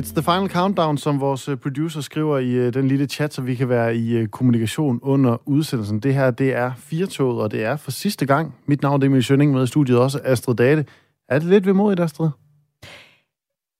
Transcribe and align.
It's 0.00 0.12
the 0.12 0.22
final 0.22 0.48
countdown, 0.48 0.98
som 0.98 1.20
vores 1.20 1.48
øh, 1.48 1.56
producer 1.56 2.00
skriver 2.00 2.38
i 2.38 2.50
øh, 2.50 2.74
den 2.74 2.88
lille 2.88 3.06
chat, 3.06 3.34
så 3.34 3.42
vi 3.42 3.54
kan 3.54 3.68
være 3.68 3.96
i 3.96 4.16
øh, 4.16 4.28
kommunikation 4.28 5.00
under 5.02 5.36
udsendelsen. 5.46 6.00
Det 6.00 6.14
her, 6.14 6.30
det 6.30 6.54
er 6.54 6.72
Firtoget, 6.76 7.42
og 7.42 7.50
det 7.50 7.64
er 7.64 7.76
for 7.76 7.90
sidste 7.90 8.26
gang. 8.26 8.54
Mit 8.66 8.82
navn 8.82 9.02
er 9.02 9.06
Emil 9.06 9.22
Schønning 9.22 9.52
med 9.52 9.64
i 9.64 9.66
studiet 9.66 9.98
også, 9.98 10.20
Astrid 10.24 10.54
Date. 10.54 10.84
Er 11.28 11.38
det 11.38 11.48
lidt 11.48 11.66
vemodigt, 11.66 12.00
Astrid? 12.00 12.28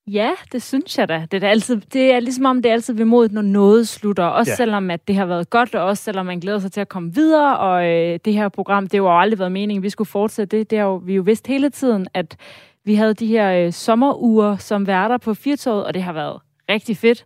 Ja, 0.07 0.30
det 0.53 0.62
synes 0.62 0.98
jeg 0.98 1.09
da. 1.09 1.27
Det 1.30 1.45
er, 1.45 1.48
altid, 1.48 1.80
det 1.93 2.12
er 2.12 2.21
ligesom 2.21 2.45
om, 2.45 2.62
det 2.62 2.68
er 2.68 2.73
altid 2.73 2.95
vemodigt, 2.95 3.32
når 3.32 3.43
noget 3.43 3.89
slutter. 3.89 4.25
Også 4.25 4.52
ja. 4.52 4.57
selvom 4.57 4.91
at 4.91 5.09
det 5.09 5.16
har 5.16 5.27
været 5.27 5.50
godt, 5.50 5.75
og 5.75 5.84
også 5.84 6.05
selvom 6.05 6.27
man 6.27 6.41
glæder 6.41 6.59
sig 6.59 6.73
til 6.73 6.80
at 6.80 6.89
komme 6.89 7.14
videre. 7.14 7.59
Og 7.59 7.87
øh, 7.87 8.18
det 8.25 8.32
her 8.34 8.48
program, 8.48 8.82
det 8.82 8.93
har 8.93 8.98
jo 8.98 9.21
aldrig 9.21 9.39
været 9.39 9.53
meningen, 9.53 9.82
vi 9.82 9.90
skulle 9.90 10.09
fortsætte 10.09 10.59
det. 10.59 10.71
Det 10.71 10.79
har 10.79 10.87
jo, 10.87 10.96
vi 10.96 11.14
jo 11.14 11.23
vidst 11.23 11.46
hele 11.46 11.71
tiden, 11.71 12.09
at 12.14 12.37
vi 12.84 12.94
havde 12.94 13.14
de 13.14 13.26
her 13.26 13.66
øh, 13.66 13.72
sommeruger 13.72 14.57
som 14.57 14.86
værter 14.86 15.18
på 15.18 15.34
Firtoget, 15.34 15.84
og 15.84 15.94
det 15.94 16.02
har 16.02 16.12
været 16.12 16.40
rigtig 16.68 16.96
fedt. 16.96 17.25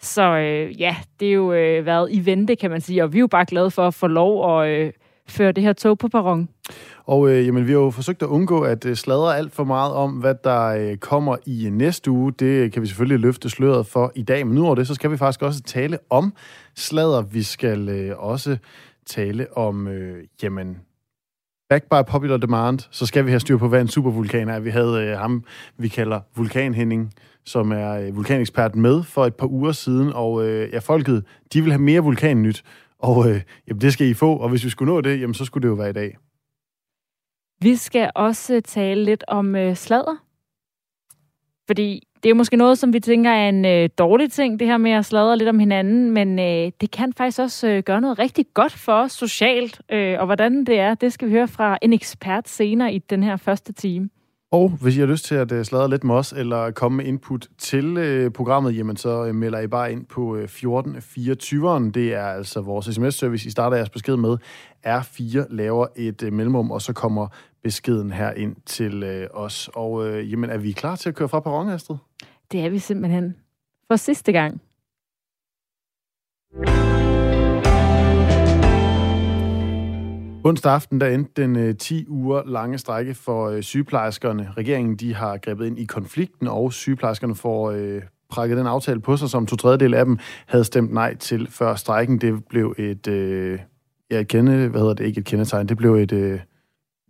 Så 0.00 0.22
øh, 0.22 0.80
ja, 0.80 0.96
det 1.20 1.28
er 1.28 1.32
jo 1.32 1.52
øh, 1.52 1.86
været 1.86 2.08
i 2.12 2.26
vente, 2.26 2.56
kan 2.56 2.70
man 2.70 2.80
sige, 2.80 3.04
og 3.04 3.12
vi 3.12 3.18
er 3.18 3.20
jo 3.20 3.26
bare 3.26 3.44
glade 3.44 3.70
for 3.70 3.86
at 3.86 3.94
få 3.94 4.06
lov 4.06 4.60
at 4.60 4.68
øh, 4.68 4.92
føre 5.28 5.52
det 5.52 5.64
her 5.64 5.72
tog 5.72 5.98
på 5.98 6.08
perron. 6.08 6.48
Og 7.04 7.30
øh, 7.30 7.46
jamen, 7.46 7.66
vi 7.66 7.72
har 7.72 7.78
jo 7.78 7.90
forsøgt 7.90 8.22
at 8.22 8.28
undgå 8.28 8.60
at 8.60 8.86
øh, 8.86 8.96
sladre 8.96 9.36
alt 9.36 9.52
for 9.52 9.64
meget 9.64 9.92
om, 9.92 10.12
hvad 10.12 10.34
der 10.44 10.66
øh, 10.66 10.96
kommer 10.96 11.36
i 11.46 11.66
øh, 11.66 11.72
næste 11.72 12.10
uge. 12.10 12.32
Det 12.32 12.46
øh, 12.46 12.70
kan 12.72 12.82
vi 12.82 12.86
selvfølgelig 12.86 13.20
løfte 13.20 13.50
sløret 13.50 13.86
for 13.86 14.12
i 14.14 14.22
dag. 14.22 14.46
Men 14.46 14.54
nu 14.54 14.74
det, 14.74 14.86
så 14.86 14.94
skal 14.94 15.10
vi 15.10 15.16
faktisk 15.16 15.42
også 15.42 15.62
tale 15.62 15.98
om 16.10 16.32
sladder. 16.76 17.22
Vi 17.22 17.42
skal 17.42 17.88
øh, 17.88 18.18
også 18.18 18.56
tale 19.06 19.56
om, 19.56 19.88
øh, 19.88 20.24
jamen, 20.42 20.76
back 21.68 21.84
by 21.84 22.10
popular 22.10 22.36
demand, 22.36 22.78
så 22.90 23.06
skal 23.06 23.24
vi 23.24 23.30
have 23.30 23.40
styr 23.40 23.56
på, 23.56 23.68
hvad 23.68 23.80
en 23.80 23.88
supervulkan 23.88 24.48
er. 24.48 24.60
Vi 24.60 24.70
havde 24.70 25.02
øh, 25.02 25.18
ham, 25.18 25.44
vi 25.78 25.88
kalder 25.88 26.20
Vulkanhenning, 26.36 27.12
som 27.44 27.72
er 27.72 27.90
øh, 27.90 28.16
vulkanekspert 28.16 28.76
med 28.76 29.02
for 29.02 29.26
et 29.26 29.34
par 29.34 29.46
uger 29.46 29.72
siden, 29.72 30.12
og 30.12 30.46
øh, 30.46 30.72
ja, 30.72 30.78
folket, 30.78 31.24
de 31.52 31.62
vil 31.62 31.72
have 31.72 31.82
mere 31.82 32.00
vulkannyt, 32.00 32.64
og 32.98 33.30
øh, 33.30 33.42
jamen, 33.68 33.80
det 33.80 33.92
skal 33.92 34.06
I 34.06 34.14
få, 34.14 34.36
og 34.36 34.48
hvis 34.48 34.64
vi 34.64 34.70
skulle 34.70 34.92
nå 34.92 35.00
det, 35.00 35.20
jamen, 35.20 35.34
så 35.34 35.44
skulle 35.44 35.62
det 35.62 35.68
jo 35.68 35.74
være 35.74 35.90
i 35.90 35.92
dag. 35.92 36.16
Vi 37.60 37.76
skal 37.76 38.10
også 38.14 38.54
øh, 38.54 38.62
tale 38.62 39.04
lidt 39.04 39.24
om 39.28 39.56
øh, 39.56 39.76
sladder. 39.76 40.16
Fordi 41.66 42.05
det 42.22 42.26
er 42.26 42.30
jo 42.30 42.34
måske 42.34 42.56
noget, 42.56 42.78
som 42.78 42.92
vi 42.92 43.00
tænker 43.00 43.30
er 43.30 43.48
en 43.48 43.64
øh, 43.64 43.88
dårlig 43.98 44.32
ting, 44.32 44.60
det 44.60 44.68
her 44.68 44.76
med 44.76 44.90
at 44.90 45.04
sladre 45.04 45.38
lidt 45.38 45.48
om 45.48 45.58
hinanden, 45.58 46.10
men 46.10 46.38
øh, 46.38 46.72
det 46.80 46.90
kan 46.90 47.12
faktisk 47.12 47.38
også 47.38 47.68
øh, 47.68 47.82
gøre 47.82 48.00
noget 48.00 48.18
rigtig 48.18 48.46
godt 48.54 48.72
for 48.72 48.92
os 48.92 49.12
socialt. 49.12 49.80
Øh, 49.92 50.16
og 50.20 50.26
hvordan 50.26 50.64
det 50.64 50.78
er, 50.80 50.94
det 50.94 51.12
skal 51.12 51.28
vi 51.28 51.32
høre 51.32 51.48
fra 51.48 51.78
en 51.82 51.92
ekspert 51.92 52.48
senere 52.48 52.94
i 52.94 52.98
den 52.98 53.22
her 53.22 53.36
første 53.36 53.72
time. 53.72 54.08
Og 54.52 54.70
hvis 54.82 54.96
I 54.96 55.00
har 55.00 55.06
lyst 55.06 55.24
til 55.24 55.34
at 55.34 55.52
øh, 55.52 55.64
sladre 55.64 55.90
lidt 55.90 56.04
med 56.04 56.14
os, 56.14 56.32
eller 56.32 56.70
komme 56.70 56.96
med 56.96 57.04
input 57.04 57.48
til 57.58 57.96
øh, 57.96 58.30
programmet, 58.30 58.76
jamen 58.76 58.96
så 58.96 59.22
uh, 59.22 59.34
melder 59.34 59.60
I 59.60 59.66
bare 59.66 59.92
ind 59.92 60.06
på 60.06 60.36
øh, 60.36 60.44
1424'eren. 60.44 61.90
Det 61.90 62.14
er 62.14 62.26
altså 62.26 62.60
vores 62.60 62.86
sms-service. 62.86 63.46
I 63.46 63.50
starter 63.50 63.76
jeres 63.76 63.90
besked 63.90 64.16
med 64.16 64.38
R4, 64.86 65.54
laver 65.54 65.86
et 65.96 66.22
øh, 66.22 66.32
mellemrum, 66.32 66.70
og 66.70 66.82
så 66.82 66.92
kommer 66.92 67.28
beskeden 67.62 68.10
her 68.10 68.32
ind 68.32 68.56
til 68.66 69.02
øh, 69.02 69.28
os. 69.30 69.70
Og 69.74 70.08
øh, 70.08 70.32
jamen, 70.32 70.50
er 70.50 70.58
vi 70.58 70.72
klar 70.72 70.96
til 70.96 71.08
at 71.08 71.14
køre 71.14 71.28
fra 71.28 71.40
perron, 71.40 71.68
Astrid? 71.68 71.96
Det 72.52 72.60
er 72.60 72.70
vi 72.70 72.78
simpelthen. 72.78 73.34
For 73.88 73.96
sidste 73.96 74.32
gang. 74.32 74.60
Onsdag 80.46 80.72
aften 80.72 81.00
der 81.00 81.06
endte 81.06 81.42
den 81.42 81.56
øh, 81.56 81.76
10 81.76 82.08
uger 82.08 82.42
lange 82.44 82.78
strække 82.78 83.14
for 83.14 83.48
øh, 83.48 83.62
sygeplejerskerne. 83.62 84.52
Regeringen 84.56 84.96
de 84.96 85.14
har 85.14 85.36
grebet 85.36 85.66
ind 85.66 85.78
i 85.78 85.84
konflikten, 85.84 86.48
og 86.48 86.72
sygeplejerskerne 86.72 87.34
får 87.34 87.70
øh, 87.70 88.02
prakket 88.30 88.58
den 88.58 88.66
aftale 88.66 89.00
på 89.00 89.16
sig, 89.16 89.30
som 89.30 89.46
to 89.46 89.56
tredjedel 89.56 89.94
af 89.94 90.04
dem 90.04 90.18
havde 90.46 90.64
stemt 90.64 90.92
nej 90.92 91.16
til 91.16 91.48
før 91.50 91.74
strækken. 91.74 92.18
Det 92.18 92.44
blev 92.44 92.74
et, 92.78 93.06
øh, 93.06 93.58
ja, 94.10 94.20
et 94.20 94.28
kende, 94.28 94.68
hvad 94.68 94.80
hedder 94.80 94.94
det, 94.94 95.04
ikke 95.04 95.18
et 95.18 95.24
kendetegn, 95.24 95.68
det 95.68 95.76
blev 95.76 95.94
et, 95.94 96.12
øh, 96.12 96.40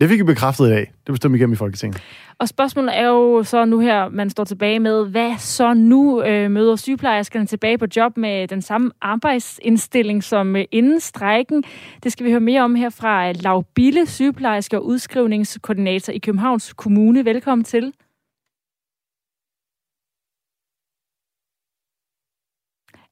det 0.01 0.09
fik 0.09 0.19
vi 0.19 0.25
bekræftet 0.25 0.67
i 0.67 0.71
dag. 0.71 0.93
Det 1.07 1.13
bestemte 1.13 1.37
igennem 1.37 1.53
i 1.53 1.57
Folketinget. 1.57 2.03
Og 2.39 2.49
spørgsmålet 2.49 2.99
er 2.99 3.07
jo 3.07 3.43
så 3.43 3.65
nu 3.65 3.79
her, 3.79 4.09
man 4.09 4.31
står 4.31 4.45
tilbage 4.45 4.81
med, 4.81 5.11
hvad 5.11 5.39
så 5.39 5.75
nu 5.75 6.23
øh, 6.23 6.51
møder 6.51 6.77
sygeplejerskerne 6.77 7.47
tilbage 7.47 7.79
på 7.79 7.87
job 7.97 8.17
med 8.17 8.49
den 8.49 8.63
samme 8.63 8.91
arbejdsindstilling 9.01 10.25
som 10.25 10.57
øh, 10.57 10.65
inden 10.73 11.01
strækken? 11.01 11.65
Det 12.03 12.13
skal 12.13 12.27
vi 12.27 12.31
høre 12.31 12.41
mere 12.41 12.63
om 12.63 12.75
her 12.75 12.91
fra 12.91 13.33
Lav 13.33 13.65
Bille, 13.75 14.07
sygeplejerske 14.07 14.79
og 14.79 14.87
udskrivningskoordinator 14.87 16.13
i 16.13 16.19
Københavns 16.19 16.73
Kommune. 16.73 17.25
Velkommen 17.25 17.65
til. 17.65 17.93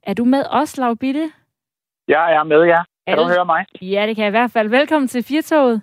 Er 0.03 0.15
du 0.15 0.25
med 0.25 0.45
os, 0.51 0.77
Lav 0.77 0.97
Bille? 0.97 1.31
Jeg 2.09 2.35
er 2.35 2.45
med, 2.45 2.63
ja. 2.63 2.83
Kan 3.07 3.19
er 3.19 3.23
du 3.23 3.29
høre 3.29 3.47
mig? 3.47 3.67
Ja, 3.83 4.07
det 4.07 4.17
kan 4.17 4.23
jeg 4.23 4.31
i 4.31 4.39
hvert 4.39 4.51
fald. 4.51 4.69
Velkommen 4.69 5.09
til 5.09 5.23
Firtoget. 5.23 5.83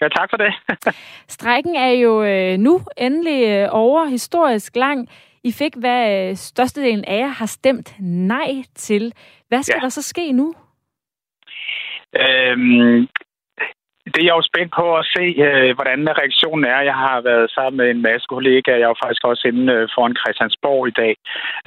Ja, 0.00 0.08
tak 0.08 0.30
for 0.30 0.36
det. 0.36 0.52
Strækken 1.36 1.76
er 1.76 1.90
jo 1.90 2.24
øh, 2.24 2.58
nu 2.58 2.80
endelig 2.96 3.48
øh, 3.48 3.68
over 3.70 4.04
historisk 4.04 4.76
lang. 4.76 5.08
I 5.44 5.52
fik, 5.52 5.72
hvad 5.76 6.30
øh, 6.30 6.36
størstedelen 6.36 7.04
af 7.04 7.18
jer 7.18 7.26
har 7.26 7.46
stemt 7.46 7.94
nej 8.00 8.50
til. 8.74 9.12
Hvad 9.48 9.62
skal 9.62 9.78
ja. 9.80 9.84
der 9.84 9.88
så 9.88 10.02
ske 10.02 10.32
nu? 10.32 10.54
Øhm, 12.16 13.08
det 14.12 14.20
er 14.20 14.28
jeg 14.30 14.38
jo 14.38 14.48
spændt 14.50 14.72
på 14.80 14.86
at 15.00 15.06
se, 15.16 15.24
øh, 15.46 15.70
hvordan 15.76 16.18
reaktionen 16.20 16.64
er. 16.64 16.80
Jeg 16.90 16.94
har 16.94 17.20
været 17.20 17.50
sammen 17.50 17.76
med 17.76 17.90
en 17.90 18.02
masse 18.02 18.26
kollegaer. 18.34 18.82
Jeg 18.82 18.88
var 18.88 19.00
faktisk 19.04 19.24
også 19.24 19.48
inde 19.48 19.72
øh, 19.72 19.88
foran 19.94 20.16
Christiansborg 20.20 20.88
i 20.88 20.94
dag, 21.02 21.14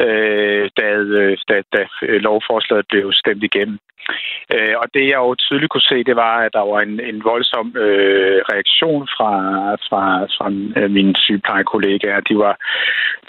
øh, 0.06 0.70
da, 0.78 0.88
øh, 1.20 1.38
da, 1.50 1.56
da 1.74 1.82
lovforslaget 2.28 2.86
blev 2.90 3.14
stemt 3.14 3.44
igennem. 3.44 3.80
Øh, 4.54 4.76
og 4.82 4.86
det 4.94 5.04
jeg 5.08 5.20
jo 5.26 5.36
tydeligt 5.36 5.72
kunne 5.72 5.90
se, 5.92 6.04
det 6.04 6.16
var, 6.16 6.36
at 6.46 6.54
der 6.54 6.66
var 6.72 6.82
en, 6.82 7.00
en 7.00 7.24
voldsom 7.24 7.68
øh, 7.86 8.40
reaktion 8.54 9.08
fra, 9.16 9.32
fra, 9.88 10.02
fra 10.36 10.48
øh, 10.80 10.92
mine 10.92 11.14
sygeplejekollegaer. 11.16 12.20
De 12.20 12.38
var, 12.38 12.56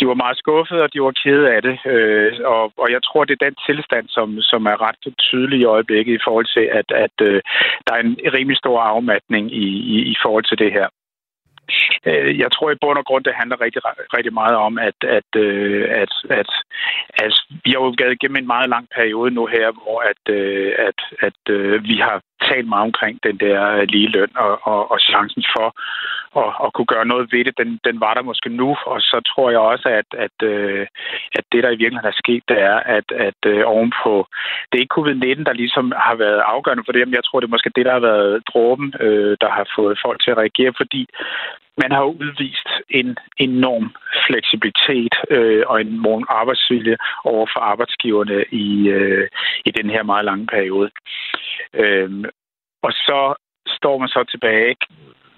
de 0.00 0.06
var 0.10 0.14
meget 0.14 0.38
skuffede, 0.38 0.82
og 0.82 0.92
de 0.94 1.02
var 1.02 1.14
kede 1.22 1.50
af 1.54 1.62
det. 1.62 1.76
Øh, 1.86 2.32
og, 2.44 2.72
og 2.82 2.88
jeg 2.94 3.02
tror, 3.02 3.24
det 3.24 3.34
er 3.34 3.46
den 3.48 3.56
tilstand, 3.66 4.06
som, 4.08 4.40
som 4.40 4.66
er 4.66 4.76
ret 4.86 5.14
tydelig 5.18 5.58
i 5.60 5.70
øjeblikket 5.76 6.14
i 6.14 6.24
forhold 6.24 6.46
til, 6.56 6.64
at, 6.80 6.88
at 7.04 7.16
øh, 7.28 7.40
der 7.86 7.92
er 7.94 8.00
en 8.00 8.16
rimelig 8.36 8.58
stor 8.58 8.80
afmatning 8.80 9.44
i, 9.52 9.66
i, 9.94 9.98
i 10.12 10.16
forhold 10.22 10.44
til 10.44 10.58
det 10.58 10.72
her. 10.72 10.88
Øh, 12.06 12.38
jeg 12.38 12.52
tror 12.52 12.70
i 12.70 12.80
bund 12.80 12.98
og 12.98 13.04
grund, 13.04 13.24
det 13.24 13.34
handler 13.34 13.60
rigtig, 13.60 13.82
rigtig 14.16 14.32
meget 14.32 14.56
om, 14.56 14.78
at, 14.78 14.98
at, 15.18 15.30
øh, 15.36 15.84
at, 16.02 16.12
at, 16.30 16.50
at 17.24 17.32
vi 17.64 17.70
har 17.70 17.80
jo 17.80 17.94
gået 17.98 18.12
igennem 18.12 18.36
en 18.36 18.52
meget 18.54 18.68
lang 18.68 18.88
periode 18.96 19.30
nu 19.30 19.46
her, 19.46 19.66
hvor 19.72 19.98
at, 20.12 20.34
øh, 20.34 20.72
at, 20.88 20.98
at 21.20 21.54
øh, 21.54 21.84
vi 21.84 21.96
har 22.06 22.20
talt 22.48 22.68
meget 22.68 22.88
omkring 22.90 23.18
den 23.22 23.36
der 23.36 23.58
øh, 23.76 23.86
lige 23.88 24.08
løn 24.08 24.32
og, 24.36 24.58
og, 24.62 24.90
og 24.92 24.98
chancen 25.00 25.44
for 25.56 25.68
at, 26.42 26.50
at 26.64 26.72
kunne 26.74 26.92
gøre 26.94 27.06
noget 27.12 27.32
ved 27.32 27.44
det, 27.44 27.58
den, 27.58 27.80
den 27.84 28.00
var 28.00 28.14
der 28.14 28.22
måske 28.22 28.48
nu. 28.48 28.76
Og 28.86 29.00
så 29.00 29.20
tror 29.30 29.50
jeg 29.50 29.58
også, 29.58 29.88
at, 30.00 30.08
at, 30.26 30.36
øh, 30.52 30.86
at 31.38 31.44
det, 31.52 31.62
der 31.64 31.70
i 31.70 31.80
virkeligheden 31.80 32.12
er 32.12 32.22
sket, 32.22 32.42
det 32.48 32.58
er, 32.72 32.78
at, 32.98 33.08
at 33.28 33.40
ovenpå, 33.64 34.26
det 34.68 34.74
er 34.76 34.84
ikke 34.84 34.98
covid-19, 34.98 35.44
der 35.48 35.60
ligesom 35.62 35.92
har 35.96 36.14
været 36.14 36.40
afgørende 36.54 36.84
for 36.86 36.92
det, 36.92 37.08
men 37.08 37.14
jeg 37.14 37.24
tror, 37.24 37.40
det 37.40 37.46
er 37.46 37.56
måske 37.56 37.76
det, 37.76 37.86
der 37.86 37.92
har 37.92 38.06
været 38.10 38.42
dråben, 38.50 38.88
der 39.42 39.50
har 39.56 39.66
fået 39.76 39.98
folk 40.04 40.18
til 40.22 40.30
at 40.30 40.40
reagere, 40.42 40.72
fordi 40.76 41.02
man 41.82 41.90
har 41.90 42.04
udvist 42.04 42.68
en 42.88 43.16
enorm 43.38 43.94
fleksibilitet 44.26 45.14
øh, 45.30 45.62
og 45.66 45.80
en 45.80 45.86
enorm 45.86 46.24
arbejdsvilje 46.28 46.96
over 47.24 47.46
for 47.54 47.60
arbejdsgiverne 47.60 48.44
i, 48.50 48.88
øh, 48.88 49.28
i 49.64 49.70
den 49.70 49.90
her 49.90 50.02
meget 50.02 50.24
lange 50.24 50.46
periode. 50.46 50.90
Øh, 51.74 52.24
og 52.82 52.92
så 52.92 53.34
står 53.66 53.98
man 53.98 54.08
så 54.08 54.24
tilbage, 54.30 54.76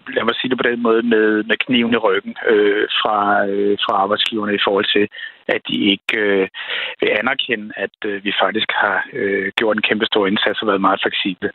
lad 0.09 0.25
mig 0.25 0.35
sige 0.35 0.51
det 0.51 0.59
på 0.59 0.69
den 0.71 0.83
måde, 0.83 1.03
med, 1.03 1.43
med 1.45 1.57
kniven 1.57 1.95
i 1.95 1.97
ryggen 1.97 2.37
øh, 2.47 2.89
fra, 3.01 3.47
øh, 3.47 3.79
fra 3.85 3.95
arbejdsgiverne 4.03 4.55
i 4.55 4.65
forhold 4.65 4.87
til, 4.97 5.09
at 5.49 5.61
de 5.69 5.77
ikke 5.93 6.17
øh, 6.17 6.49
vil 7.01 7.11
anerkende, 7.21 7.73
at 7.77 7.97
øh, 8.05 8.25
vi 8.25 8.33
faktisk 8.43 8.71
har 8.83 9.07
øh, 9.13 9.53
gjort 9.57 9.77
en 9.77 9.83
kæmpe 9.89 10.07
stor 10.07 10.27
indsats 10.27 10.63
og 10.63 10.69
været 10.69 10.81
meget 10.81 11.01
fleksible. 11.03 11.51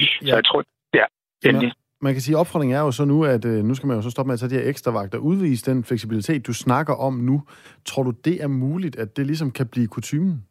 Ja. 0.00 0.06
Så 0.28 0.34
jeg 0.36 0.44
tror, 0.44 0.64
ja, 0.94 1.04
endelig 1.44 1.72
man 2.00 2.12
kan 2.12 2.22
sige, 2.22 2.36
at 2.36 2.40
opfordringen 2.40 2.76
er 2.76 2.80
jo 2.80 2.90
så 2.90 3.04
nu, 3.04 3.24
at 3.24 3.44
øh, 3.44 3.64
nu 3.64 3.74
skal 3.74 3.86
man 3.86 3.96
jo 3.96 4.02
så 4.02 4.10
stoppe 4.10 4.28
med 4.28 4.34
at 4.34 4.40
tage 4.40 4.50
de 4.50 4.60
her 4.60 4.70
ekstra 4.70 4.90
vagter, 4.90 5.18
udvise 5.18 5.70
den 5.70 5.84
fleksibilitet, 5.84 6.46
du 6.46 6.54
snakker 6.54 6.94
om 6.94 7.14
nu. 7.14 7.42
Tror 7.84 8.02
du, 8.02 8.12
det 8.24 8.42
er 8.42 8.48
muligt, 8.48 8.96
at 8.96 9.16
det 9.16 9.26
ligesom 9.26 9.50
kan 9.50 9.68
blive 9.68 9.88
kutumen? 9.88 10.44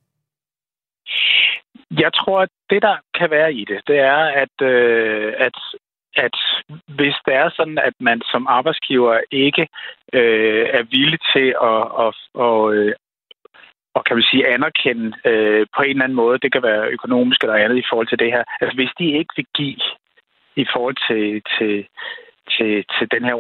Jeg 1.92 2.14
tror, 2.14 2.42
at 2.42 2.50
det, 2.70 2.82
der 2.82 2.96
kan 3.20 3.30
være 3.32 3.54
i 3.54 3.66
det, 3.66 3.82
det 3.88 4.00
er, 4.00 4.24
at, 4.44 4.56
øh, 4.62 5.34
at, 5.38 5.58
at 6.16 6.36
hvis 6.98 7.16
det 7.26 7.34
er 7.34 7.50
sådan, 7.56 7.78
at 7.78 7.94
man 8.00 8.22
som 8.32 8.48
arbejdsgiver 8.48 9.20
ikke 9.32 9.68
øh, 10.14 10.66
er 10.78 10.84
villig 10.84 11.20
til 11.34 11.48
at, 11.72 11.84
at, 12.06 12.14
at, 12.46 12.74
øh, 12.74 12.88
at 12.88 12.94
og 13.98 14.04
kan 14.06 14.16
man 14.18 14.30
sige 14.32 14.48
anerkende 14.56 15.06
øh, 15.30 15.66
på 15.76 15.82
en 15.82 15.90
eller 15.90 16.04
anden 16.04 16.22
måde, 16.24 16.40
det 16.44 16.52
kan 16.52 16.64
være 16.70 16.92
økonomisk 16.98 17.40
eller 17.42 17.64
andet 17.64 17.78
i 17.78 17.88
forhold 17.90 18.08
til 18.10 18.20
det 18.24 18.32
her. 18.36 18.44
Altså 18.62 18.76
hvis 18.80 18.94
de 19.00 19.18
ikke 19.20 19.34
vil 19.38 19.48
give 19.60 19.80
i 20.62 20.66
forhold 20.74 20.98
til, 21.08 21.24
til, 21.58 21.76
til, 22.54 22.86
til 22.96 23.12
den 23.12 23.24
her 23.28 23.34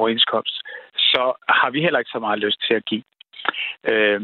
overenskomst, 0.00 0.56
så 0.96 1.22
har 1.48 1.70
vi 1.70 1.80
heller 1.80 1.98
ikke 1.98 2.14
så 2.16 2.18
meget 2.18 2.38
lyst 2.38 2.60
til 2.66 2.74
at 2.74 2.84
give. 2.84 3.02
øh, 3.84 4.20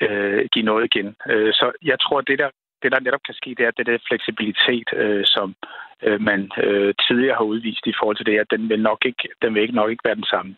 øh, 0.00 0.48
give 0.52 0.64
noget 0.64 0.84
igen. 0.84 1.16
Øh, 1.30 1.52
så 1.52 1.72
jeg 1.82 2.00
tror, 2.00 2.20
det 2.20 2.38
der, 2.38 2.50
det 2.82 2.92
der 2.92 3.00
netop 3.00 3.22
kan 3.26 3.34
ske, 3.34 3.54
det 3.58 3.66
er 3.66 3.70
det 3.70 3.86
der 3.86 3.98
fleksibilitet, 4.08 4.88
øh, 4.92 5.24
som 5.26 5.54
øh, 6.02 6.20
man 6.20 6.50
øh, 6.64 6.94
tidligere 7.08 7.36
har 7.36 7.44
udvist 7.44 7.86
i 7.86 7.94
forhold 7.98 8.16
til 8.16 8.26
det, 8.26 8.38
at 8.38 8.50
den 8.50 8.68
vil 8.68 8.82
nok 8.82 9.00
ikke, 9.04 9.28
den 9.42 9.54
vil 9.54 9.62
ikke 9.62 9.74
nok 9.74 9.90
ikke 9.90 10.04
være 10.04 10.20
den 10.22 10.30
samme. 10.34 10.56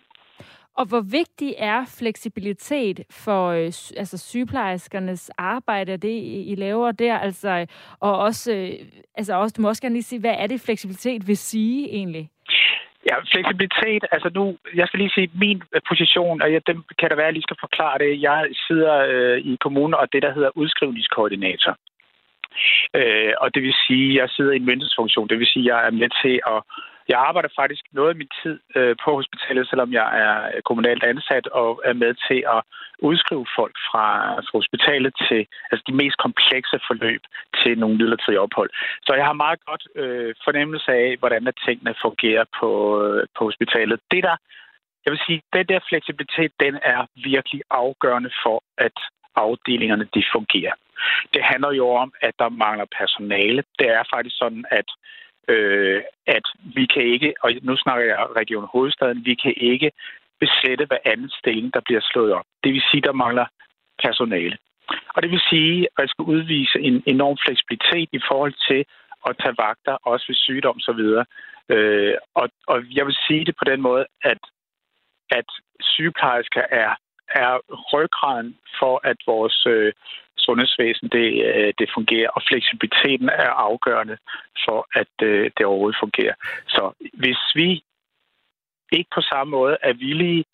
Og 0.76 0.84
hvor 0.88 1.00
vigtig 1.00 1.54
er 1.58 1.84
fleksibilitet 1.98 3.00
for 3.10 3.48
øh, 3.48 3.72
altså 3.96 4.18
sygeplejerskernes 4.18 5.30
arbejde, 5.38 5.96
det 5.96 6.20
I 6.46 6.54
laver 6.58 6.92
der? 6.92 7.18
Altså, 7.18 7.66
og 8.00 8.18
også, 8.18 8.52
øh, 8.54 8.72
altså 9.14 9.34
også, 9.34 9.54
du 9.56 9.62
må 9.62 9.68
også 9.68 9.82
gerne 9.82 9.94
lige 9.94 10.02
sige, 10.02 10.20
hvad 10.20 10.34
er 10.38 10.46
det 10.46 10.60
fleksibilitet 10.60 11.28
vil 11.28 11.36
sige 11.36 11.88
egentlig? 11.88 12.30
Ja, 13.10 13.16
fleksibilitet, 13.32 14.04
altså 14.12 14.30
nu, 14.34 14.56
jeg 14.74 14.86
skal 14.86 14.98
lige 14.98 15.14
sige, 15.14 15.30
min 15.34 15.62
øh, 15.74 15.80
position, 15.88 16.42
og 16.42 16.52
jeg, 16.52 16.66
dem 16.66 16.84
kan 16.98 17.10
der 17.10 17.16
være, 17.16 17.24
at 17.24 17.30
jeg 17.30 17.32
lige 17.32 17.48
skal 17.48 17.62
forklare 17.66 17.98
det. 17.98 18.22
Jeg 18.22 18.48
sidder 18.66 18.94
øh, 19.12 19.38
i 19.38 19.56
kommunen, 19.60 19.94
og 19.94 20.12
det, 20.12 20.22
der 20.22 20.32
hedder 20.34 20.50
udskrivningskoordinator. 20.54 21.76
Øh, 22.94 23.32
og 23.40 23.54
det 23.54 23.62
vil 23.62 23.74
sige, 23.86 24.08
at 24.10 24.16
jeg 24.20 24.28
sidder 24.30 24.52
i 24.52 24.56
en 24.56 24.68
myndighedsfunktion. 24.70 25.28
Det 25.28 25.38
vil 25.38 25.46
sige, 25.46 25.64
at 25.64 25.70
jeg 25.72 25.86
er 25.86 25.90
med 25.90 26.10
til 26.22 26.40
at 26.54 26.60
jeg 27.08 27.18
arbejder 27.28 27.48
faktisk 27.60 27.84
noget 27.92 28.10
af 28.10 28.16
min 28.16 28.30
tid 28.42 28.56
øh, 28.76 28.96
på 29.04 29.10
hospitalet, 29.14 29.68
selvom 29.68 29.92
jeg 29.92 30.06
er 30.24 30.36
øh, 30.56 30.62
kommunalt 30.62 31.04
ansat 31.04 31.46
og 31.46 31.82
er 31.84 31.92
med 31.92 32.14
til 32.28 32.40
at 32.56 32.62
udskrive 33.08 33.46
folk 33.58 33.76
fra, 33.88 34.06
fra 34.46 34.58
hospitalet 34.58 35.12
til 35.28 35.40
altså 35.70 35.84
de 35.86 35.98
mest 36.02 36.16
komplekse 36.24 36.78
forløb 36.88 37.22
til 37.60 37.78
nogle 37.78 37.96
midlertidige 37.96 38.40
ophold. 38.40 38.70
Så 39.06 39.12
jeg 39.14 39.24
har 39.24 39.42
meget 39.44 39.60
godt 39.66 39.84
øh, 40.02 40.34
fornemmelse 40.44 40.90
af, 40.92 41.16
hvordan 41.18 41.46
at 41.46 41.60
tingene 41.66 41.94
fungerer 42.02 42.44
på, 42.60 42.70
øh, 43.04 43.26
på 43.36 43.44
hospitalet. 43.44 44.00
Det 44.10 44.22
der, 44.22 44.36
jeg 45.04 45.10
vil 45.12 45.20
sige, 45.26 45.42
den 45.52 45.66
der 45.66 45.80
fleksibilitet, 45.88 46.52
den 46.60 46.74
er 46.82 47.00
virkelig 47.30 47.62
afgørende 47.70 48.30
for, 48.42 48.62
at 48.78 48.96
afdelingerne 49.36 50.06
de 50.14 50.22
fungerer. 50.32 50.74
Det 51.34 51.42
handler 51.42 51.72
jo 51.72 51.88
om, 51.88 52.12
at 52.20 52.34
der 52.38 52.48
mangler 52.48 52.86
personale. 53.00 53.64
Det 53.78 53.88
er 53.88 54.02
faktisk 54.14 54.36
sådan, 54.38 54.64
at 54.70 54.88
øh, 55.48 56.02
at 56.26 56.46
vi 56.76 56.86
kan 56.86 57.02
ikke, 57.02 57.34
og 57.42 57.50
nu 57.62 57.76
snakker 57.76 58.04
jeg 58.04 58.36
Region 58.36 58.68
Hovedstaden, 58.72 59.24
vi 59.24 59.34
kan 59.34 59.54
ikke 59.56 59.90
besætte 60.40 60.84
hver 60.86 61.02
anden 61.04 61.30
stilling, 61.30 61.74
der 61.74 61.80
bliver 61.84 62.00
slået 62.10 62.32
op. 62.32 62.44
Det 62.64 62.72
vil 62.72 62.82
sige, 62.90 63.02
der 63.02 63.12
mangler 63.12 63.46
personale. 64.02 64.56
Og 65.14 65.22
det 65.22 65.30
vil 65.30 65.42
sige, 65.50 65.88
at 65.96 66.02
jeg 66.02 66.08
skal 66.08 66.24
udvise 66.24 66.78
en 66.80 67.02
enorm 67.06 67.36
fleksibilitet 67.46 68.08
i 68.12 68.20
forhold 68.28 68.54
til 68.68 68.84
at 69.26 69.36
tage 69.42 69.54
vagter, 69.58 69.94
også 70.10 70.24
ved 70.28 70.36
sygdom 70.36 70.76
osv. 70.80 71.02
Øh, 71.74 72.14
og, 72.34 72.48
og 72.66 72.78
jeg 72.98 73.06
vil 73.06 73.16
sige 73.26 73.44
det 73.44 73.54
på 73.58 73.64
den 73.64 73.80
måde, 73.80 74.04
at, 74.22 74.42
at 75.30 75.48
sygeplejersker 75.80 76.64
er, 76.70 76.90
er 77.28 77.52
ryggraden 77.92 78.58
for, 78.78 79.00
at 79.04 79.16
vores 79.26 79.66
øh, 79.66 79.92
sundhedsvæsen 80.46 81.08
det, 81.08 81.28
øh, 81.48 81.72
det 81.78 81.88
fungerer, 81.96 82.30
og 82.36 82.42
fleksibiliteten 82.48 83.28
er 83.28 83.52
afgørende 83.68 84.16
for, 84.64 84.80
at 85.00 85.14
øh, 85.28 85.50
det 85.56 85.66
overhovedet 85.66 86.02
fungerer. 86.04 86.34
Så 86.74 86.82
hvis 87.22 87.42
vi 87.54 87.68
ikke 88.92 89.10
på 89.14 89.20
samme 89.20 89.50
måde 89.50 89.76
er 89.82 89.92
villige 89.92 90.44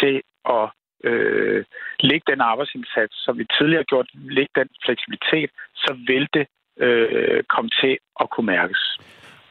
til 0.00 0.22
at 0.58 0.66
øh, 1.04 1.64
lægge 2.00 2.32
den 2.32 2.40
arbejdsindsats, 2.40 3.14
som 3.24 3.38
vi 3.38 3.44
tidligere 3.58 3.84
har 3.84 3.90
gjort, 3.92 4.08
lægge 4.14 4.52
den 4.60 4.68
fleksibilitet, 4.84 5.50
så 5.74 5.90
vil 6.06 6.28
det 6.34 6.46
øh, 6.84 7.44
komme 7.44 7.70
til 7.80 7.98
at 8.20 8.30
kunne 8.30 8.46
mærkes. 8.46 8.98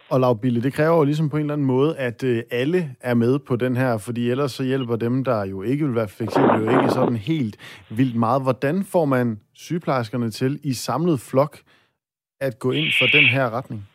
Og 0.09 0.19
lavbille, 0.19 0.61
det 0.61 0.73
kræver 0.73 0.97
jo 0.97 1.03
ligesom 1.03 1.29
på 1.29 1.37
en 1.37 1.41
eller 1.41 1.53
anden 1.53 1.67
måde, 1.67 1.97
at 1.97 2.23
øh, 2.23 2.43
alle 2.51 2.95
er 3.01 3.13
med 3.13 3.39
på 3.39 3.55
den 3.55 3.75
her, 3.77 3.97
fordi 4.05 4.29
ellers 4.29 4.51
så 4.51 4.63
hjælper 4.63 4.95
dem, 4.95 5.23
der 5.23 5.45
jo 5.45 5.63
ikke 5.63 5.85
vil 5.85 5.95
være 5.95 6.07
fleksible, 6.17 6.53
jo 6.53 6.79
ikke 6.79 6.89
sådan 6.89 7.15
helt 7.15 7.83
vildt 7.89 8.15
meget. 8.15 8.41
Hvordan 8.41 8.83
får 8.91 9.05
man 9.05 9.39
sygeplejerskerne 9.53 10.31
til 10.31 10.59
i 10.63 10.73
samlet 10.73 11.19
flok 11.31 11.57
at 12.41 12.59
gå 12.59 12.71
ind 12.71 12.87
for 12.99 13.07
den 13.17 13.25
her 13.25 13.49
retning? 13.49 13.89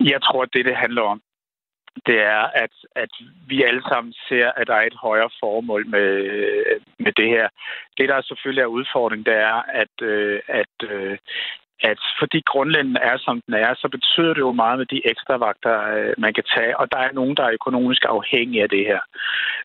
Jeg 0.00 0.22
tror, 0.22 0.42
at 0.42 0.48
det, 0.52 0.64
det 0.64 0.76
handler 0.76 1.02
om, 1.02 1.20
det 2.06 2.18
er, 2.20 2.42
at, 2.62 2.74
at 2.96 3.10
vi 3.48 3.62
alle 3.62 3.82
sammen 3.82 4.12
ser, 4.28 4.52
at 4.56 4.66
der 4.66 4.74
er 4.74 4.86
et 4.86 4.98
højere 5.06 5.30
formål 5.40 5.86
med, 5.86 6.10
med 6.98 7.12
det 7.12 7.28
her. 7.28 7.48
Det, 7.96 8.08
der 8.08 8.22
selvfølgelig 8.22 8.62
er 8.62 8.76
udfordringen, 8.78 9.26
det 9.26 9.34
er, 9.34 9.62
at, 9.82 9.94
øh, 10.02 10.40
at, 10.48 10.90
øh, 10.90 11.18
at 11.80 11.98
fordi 12.18 12.40
grundlænden 12.46 12.96
er, 12.96 13.16
som 13.18 13.42
den 13.46 13.54
er, 13.54 13.74
så 13.74 13.88
betyder 13.88 14.34
det 14.34 14.40
jo 14.40 14.52
meget 14.52 14.78
med 14.78 14.86
de 14.86 15.00
ekstra 15.04 15.36
vagter, 15.36 15.76
øh, 15.96 16.14
man 16.18 16.34
kan 16.34 16.44
tage, 16.54 16.78
og 16.80 16.92
der 16.92 16.98
er 16.98 17.12
nogen, 17.12 17.36
der 17.36 17.44
er 17.44 17.58
økonomisk 17.60 18.02
afhængige 18.08 18.62
af 18.62 18.68
det 18.68 18.84
her. 18.86 19.00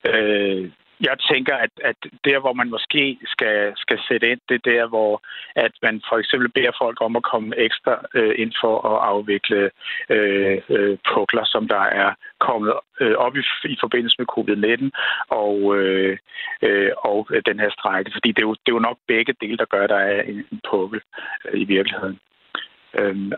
Øh, 0.05 0.69
jeg 1.01 1.15
tænker, 1.31 1.55
at, 1.55 1.69
at 1.83 1.95
der, 2.25 2.39
hvor 2.39 2.53
man 2.53 2.69
måske 2.69 3.17
skal, 3.25 3.73
skal 3.75 3.99
sætte 4.07 4.31
ind, 4.31 4.39
det 4.49 4.55
er 4.55 4.71
der, 4.71 4.87
hvor 4.87 5.21
at 5.55 5.71
man 5.81 6.01
for 6.09 6.17
eksempel 6.17 6.49
beder 6.49 6.71
folk 6.81 6.97
om 7.01 7.15
at 7.15 7.23
komme 7.23 7.57
ekstra 7.57 7.93
øh, 8.13 8.35
ind 8.37 8.53
for 8.61 8.75
at 8.91 8.97
afvikle 9.11 9.71
øh, 10.09 10.57
øh, 10.69 10.97
pukler, 11.13 11.45
som 11.45 11.67
der 11.67 11.83
er 12.01 12.13
kommet 12.39 12.73
øh, 13.01 13.15
op 13.15 13.35
i, 13.35 13.43
i 13.63 13.77
forbindelse 13.79 14.15
med 14.19 14.27
covid-19 14.35 14.83
og, 15.29 15.77
øh, 15.77 16.17
øh, 16.61 16.91
og 16.97 17.29
den 17.45 17.59
her 17.59 17.69
strække. 17.69 18.11
Fordi 18.13 18.29
det 18.31 18.41
er, 18.43 18.47
jo, 18.47 18.53
det 18.53 18.71
er 18.71 18.77
jo 18.79 18.87
nok 18.89 18.97
begge 19.07 19.33
dele, 19.41 19.57
der 19.57 19.65
gør, 19.65 19.83
at 19.83 19.89
der 19.89 20.01
er 20.13 20.21
en, 20.21 20.45
en 20.51 20.61
pukkel 20.69 21.01
øh, 21.45 21.61
i 21.61 21.63
virkeligheden. 21.63 22.19
Øhm, 22.99 23.31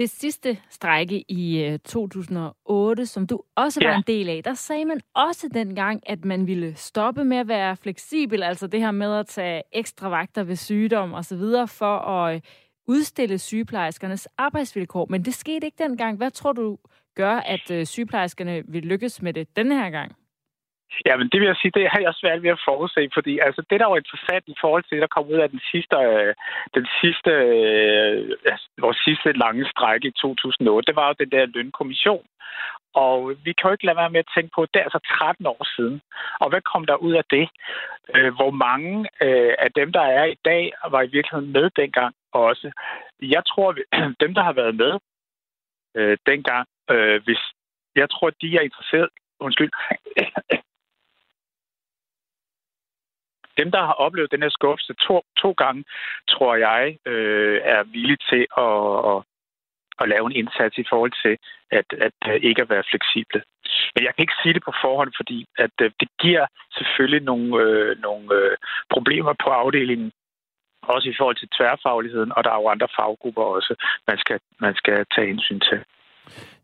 ved 0.00 0.06
sidste 0.06 0.58
strække 0.70 1.24
i 1.28 1.78
2008, 1.84 3.00
øh, 3.02 3.06
som 3.06 3.26
du 3.26 3.40
også 3.56 3.80
var 3.84 3.90
ja. 3.90 3.96
en 3.96 4.04
del 4.06 4.28
af, 4.28 4.42
der 4.44 4.54
sagde 4.54 4.84
man 4.84 5.00
også 5.14 5.48
dengang, 5.54 6.02
at 6.06 6.24
man 6.24 6.46
ville 6.46 6.74
stoppe 6.76 7.24
med 7.24 7.36
at 7.36 7.48
være 7.48 7.76
fleksibel, 7.76 8.42
altså 8.42 8.66
det 8.66 8.80
her 8.80 8.90
med 8.90 9.14
at 9.14 9.26
tage 9.26 9.62
ekstra 9.72 10.08
vagter 10.08 10.42
ved 10.42 10.56
sygdom 10.56 11.14
osv., 11.14 11.42
for 11.66 11.98
at 11.98 12.34
øh, 12.34 12.40
udstille 12.86 13.38
sygeplejerskernes 13.38 14.28
arbejdsvilkår. 14.38 15.06
Men 15.10 15.24
det 15.24 15.34
skete 15.34 15.66
ikke 15.66 15.82
dengang. 15.84 16.16
Hvad 16.16 16.30
tror 16.30 16.52
du 16.52 16.78
gør, 17.14 17.34
at 17.34 17.70
øh, 17.70 17.86
sygeplejerskerne 17.86 18.62
vil 18.68 18.82
lykkes 18.82 19.22
med 19.22 19.32
det 19.32 19.56
denne 19.56 19.74
her 19.74 19.90
gang? 19.90 20.12
Ja, 21.06 21.16
men 21.16 21.28
det 21.28 21.40
vil 21.40 21.46
jeg 21.46 21.56
sige, 21.60 21.76
det 21.78 21.88
har 21.92 22.00
jeg 22.00 22.14
svært 22.14 22.42
ved 22.42 22.50
at 22.50 22.64
forudse, 22.68 23.10
fordi 23.14 23.38
altså, 23.46 23.62
det, 23.70 23.80
der 23.80 23.86
var 23.86 23.96
interessant 23.96 24.44
i 24.48 24.56
forhold 24.60 24.82
til 24.84 24.94
det, 24.94 25.02
der 25.02 25.14
kom 25.16 25.26
ud 25.32 25.38
af 25.44 25.50
den 25.50 25.62
sidste, 25.70 25.96
øh, 25.96 26.34
den 26.74 26.86
sidste, 27.00 27.30
øh, 27.30 28.36
altså, 28.52 28.66
vores 28.84 28.98
sidste 29.06 29.32
lange 29.32 29.64
strække 29.72 30.08
i 30.08 30.18
2008, 30.22 30.86
det 30.86 30.96
var 30.96 31.06
jo 31.08 31.14
den 31.22 31.30
der 31.30 31.52
lønkommission. 31.56 32.26
Og 32.94 33.16
vi 33.44 33.52
kan 33.52 33.66
jo 33.68 33.72
ikke 33.72 33.86
lade 33.86 33.96
være 33.96 34.10
med 34.10 34.20
at 34.24 34.32
tænke 34.36 34.50
på, 34.54 34.62
at 34.62 34.68
det 34.72 34.80
er 34.80 34.88
altså 34.88 35.02
13 35.18 35.46
år 35.46 35.64
siden. 35.76 36.00
Og 36.40 36.48
hvad 36.50 36.60
kom 36.60 36.86
der 36.86 36.96
ud 37.06 37.12
af 37.12 37.24
det? 37.30 37.48
Øh, 38.14 38.34
hvor 38.38 38.50
mange 38.50 39.08
øh, 39.22 39.54
af 39.58 39.70
dem, 39.72 39.92
der 39.92 40.00
er 40.00 40.24
i 40.24 40.38
dag, 40.44 40.72
var 40.90 41.02
i 41.02 41.12
virkeligheden 41.16 41.52
med 41.52 41.70
dengang 41.76 42.14
også. 42.32 42.70
Jeg 43.22 43.42
tror, 43.46 43.68
dem, 44.22 44.34
der 44.34 44.42
har 44.42 44.52
været 44.52 44.74
med 44.74 44.92
øh, 45.96 46.18
dengang, 46.26 46.66
øh, 46.90 47.22
hvis 47.24 47.42
jeg 47.96 48.10
tror, 48.10 48.30
de 48.30 48.56
er 48.56 48.60
interesseret 48.60 49.08
undskyld, 49.40 49.70
dem, 53.58 53.70
der 53.70 53.82
har 53.88 53.92
oplevet 53.92 54.32
den 54.32 54.42
her 54.42 54.50
skuffelse 54.58 54.94
to, 55.06 55.22
to 55.42 55.50
gange, 55.52 55.84
tror 56.28 56.54
jeg, 56.56 56.98
øh, 57.06 57.60
er 57.64 57.82
villige 57.82 58.24
til 58.30 58.42
at, 58.66 58.82
at, 59.10 59.18
at 60.00 60.08
lave 60.08 60.26
en 60.26 60.38
indsats 60.40 60.78
i 60.78 60.84
forhold 60.90 61.12
til 61.24 61.34
at, 61.78 61.88
at, 62.06 62.18
øh, 62.28 62.40
ikke 62.48 62.62
at 62.62 62.70
være 62.70 62.88
fleksible. 62.90 63.42
Men 63.94 64.04
jeg 64.04 64.12
kan 64.14 64.22
ikke 64.22 64.40
sige 64.42 64.54
det 64.54 64.64
på 64.64 64.72
forhånd, 64.84 65.12
fordi 65.16 65.46
at 65.58 65.74
øh, 65.82 65.90
det 66.00 66.08
giver 66.20 66.46
selvfølgelig 66.78 67.22
nogle, 67.22 67.48
øh, 67.64 68.00
nogle 68.06 68.34
øh, 68.34 68.56
problemer 68.94 69.34
på 69.44 69.48
afdelingen, 69.50 70.12
også 70.82 71.08
i 71.08 71.14
forhold 71.18 71.36
til 71.36 71.48
tværfagligheden, 71.56 72.32
og 72.36 72.44
der 72.44 72.50
er 72.50 72.60
jo 72.62 72.68
andre 72.68 72.88
faggrupper 72.98 73.42
også, 73.42 73.74
man 74.08 74.18
skal, 74.18 74.38
man 74.60 74.74
skal 74.74 75.06
tage 75.14 75.26
hensyn 75.26 75.60
til. 75.60 75.80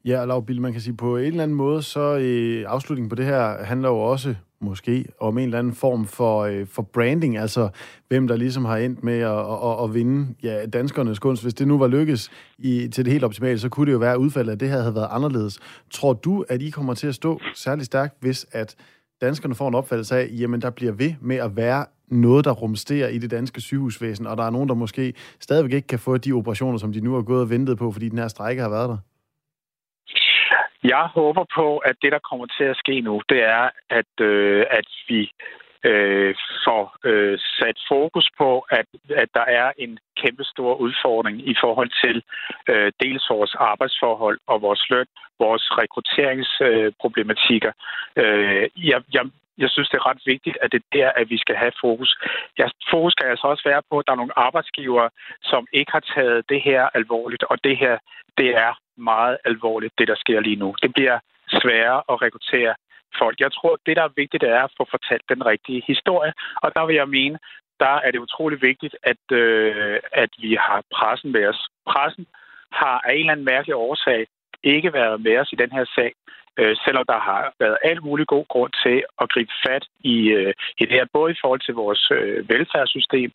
Ja, 0.07 0.21
og 0.21 0.29
Lavbil, 0.29 0.61
man 0.61 0.73
kan 0.73 0.81
sige, 0.81 0.97
på 0.97 1.17
en 1.17 1.25
eller 1.25 1.43
anden 1.43 1.57
måde, 1.57 1.83
så 1.83 2.19
øh, 2.19 2.65
afslutningen 2.69 3.09
på 3.09 3.15
det 3.15 3.25
her 3.25 3.65
handler 3.65 3.89
jo 3.89 3.99
også 3.99 4.35
måske 4.61 5.05
om 5.21 5.39
en 5.39 5.45
eller 5.45 5.59
anden 5.59 5.75
form 5.75 6.07
for, 6.07 6.41
øh, 6.41 6.67
for 6.67 6.83
branding, 6.83 7.37
altså 7.37 7.69
hvem 8.09 8.29
der 8.29 8.37
ligesom 8.37 8.65
har 8.65 8.77
endt 8.77 9.05
med 9.05 9.19
at, 9.19 9.39
at, 9.39 9.85
at 9.85 9.95
vinde 9.95 10.35
ja, 10.43 10.67
danskernes 10.67 11.19
kunst. 11.19 11.43
Hvis 11.43 11.55
det 11.55 11.69
nu 11.69 11.79
var 11.79 11.87
lykkes 11.87 12.31
i, 12.59 12.89
til 12.89 13.05
det 13.05 13.13
helt 13.13 13.25
optimale, 13.25 13.59
så 13.59 13.69
kunne 13.69 13.87
det 13.87 13.93
jo 13.93 13.99
være, 13.99 14.13
at 14.13 14.17
udfaldet 14.17 14.53
af 14.53 14.59
det 14.59 14.69
her 14.69 14.81
havde 14.81 14.95
været 14.95 15.09
anderledes. 15.11 15.59
Tror 15.91 16.13
du, 16.13 16.45
at 16.49 16.63
I 16.63 16.71
kommer 16.71 16.95
til 16.95 17.07
at 17.07 17.15
stå 17.15 17.41
særlig 17.55 17.85
stærkt, 17.85 18.17
hvis 18.21 18.47
at 18.53 18.75
danskerne 19.21 19.55
får 19.55 19.69
en 19.69 19.75
opfattelse 19.75 20.17
af, 20.17 20.31
jamen 20.39 20.63
der 20.63 20.71
bliver 20.71 20.93
ved 20.93 21.15
med 21.21 21.37
at 21.37 21.57
være 21.57 21.85
noget, 22.09 22.45
der 22.45 22.53
rumsterer 22.53 23.09
i 23.09 23.19
det 23.19 23.31
danske 23.31 23.61
sygehusvæsen, 23.61 24.27
og 24.27 24.37
der 24.37 24.45
er 24.45 24.51
nogen, 24.51 24.69
der 24.69 24.75
måske 24.75 25.15
stadigvæk 25.41 25.73
ikke 25.73 25.89
kan 25.89 25.99
få 25.99 26.17
de 26.17 26.33
operationer, 26.33 26.79
som 26.79 26.93
de 26.93 27.01
nu 27.01 27.15
har 27.15 27.23
gået 27.23 27.41
og 27.41 27.51
ventet 27.51 27.79
på, 27.79 27.93
fordi 27.93 28.09
den 28.09 28.19
her 28.19 28.29
strække 28.29 28.63
har 28.63 28.69
været 28.69 28.89
der? 28.89 28.97
Jeg 30.95 31.07
håber 31.19 31.45
på, 31.55 31.79
at 31.79 31.97
det, 32.03 32.13
der 32.13 32.19
kommer 32.31 32.47
til 32.47 32.65
at 32.65 32.77
ske 32.77 33.01
nu, 33.01 33.23
det 33.29 33.43
er, 33.43 33.71
at, 33.91 34.13
øh, 34.21 34.65
at 34.71 34.89
vi 35.09 35.31
øh, 35.85 36.35
får 36.65 36.97
øh, 37.05 37.39
sat 37.59 37.79
fokus 37.89 38.31
på, 38.39 38.51
at, 38.71 38.87
at 39.23 39.29
der 39.35 39.47
er 39.61 39.73
en 39.79 39.99
kæmpe 40.23 40.45
stor 40.45 40.75
udfordring 40.75 41.49
i 41.49 41.55
forhold 41.61 41.91
til 42.05 42.23
øh, 42.69 42.93
dels 43.03 43.25
vores 43.31 43.55
arbejdsforhold 43.55 44.39
og 44.47 44.63
vores 44.63 44.91
løn, 44.91 45.07
vores 45.39 45.65
rekrutteringsproblematikker. 45.81 47.73
Øh, 48.17 48.69
jeg, 48.77 49.03
jeg 49.13 49.25
jeg 49.59 49.71
synes, 49.71 49.89
det 49.89 49.99
er 49.99 50.07
ret 50.11 50.23
vigtigt, 50.27 50.59
at 50.63 50.73
det 50.73 50.83
er 50.83 50.97
der, 50.99 51.09
at 51.21 51.31
vi 51.31 51.39
skal 51.39 51.57
have 51.57 51.73
fokus. 51.81 52.11
Jeg, 52.59 52.71
fokus 52.91 53.13
skal 53.13 53.27
altså 53.27 53.47
også 53.47 53.63
være 53.67 53.83
på, 53.91 53.99
at 53.99 54.07
der 54.07 54.13
er 54.13 54.23
nogle 54.23 54.39
arbejdsgivere, 54.39 55.11
som 55.43 55.67
ikke 55.73 55.93
har 55.93 56.05
taget 56.15 56.49
det 56.49 56.61
her 56.63 56.83
alvorligt, 56.95 57.45
og 57.51 57.65
det 57.65 57.77
her, 57.77 57.99
det 58.39 58.57
er 58.57 58.73
meget 58.97 59.37
alvorligt, 59.45 59.99
det 59.99 60.09
der 60.09 60.17
sker 60.17 60.41
lige 60.41 60.57
nu. 60.57 60.75
Det 60.83 60.93
bliver 60.95 61.19
sværere 61.49 62.03
at 62.11 62.23
rekruttere 62.23 62.75
folk. 63.19 63.41
Jeg 63.41 63.53
tror, 63.53 63.79
det 63.87 63.97
der 63.97 64.03
er 64.03 64.17
vigtigt, 64.17 64.43
er 64.43 64.63
at 64.63 64.73
få 64.77 64.87
fortalt 64.91 65.29
den 65.29 65.47
rigtige 65.47 65.83
historie, 65.87 66.33
og 66.63 66.75
der 66.75 66.87
vil 66.87 66.97
jeg 66.97 67.09
mene, 67.09 67.39
der 67.81 67.95
er 68.05 68.11
det 68.11 68.19
utrolig 68.19 68.63
vigtigt, 68.63 68.97
at, 69.03 69.23
øh, 69.33 70.01
at 70.13 70.31
vi 70.39 70.57
har 70.61 70.83
pressen 70.95 71.33
med 71.33 71.47
os. 71.47 71.69
Pressen 71.87 72.27
har 72.73 73.01
af 73.05 73.13
en 73.13 73.19
eller 73.19 73.33
anden 73.33 73.45
mærkelig 73.45 73.75
årsag 73.75 74.27
ikke 74.63 74.93
været 74.93 75.21
med 75.21 75.39
os 75.39 75.53
i 75.53 75.57
den 75.57 75.73
her 75.73 75.85
sag, 75.95 76.13
øh, 76.61 76.77
selvom 76.85 77.05
der 77.09 77.19
har 77.29 77.53
været 77.61 77.79
alt 77.85 78.03
mulig 78.05 78.27
god 78.27 78.47
grund 78.49 78.73
til 78.85 79.05
at 79.23 79.31
gribe 79.33 79.53
fat 79.67 79.85
i, 80.01 80.17
øh, 80.39 80.53
i 80.79 80.83
det 80.85 80.93
her, 80.99 81.07
både 81.13 81.33
i 81.33 81.41
forhold 81.43 81.61
til 81.61 81.75
vores 81.75 82.11
øh, 82.11 82.49
velfærdssystem, 82.49 83.31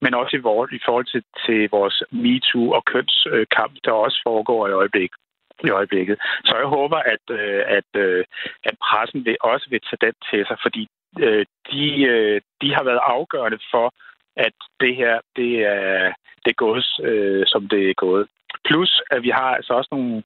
men 0.00 0.14
også 0.14 0.36
i, 0.36 0.40
vores, 0.40 0.72
i 0.72 0.80
forhold 0.86 1.06
til, 1.12 1.22
til 1.46 1.68
vores 1.70 2.02
MeToo 2.10 2.70
og 2.76 2.84
kønskamp, 2.84 3.74
der 3.84 3.92
også 3.92 4.20
foregår 4.24 4.68
i 4.68 4.72
øjeblikket 4.72 5.18
i 5.64 5.70
øjeblikket. 5.70 6.16
Så 6.44 6.56
jeg 6.56 6.66
håber, 6.66 6.96
at, 6.96 7.24
øh, 7.30 7.62
at, 7.78 7.90
øh, 8.04 8.24
at 8.64 8.74
pressen 8.84 9.24
vil 9.24 9.36
også 9.40 9.66
vil 9.70 9.80
tage 9.80 10.06
den 10.06 10.14
til 10.30 10.46
sig, 10.46 10.56
fordi 10.62 10.88
øh, 11.18 11.46
de, 11.70 12.02
øh, 12.12 12.40
de 12.62 12.74
har 12.74 12.84
været 12.84 13.00
afgørende 13.02 13.58
for, 13.70 13.94
at 14.36 14.56
det 14.80 14.96
her 14.96 15.20
det 15.36 15.52
er, 15.66 16.12
det 16.44 16.50
er 16.50 16.62
gået, 16.64 16.86
øh, 17.02 17.44
som 17.46 17.68
det 17.68 17.90
er 17.90 17.94
gået. 17.94 18.26
Plus, 18.64 19.02
at 19.10 19.22
vi 19.22 19.28
har 19.28 19.50
altså 19.58 19.72
også 19.74 19.88
nogle 19.92 20.22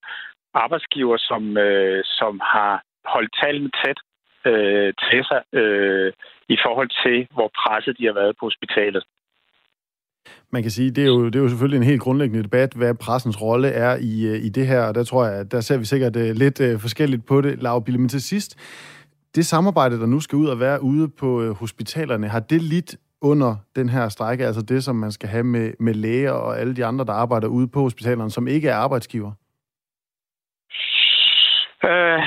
arbejdsgiver, 0.65 1.17
som, 1.29 1.43
øh, 1.67 2.01
som 2.19 2.33
har 2.55 2.73
holdt 3.15 3.33
tallene 3.43 3.71
tæt 3.81 3.99
øh, 4.51 4.91
til 5.07 5.21
sig 5.31 5.41
øh, 5.61 6.13
i 6.55 6.57
forhold 6.65 6.91
til, 7.05 7.19
hvor 7.35 7.49
presset 7.61 7.99
de 7.99 8.07
har 8.07 8.17
været 8.21 8.35
på 8.39 8.47
hospitalet. 8.47 9.05
Man 10.51 10.63
kan 10.63 10.71
sige, 10.71 10.91
det 10.91 11.05
er, 11.05 11.09
jo, 11.09 11.27
det 11.27 11.37
er 11.37 11.41
jo 11.41 11.49
selvfølgelig 11.49 11.77
en 11.77 11.91
helt 11.93 12.01
grundlæggende 12.01 12.43
debat, 12.43 12.73
hvad 12.75 12.95
pressens 12.95 13.43
rolle 13.43 13.69
er 13.69 13.97
i, 14.01 14.27
øh, 14.27 14.45
i 14.47 14.49
det 14.49 14.67
her, 14.67 14.83
og 14.89 14.95
der 14.95 15.05
tror 15.05 15.25
jeg, 15.27 15.53
der 15.53 15.61
ser 15.61 15.79
vi 15.79 15.85
sikkert 15.85 16.17
øh, 16.17 16.31
lidt 16.43 16.61
uh, 16.61 16.81
forskelligt 16.81 17.27
på 17.27 17.41
det, 17.41 17.63
Lav 17.63 17.85
Bille. 17.85 18.01
Men 18.01 18.09
til 18.09 18.23
sidst, 18.23 18.51
det 19.35 19.47
samarbejde, 19.47 20.01
der 20.01 20.07
nu 20.07 20.21
skal 20.21 20.37
ud 20.37 20.47
og 20.47 20.61
være 20.61 20.83
ude 20.83 21.09
på 21.09 21.27
uh, 21.27 21.57
hospitalerne, 21.57 22.29
har 22.29 22.41
det 22.41 22.63
lidt 22.63 22.97
under 23.21 23.57
den 23.77 23.89
her 23.89 24.09
strække, 24.09 24.47
altså 24.47 24.63
det, 24.63 24.85
som 24.85 24.97
man 24.97 25.13
skal 25.13 25.29
have 25.29 25.45
med, 25.45 25.73
med 25.81 25.95
læger 25.95 26.31
og 26.31 26.61
alle 26.61 26.77
de 26.77 26.85
andre, 26.85 27.05
der 27.05 27.13
arbejder 27.13 27.49
ude 27.49 27.69
på 27.69 27.81
hospitalerne, 27.81 28.31
som 28.31 28.49
ikke 28.49 28.69
er 28.69 28.77
arbejdsgiver? 28.77 29.33
Øh, 31.91 32.23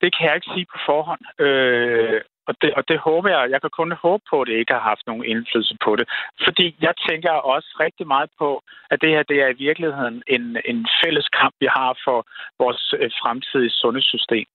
det 0.00 0.08
kan 0.14 0.26
jeg 0.26 0.34
ikke 0.34 0.52
sige 0.54 0.66
på 0.72 0.78
forhånd. 0.86 1.24
Øh, 1.46 2.20
og 2.48 2.54
det, 2.62 2.74
og 2.74 2.88
det 2.88 2.98
håber 2.98 3.28
jeg, 3.28 3.50
jeg 3.50 3.60
kan 3.60 3.70
kun 3.70 3.92
håbe 3.92 4.24
på, 4.30 4.40
at 4.40 4.46
det 4.46 4.54
ikke 4.54 4.72
har 4.72 4.80
haft 4.90 5.06
nogen 5.06 5.24
indflydelse 5.24 5.76
på 5.84 5.96
det. 5.96 6.06
Fordi 6.44 6.76
jeg 6.80 6.94
tænker 7.08 7.30
også 7.30 7.76
rigtig 7.80 8.06
meget 8.06 8.30
på, 8.38 8.62
at 8.90 9.00
det 9.00 9.10
her 9.10 9.22
det 9.22 9.38
er 9.42 9.48
i 9.48 9.60
virkeligheden 9.66 10.22
en, 10.26 10.56
en 10.64 10.88
fælles 11.04 11.28
kamp, 11.28 11.54
vi 11.60 11.68
har 11.78 11.98
for 12.04 12.18
vores 12.58 12.94
øh, 12.98 13.10
fremtidige 13.22 13.70
sundhedssystem. 13.70 14.46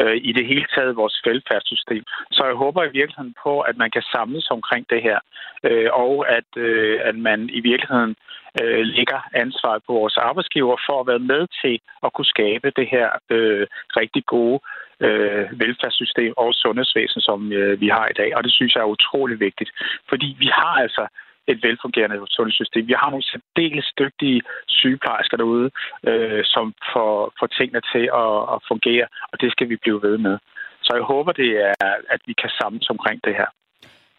Øh, 0.00 0.16
I 0.28 0.32
det 0.32 0.46
hele 0.46 0.66
taget 0.74 0.96
vores 0.96 1.20
velfærdssystem. 1.24 2.04
Så 2.30 2.44
jeg 2.44 2.54
håber 2.54 2.84
i 2.84 2.96
virkeligheden 2.98 3.34
på, 3.44 3.60
at 3.60 3.76
man 3.76 3.90
kan 3.90 4.02
samles 4.12 4.50
omkring 4.50 4.86
det 4.90 5.02
her. 5.02 5.18
Øh, 5.64 5.88
og 5.92 6.14
at, 6.36 6.50
øh, 6.56 7.00
at 7.04 7.16
man 7.16 7.40
i 7.58 7.60
virkeligheden 7.60 8.16
øh, 8.62 8.82
lægger 8.96 9.20
ansvaret 9.34 9.82
på 9.86 9.92
vores 9.92 10.16
arbejdsgiver 10.16 10.76
for 10.86 11.00
at 11.00 11.06
være 11.06 11.24
med 11.32 11.46
til 11.62 11.80
at 12.04 12.12
kunne 12.12 12.32
skabe 12.34 12.72
det 12.76 12.88
her 12.94 13.08
øh, 13.30 13.66
rigtig 14.00 14.24
gode 14.26 14.60
øh, 15.00 15.60
velfærdssystem 15.60 16.32
og 16.36 16.54
sundhedsvæsen, 16.54 17.20
som 17.20 17.52
øh, 17.52 17.80
vi 17.80 17.88
har 17.88 18.06
i 18.08 18.18
dag. 18.20 18.36
Og 18.36 18.44
det 18.44 18.52
synes 18.52 18.74
jeg 18.74 18.80
er 18.80 18.94
utrolig 18.96 19.40
vigtigt, 19.40 19.70
fordi 20.08 20.36
vi 20.38 20.48
har 20.52 20.74
altså 20.84 21.06
et 21.52 21.58
velfungerende 21.66 22.16
sundhedssystem. 22.36 22.86
Vi 22.88 22.96
har 23.00 23.10
nogle 23.10 23.28
særdeles 23.32 23.88
dygtige 23.98 24.40
sygeplejersker 24.78 25.36
derude, 25.36 25.70
øh, 26.08 26.42
som 26.44 26.74
får, 26.92 27.32
får 27.38 27.46
tingene 27.46 27.82
til 27.92 28.04
at, 28.22 28.34
at 28.54 28.58
fungere, 28.70 29.06
og 29.32 29.40
det 29.40 29.48
skal 29.52 29.68
vi 29.68 29.76
blive 29.76 30.02
ved 30.02 30.18
med. 30.18 30.38
Så 30.82 30.90
jeg 30.94 31.02
håber, 31.02 31.32
det 31.32 31.50
er, 31.68 31.74
at 32.14 32.20
vi 32.26 32.32
kan 32.32 32.50
samles 32.60 32.90
omkring 32.90 33.20
det 33.24 33.34
her. 33.34 33.50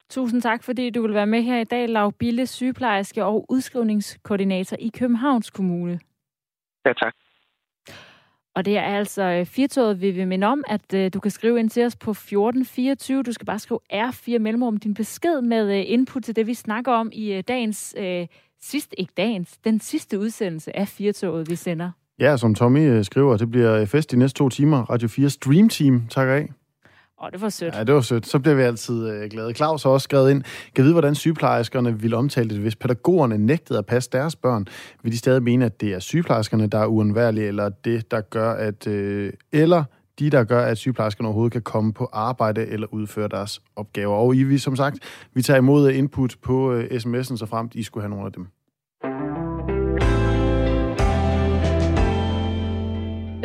Tusind 0.09 0.41
tak, 0.41 0.63
fordi 0.63 0.89
du 0.89 1.01
vil 1.01 1.13
være 1.13 1.33
med 1.35 1.41
her 1.41 1.59
i 1.59 1.63
dag, 1.63 1.89
Lav 1.89 2.13
Bille, 2.19 2.47
sygeplejerske 2.47 3.25
og 3.25 3.45
udskrivningskoordinator 3.49 4.77
i 4.79 4.91
Københavns 4.99 5.49
Kommune. 5.49 5.99
Ja, 6.85 6.93
tak. 6.93 7.13
Og 8.55 8.65
det 8.65 8.77
er 8.77 8.81
altså 8.81 9.23
øh, 9.23 9.45
Firtoget, 9.45 10.01
vi 10.01 10.11
vil 10.11 10.27
minde 10.27 10.47
om, 10.47 10.63
at 10.67 10.93
øh, 10.93 11.11
du 11.13 11.19
kan 11.19 11.31
skrive 11.31 11.59
ind 11.59 11.69
til 11.69 11.85
os 11.85 11.95
på 11.95 12.11
1424. 12.11 13.23
Du 13.23 13.31
skal 13.31 13.45
bare 13.45 13.59
skrive 13.59 13.79
R4 13.93 14.37
mellemrum 14.37 14.77
din 14.77 14.93
besked 14.93 15.41
med 15.41 15.79
øh, 15.79 15.83
input 15.87 16.23
til 16.23 16.35
det, 16.35 16.47
vi 16.47 16.53
snakker 16.53 16.91
om 16.91 17.09
i 17.13 17.33
øh, 17.33 17.43
dagens, 17.47 17.95
øh, 17.97 18.27
sidst, 18.61 18.95
ikke 18.97 19.13
dagens, 19.17 19.57
den 19.57 19.79
sidste 19.79 20.19
udsendelse 20.19 20.77
af 20.77 20.87
Firtoget, 20.87 21.49
vi 21.49 21.55
sender. 21.55 21.91
Ja, 22.19 22.37
som 22.37 22.55
Tommy 22.55 22.89
øh, 22.89 23.05
skriver, 23.05 23.37
det 23.37 23.51
bliver 23.51 23.73
øh, 23.73 23.87
fest 23.87 24.11
de 24.11 24.17
næste 24.17 24.37
to 24.37 24.49
timer. 24.49 24.77
Radio 24.89 25.07
4 25.07 25.29
Stream 25.29 25.69
Team, 25.69 26.03
tak 26.09 26.27
af. 26.27 26.49
Åh, 27.23 27.29
det 27.31 27.41
var 27.41 27.49
sødt. 27.49 27.75
Ja, 27.75 27.83
det 27.83 27.95
var 27.95 28.01
sødt. 28.01 28.27
Så 28.27 28.39
bliver 28.39 28.55
vi 28.55 28.61
altid 28.61 29.09
øh, 29.09 29.29
glade. 29.29 29.53
Claus 29.53 29.83
har 29.83 29.89
også 29.89 30.03
skrevet 30.03 30.31
ind, 30.31 30.43
kan 30.75 30.83
vide, 30.83 30.93
hvordan 30.93 31.15
sygeplejerskerne 31.15 31.99
ville 31.99 32.17
omtale 32.17 32.49
det, 32.49 32.59
hvis 32.59 32.75
pædagogerne 32.75 33.37
nægtede 33.37 33.79
at 33.79 33.85
passe 33.85 34.09
deres 34.09 34.35
børn. 34.35 34.67
Vil 35.03 35.11
de 35.11 35.17
stadig 35.17 35.43
mene, 35.43 35.65
at 35.65 35.81
det 35.81 35.93
er 35.93 35.99
sygeplejerskerne, 35.99 36.67
der 36.67 36.79
er 36.79 36.85
uundværlige, 36.85 37.47
eller 37.47 37.69
det, 37.69 38.11
der 38.11 38.21
gør, 38.21 38.51
at... 38.51 38.87
Øh, 38.87 39.33
eller 39.51 39.83
de, 40.19 40.29
der 40.29 40.43
gør, 40.43 40.61
at 40.61 40.77
sygeplejerskerne 40.77 41.27
overhovedet 41.27 41.51
kan 41.51 41.61
komme 41.61 41.93
på 41.93 42.09
arbejde 42.13 42.65
eller 42.65 42.87
udføre 42.91 43.27
deres 43.27 43.61
opgaver. 43.75 44.15
Og 44.15 44.35
I, 44.35 44.43
vi, 44.43 44.57
som 44.57 44.75
sagt, 44.75 44.99
vi 45.33 45.41
tager 45.41 45.57
imod 45.57 45.89
input 45.89 46.35
på 46.41 46.73
øh, 46.73 46.83
sms'en, 46.83 47.37
så 47.37 47.45
fremt 47.49 47.75
I 47.75 47.83
skulle 47.83 48.03
have 48.03 48.09
nogle 48.09 48.25
af 48.25 48.31
dem. 48.31 48.47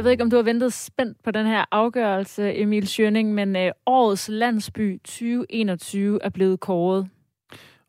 Jeg 0.04 0.06
ved 0.06 0.12
ikke, 0.12 0.25
om 0.25 0.30
du 0.30 0.37
har 0.37 0.42
ventet 0.42 0.73
spændt 0.73 1.18
på 1.25 1.30
den 1.30 1.46
her 1.46 1.64
afgørelse, 1.73 2.54
Emil 2.54 2.87
Schønning, 2.87 3.34
men 3.34 3.56
øh, 3.56 3.70
årets 3.87 4.28
landsby 4.28 5.00
2021 5.04 6.18
er 6.23 6.28
blevet 6.28 6.61
kåret. 6.61 7.08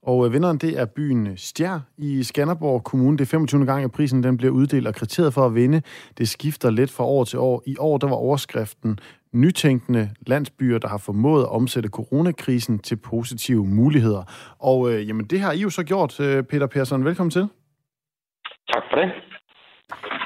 Og 0.04 0.26
øh, 0.26 0.34
vinderen, 0.34 0.58
det 0.58 0.80
er 0.80 0.86
byen 0.86 1.38
Stjær 1.38 1.80
i 1.98 2.24
Skanderborg 2.24 2.84
Kommune. 2.84 3.18
Det 3.18 3.24
er 3.24 3.30
25. 3.30 3.66
gang, 3.66 3.84
at 3.84 3.92
prisen 3.92 4.24
den 4.24 4.38
bliver 4.38 4.54
uddelt, 4.54 4.88
og 4.88 4.96
kriteriet 4.96 5.34
for 5.34 5.46
at 5.46 5.56
vinde, 5.56 5.82
det 6.18 6.30
skifter 6.30 6.70
lidt 6.70 6.92
fra 6.92 7.04
år 7.04 7.24
til 7.24 7.40
år. 7.40 7.64
I 7.66 7.76
år, 7.80 7.98
der 7.98 8.08
var 8.08 8.16
overskriften 8.16 9.00
nytænkende 9.34 10.10
landsbyer, 10.28 10.78
der 10.78 10.88
har 10.88 10.98
formået 10.98 11.44
at 11.44 11.50
omsætte 11.50 11.90
coronakrisen 11.90 12.80
til 12.80 12.96
positive 12.96 13.66
muligheder. 13.66 14.24
Og 14.60 14.92
øh, 14.92 15.08
jamen, 15.08 15.26
det 15.26 15.40
har 15.40 15.52
I 15.52 15.60
jo 15.60 15.70
så 15.70 15.84
gjort, 15.84 16.20
øh, 16.20 16.44
Peter 16.44 16.68
Persson. 16.68 17.06
Velkommen 17.06 17.32
til. 17.32 17.48
Tak 18.74 18.84
for 18.92 18.96
det. 18.96 19.35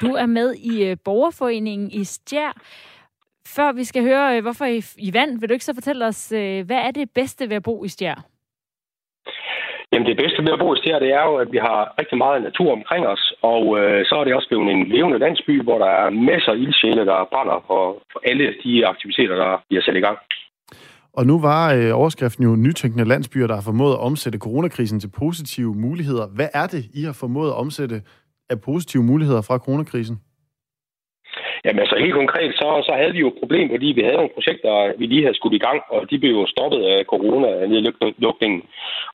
Du 0.02 0.12
er 0.24 0.26
med 0.26 0.54
i 0.54 0.84
øh, 0.90 0.98
borgerforeningen 1.06 1.92
i 1.92 2.04
Stjær. 2.04 2.54
Før 3.56 3.72
vi 3.72 3.84
skal 3.84 4.04
høre, 4.04 4.38
øh, 4.38 4.42
hvorfor 4.42 4.66
I, 4.66 4.82
I 4.98 5.14
vand, 5.14 5.40
vil 5.40 5.50
du 5.50 5.54
ikke 5.54 5.66
så 5.66 5.74
fortælle 5.74 6.06
os, 6.06 6.32
øh, 6.32 6.66
hvad 6.66 6.78
er 6.88 6.92
det 6.92 7.10
bedste 7.16 7.50
ved 7.50 7.56
at 7.56 7.64
bo 7.64 7.84
i 7.84 7.88
Stjær? 7.88 8.26
Jamen 9.92 10.08
det 10.08 10.18
bedste 10.18 10.40
ved 10.46 10.54
at 10.54 10.60
bo 10.60 10.74
i 10.74 10.78
Stjær, 10.78 11.00
det 11.00 11.12
er 11.20 11.24
jo, 11.30 11.36
at 11.44 11.52
vi 11.52 11.58
har 11.58 11.80
rigtig 12.00 12.18
meget 12.18 12.44
natur 12.44 12.72
omkring 12.72 13.08
os, 13.08 13.34
og 13.42 13.64
øh, 13.80 14.06
så 14.06 14.16
er 14.20 14.24
det 14.24 14.36
også 14.36 14.48
blevet 14.50 14.72
en 14.76 14.88
levende 14.96 15.20
landsby, 15.20 15.64
hvor 15.64 15.78
der 15.78 15.92
er 16.04 16.10
masser 16.10 16.52
af 16.52 16.58
ildsjæle, 16.58 17.06
der 17.12 17.28
brænder 17.34 17.58
for, 17.68 17.82
for 18.12 18.20
alle 18.30 18.48
de 18.64 18.88
aktiviteter, 18.88 19.36
der 19.44 19.52
bliver 19.70 19.84
sat 19.84 19.96
i 19.96 20.06
gang. 20.08 20.18
Og 21.14 21.26
nu 21.26 21.42
var 21.42 21.74
øh, 21.74 21.92
overskriften 22.02 22.44
jo 22.44 22.56
nytænkende 22.56 23.06
landsbyer, 23.06 23.48
der 23.48 23.56
har 23.56 23.62
formået 23.62 23.94
at 23.94 24.00
omsætte 24.00 24.40
coronakrisen 24.40 25.00
til 25.00 25.12
positive 25.24 25.74
muligheder. 25.76 26.26
Hvad 26.36 26.50
er 26.54 26.68
det, 26.68 26.84
I 26.94 27.02
har 27.04 27.14
formået 27.14 27.50
at 27.50 27.56
omsætte 27.56 28.02
af 28.50 28.62
positive 28.62 29.04
muligheder 29.04 29.42
fra 29.42 29.58
coronakrisen? 29.58 30.18
Jamen 31.66 31.80
altså 31.80 31.96
helt 32.00 32.20
konkret, 32.22 32.52
så, 32.62 32.68
så 32.88 32.94
havde 33.00 33.14
vi 33.14 33.20
jo 33.20 33.28
et 33.28 33.40
problem, 33.42 33.70
fordi 33.70 33.88
vi 33.98 34.02
havde 34.02 34.20
nogle 34.22 34.36
projekter, 34.38 34.72
vi 35.00 35.06
lige 35.06 35.24
havde 35.26 35.40
skudt 35.40 35.54
i 35.60 35.66
gang, 35.68 35.80
og 35.90 36.10
de 36.10 36.20
blev 36.20 36.32
jo 36.32 36.46
stoppet 36.56 36.82
af 36.94 37.06
corona-nedlukningen. 37.06 38.62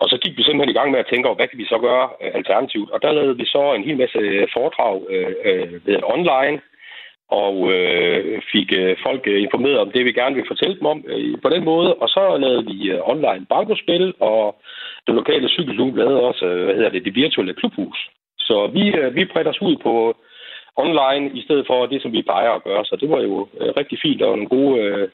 Og 0.02 0.10
så 0.10 0.18
gik 0.24 0.38
vi 0.38 0.44
simpelthen 0.44 0.74
i 0.74 0.80
gang 0.80 0.92
med 0.92 1.00
at 1.00 1.10
tænke 1.10 1.28
over, 1.28 1.38
hvad 1.38 1.48
kan 1.48 1.60
vi 1.60 1.66
så 1.66 1.78
gøre 1.88 2.06
øh, 2.22 2.32
alternativt? 2.40 2.90
Og 2.92 3.02
der 3.02 3.12
lavede 3.12 3.38
vi 3.38 3.46
så 3.46 3.74
en 3.74 3.84
hel 3.84 3.98
masse 3.98 4.18
øh, 4.18 4.48
foredrag 4.56 4.96
øh, 5.10 5.34
øh 5.46 5.86
ved 5.86 5.98
online, 6.16 6.58
og 7.30 7.56
øh, 7.74 8.42
fik 8.52 8.70
øh, 8.82 8.98
folk 9.06 9.28
informeret 9.28 9.80
om 9.80 9.92
det, 9.92 10.06
vi 10.06 10.12
gerne 10.12 10.36
vil 10.36 10.48
fortælle 10.48 10.76
dem 10.80 10.86
om 10.86 11.04
øh, 11.08 11.42
på 11.44 11.50
den 11.50 11.64
måde. 11.66 11.94
Og 11.94 12.10
så 12.10 12.38
lavede 12.38 12.66
vi 12.66 12.78
øh, 12.92 13.00
online 13.04 13.46
bankospil, 13.50 14.14
og 14.20 14.56
det 15.08 15.16
lokale 15.16 15.50
cykelklub 15.50 15.96
lavede 15.96 16.22
også, 16.22 16.46
øh, 16.46 16.66
hvad 16.66 16.76
hedder 16.76 16.90
det, 16.90 17.06
det 17.06 17.16
virtuelle 17.16 17.54
klubhus. 17.54 18.10
Så 18.50 18.68
vi, 18.74 18.84
øh, 19.00 19.16
vi 19.16 19.26
bredte 19.26 19.50
os 19.50 19.62
ud 19.62 19.76
på 19.84 19.94
online 20.76 21.26
i 21.40 21.42
stedet 21.46 21.68
for 21.68 21.86
det, 21.86 22.02
som 22.02 22.12
vi 22.12 22.22
plejer 22.22 22.52
at 22.52 22.64
gøre. 22.64 22.86
Så 22.86 22.98
det 23.02 23.10
var 23.10 23.22
jo 23.22 23.48
øh, 23.60 23.74
rigtig 23.78 23.98
fint 24.02 24.22
og 24.22 24.38
nogle 24.38 24.50
gode 24.50 24.82
øh, 24.82 25.10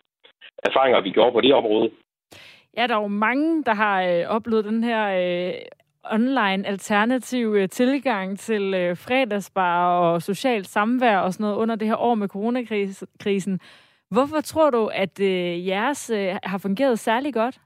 erfaringer, 0.63 1.01
vi 1.01 1.11
gjorde 1.11 1.31
på 1.31 1.41
det 1.41 1.53
område. 1.53 1.89
Ja, 2.77 2.87
der 2.87 2.95
er 2.95 3.01
jo 3.01 3.07
mange, 3.07 3.63
der 3.63 3.73
har 3.73 4.03
øh, 4.03 4.23
oplevet 4.27 4.65
den 4.65 4.83
her 4.83 5.03
øh, 5.21 5.53
online 6.11 6.67
alternativ 6.67 7.55
øh, 7.57 7.69
tilgang 7.69 8.39
til 8.39 8.73
øh, 8.73 8.97
fredagsbar 8.97 9.99
og 9.99 10.21
socialt 10.21 10.67
samvær 10.67 11.17
og 11.17 11.33
sådan 11.33 11.43
noget 11.43 11.57
under 11.57 11.75
det 11.75 11.87
her 11.87 11.97
år 11.97 12.15
med 12.15 12.27
coronakrisen. 12.27 13.59
Hvorfor 14.09 14.41
tror 14.41 14.69
du, 14.69 14.85
at 14.93 15.19
øh, 15.19 15.67
jeres 15.67 16.09
øh, 16.09 16.35
har 16.43 16.57
fungeret 16.57 16.99
særlig 16.99 17.33
godt? 17.33 17.57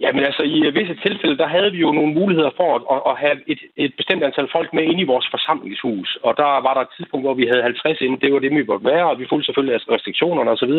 Jamen 0.00 0.24
altså, 0.24 0.42
i 0.42 0.70
visse 0.78 0.96
tilfælde, 1.06 1.36
der 1.36 1.46
havde 1.46 1.72
vi 1.72 1.78
jo 1.78 1.92
nogle 1.92 2.14
muligheder 2.14 2.50
for 2.56 2.68
at, 2.76 2.82
at, 2.94 3.00
at 3.10 3.16
have 3.22 3.38
et, 3.52 3.60
et 3.76 3.94
bestemt 3.96 4.22
antal 4.24 4.48
folk 4.52 4.72
med 4.72 4.82
inde 4.82 5.00
i 5.00 5.10
vores 5.12 5.26
forsamlingshus. 5.30 6.18
Og 6.22 6.36
der 6.36 6.50
var 6.66 6.74
der 6.74 6.80
et 6.80 6.94
tidspunkt, 6.96 7.26
hvor 7.26 7.34
vi 7.34 7.46
havde 7.46 7.62
50 7.62 8.00
inde. 8.00 8.20
Det 8.20 8.32
var 8.32 8.38
det, 8.38 8.50
vi 8.50 8.64
måtte 8.70 8.86
være, 8.92 9.06
og 9.10 9.18
vi 9.18 9.26
fulgte 9.28 9.46
selvfølgelig 9.46 9.74
af 9.74 9.94
restriktionerne 9.94 10.50
osv. 10.50 10.74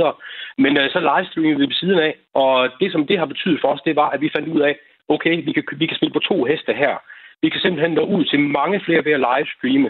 Men 0.64 0.72
uh, 0.80 0.86
så 0.94 1.00
livestreamede 1.10 1.60
vi 1.60 1.66
ved 1.66 1.80
siden 1.82 2.00
af, 2.00 2.14
og 2.34 2.70
det, 2.80 2.92
som 2.92 3.08
det 3.08 3.18
har 3.20 3.26
betydet 3.26 3.62
for 3.62 3.68
os, 3.74 3.82
det 3.88 3.96
var, 3.96 4.10
at 4.10 4.22
vi 4.22 4.30
fandt 4.36 4.48
ud 4.56 4.62
af, 4.62 4.74
okay, 5.10 5.36
vi 5.46 5.52
kan, 5.52 5.64
vi 5.82 5.86
kan 5.86 5.98
spille 5.98 6.14
på 6.14 6.20
to 6.30 6.44
heste 6.44 6.74
her. 6.74 6.96
Vi 7.42 7.50
kan 7.50 7.62
simpelthen 7.62 7.94
nå 7.94 8.04
ud 8.16 8.24
til 8.26 8.40
mange 8.40 8.80
flere 8.86 9.06
ved 9.06 9.14
at 9.18 9.26
livestreame. 9.30 9.90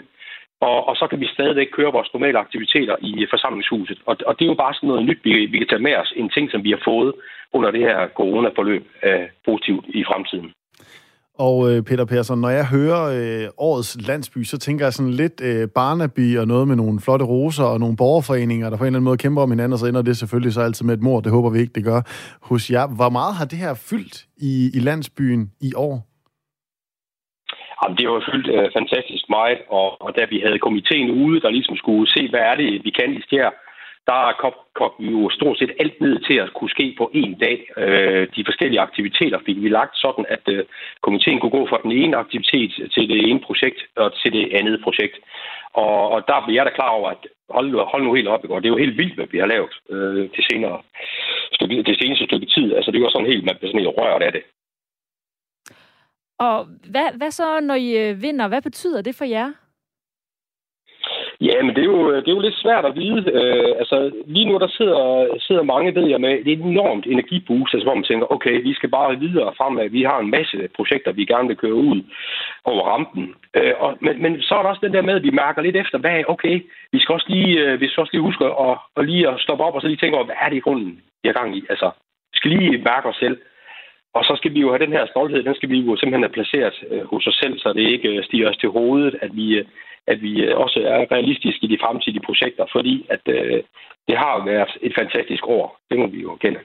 Og, 0.68 0.78
og 0.88 0.94
så 1.00 1.04
kan 1.10 1.20
vi 1.20 1.34
stadigvæk 1.36 1.68
køre 1.76 1.92
vores 1.96 2.10
normale 2.14 2.38
aktiviteter 2.44 2.96
i 3.00 3.12
forsamlingshuset. 3.32 3.98
Og, 4.08 4.14
og 4.28 4.32
det 4.36 4.44
er 4.44 4.52
jo 4.52 4.62
bare 4.64 4.74
sådan 4.74 4.88
noget 4.88 5.06
nyt, 5.08 5.20
vi, 5.24 5.32
vi 5.52 5.58
kan 5.58 5.70
tage 5.70 5.86
med 5.88 5.94
os. 6.02 6.12
En 6.16 6.30
ting, 6.34 6.50
som 6.50 6.60
vi 6.66 6.70
har 6.70 6.82
fået 6.90 7.12
under 7.56 7.70
det 7.70 7.80
her 7.88 7.98
coronaforløb 8.18 8.84
øh, 9.06 9.26
positivt 9.46 9.84
i 9.88 10.04
fremtiden. 10.10 10.50
Og 11.38 11.56
øh, 11.70 11.82
Peter 11.82 12.04
Persson, 12.04 12.40
når 12.40 12.48
jeg 12.48 12.66
hører 12.66 13.02
øh, 13.18 13.48
årets 13.58 14.08
landsby, 14.08 14.42
så 14.44 14.58
tænker 14.58 14.84
jeg 14.84 14.92
sådan 14.92 15.12
lidt 15.12 15.40
øh, 15.40 15.68
Barnaby 15.68 16.38
og 16.38 16.46
noget 16.46 16.68
med 16.68 16.76
nogle 16.76 17.00
flotte 17.00 17.24
roser 17.24 17.64
og 17.64 17.80
nogle 17.80 17.96
borgerforeninger, 17.96 18.70
der 18.70 18.76
på 18.76 18.84
en 18.84 18.86
eller 18.86 18.98
anden 18.98 19.04
måde 19.04 19.18
kæmper 19.18 19.42
om 19.42 19.50
hinanden, 19.50 19.72
og 19.72 19.78
så 19.78 19.86
ender 19.86 20.02
det 20.02 20.16
selvfølgelig 20.16 20.52
så 20.52 20.60
altid 20.60 20.86
med 20.86 20.94
et 20.94 21.02
mor. 21.02 21.20
Det 21.20 21.32
håber 21.32 21.50
vi 21.50 21.58
ikke, 21.58 21.72
det 21.74 21.84
gør 21.84 22.00
hos 22.42 22.70
jer. 22.70 22.86
Hvor 22.86 23.08
meget 23.08 23.34
har 23.34 23.44
det 23.44 23.58
her 23.58 23.74
fyldt 23.74 24.24
i, 24.36 24.70
i 24.74 24.78
landsbyen 24.78 25.50
i 25.60 25.72
år? 25.76 26.13
Jamen, 27.84 27.98
det 27.98 28.08
var 28.08 28.28
fyldt 28.30 28.48
øh, 28.56 28.70
fantastisk 28.78 29.24
meget, 29.28 29.58
og, 29.68 30.02
og 30.02 30.16
da 30.16 30.22
vi 30.30 30.38
havde 30.40 30.58
komiteen 30.58 31.10
ude, 31.10 31.40
der 31.40 31.50
ligesom 31.50 31.76
skulle 31.76 32.10
se, 32.10 32.28
hvad 32.28 32.40
er 32.40 32.54
det, 32.54 32.84
vi 32.84 32.90
kan 32.90 33.14
i 33.14 33.20
Stjær, 33.22 33.50
der 34.06 34.36
kom, 34.42 34.54
kom 34.80 34.92
jo 34.98 35.30
stort 35.30 35.58
set 35.58 35.72
alt 35.80 36.00
ned 36.00 36.18
til 36.28 36.36
at 36.44 36.52
kunne 36.54 36.70
ske 36.70 36.94
på 36.98 37.10
en 37.14 37.34
dag. 37.44 37.58
Øh, 37.76 38.26
de 38.36 38.44
forskellige 38.44 38.80
aktiviteter 38.80 39.38
fik 39.46 39.62
vi 39.62 39.68
lagt 39.68 39.96
sådan, 39.96 40.24
at 40.28 40.44
øh, 40.48 40.64
komiteen 41.02 41.40
kunne 41.40 41.56
gå 41.58 41.66
fra 41.66 41.80
den 41.82 41.92
ene 41.92 42.16
aktivitet 42.16 42.72
til 42.94 43.08
det 43.08 43.28
ene 43.28 43.40
projekt 43.40 43.80
og 43.96 44.08
til 44.20 44.32
det 44.32 44.52
andet 44.58 44.80
projekt. 44.84 45.16
Og, 45.74 46.10
og 46.14 46.28
der 46.28 46.44
blev 46.44 46.54
jeg 46.54 46.66
da 46.66 46.70
klar 46.70 46.88
over, 46.88 47.10
at 47.10 47.22
hold, 47.50 47.90
hold 47.92 48.02
nu 48.04 48.14
helt 48.14 48.28
op, 48.28 48.42
det 48.42 48.66
er 48.66 48.74
jo 48.74 48.84
helt 48.84 48.98
vildt, 48.98 49.14
hvad 49.14 49.26
vi 49.30 49.38
har 49.38 49.46
lavet 49.46 49.74
øh, 49.90 50.28
det, 50.36 50.44
senere, 50.50 50.78
det 51.88 51.96
seneste 52.00 52.24
stykke 52.24 52.46
tid. 52.46 52.74
Altså, 52.76 52.90
det 52.90 53.02
var 53.02 53.08
sådan 53.08 53.32
helt, 53.32 53.44
man 53.44 53.56
blev 53.56 53.68
sådan 53.68 53.80
helt 53.80 53.98
rørt 53.98 54.22
af 54.22 54.32
det. 54.32 54.42
Og 56.38 56.64
hvad, 56.64 57.18
hvad 57.18 57.30
så, 57.30 57.60
når 57.60 57.74
I 57.74 58.08
øh, 58.08 58.22
vinder? 58.22 58.48
Hvad 58.48 58.62
betyder 58.62 59.02
det 59.02 59.14
for 59.14 59.24
jer? 59.24 59.52
Ja, 61.40 61.62
men 61.62 61.74
det 61.74 61.82
er 61.82 61.90
jo, 61.94 62.16
det 62.16 62.28
er 62.28 62.36
jo 62.38 62.46
lidt 62.46 62.62
svært 62.64 62.84
at 62.84 62.96
vide. 62.96 63.30
Øh, 63.38 63.72
altså, 63.78 63.96
lige 64.26 64.48
nu 64.48 64.58
der 64.58 64.68
sidder, 64.68 65.26
sidder 65.46 65.62
mange, 65.62 65.94
ved 65.94 66.06
jeg, 66.08 66.20
med 66.20 66.32
et 66.46 66.60
enormt 66.60 67.06
energiboost, 67.06 67.74
altså, 67.74 67.86
hvor 67.86 67.94
man 67.94 68.04
tænker, 68.04 68.32
okay, 68.32 68.62
vi 68.62 68.74
skal 68.74 68.88
bare 68.88 69.18
videre 69.18 69.54
fremad. 69.58 69.88
Vi 69.88 70.02
har 70.02 70.18
en 70.18 70.30
masse 70.30 70.68
projekter, 70.76 71.12
vi 71.12 71.24
gerne 71.24 71.48
vil 71.48 71.56
køre 71.56 71.74
ud 71.74 72.02
over 72.64 72.82
rampen. 72.92 73.34
Øh, 73.56 73.74
og, 73.78 73.98
men, 74.00 74.22
men 74.22 74.42
så 74.42 74.54
er 74.54 74.62
der 74.62 74.68
også 74.68 74.86
den 74.86 74.94
der 74.94 75.02
med, 75.02 75.14
at 75.14 75.22
vi 75.22 75.30
mærker 75.30 75.62
lidt 75.62 75.76
efter, 75.76 75.98
hvad 75.98 76.24
okay, 76.28 76.56
vi 76.92 76.98
skal 76.98 77.12
også 77.12 77.26
lige, 77.28 77.60
øh, 77.64 77.80
vi 77.80 77.88
skal 77.88 78.00
også 78.00 78.12
lige 78.12 78.28
huske 78.28 78.44
at, 78.44 78.76
at, 78.96 79.04
lige 79.04 79.28
at 79.28 79.40
stoppe 79.40 79.64
op 79.64 79.74
og 79.74 79.80
så 79.80 79.86
lige 79.88 80.00
tænke 80.00 80.16
over, 80.16 80.26
hvad 80.26 80.40
er 80.40 80.48
det 80.48 80.56
i 80.56 80.66
grunden, 80.66 81.02
vi 81.22 81.28
er 81.28 81.32
gang 81.32 81.56
i? 81.56 81.64
Altså, 81.70 81.90
vi 82.32 82.36
skal 82.38 82.50
lige 82.50 82.78
mærke 82.78 83.08
os 83.08 83.16
selv. 83.16 83.38
Og 84.16 84.22
så 84.24 84.32
skal 84.36 84.54
vi 84.54 84.60
jo 84.60 84.68
have 84.72 84.84
den 84.84 84.96
her 84.96 85.06
stolthed, 85.06 85.42
den 85.42 85.54
skal 85.54 85.70
vi 85.70 85.78
jo 85.78 85.96
simpelthen 85.96 86.26
have 86.26 86.38
placeret 86.38 86.76
øh, 86.90 87.04
hos 87.12 87.26
os 87.26 87.38
selv, 87.42 87.58
så 87.58 87.72
det 87.72 87.92
ikke 87.94 88.08
øh, 88.08 88.24
stiger 88.24 88.48
os 88.50 88.56
til 88.56 88.68
hovedet, 88.68 89.14
at 89.22 89.30
vi, 89.36 89.46
øh, 89.58 89.64
at 90.06 90.22
vi 90.22 90.32
også 90.64 90.78
er 90.80 91.12
realistiske 91.14 91.64
i 91.66 91.72
de 91.72 91.78
fremtidige 91.84 92.26
projekter, 92.28 92.64
fordi 92.72 93.06
at 93.10 93.20
det 94.08 94.16
har 94.16 94.44
været 94.44 94.72
et 94.82 94.92
fantastisk 94.98 95.46
år. 95.46 95.78
Det 95.90 95.98
må 95.98 96.06
vi 96.06 96.20
jo 96.22 96.36
kende. 96.36 96.60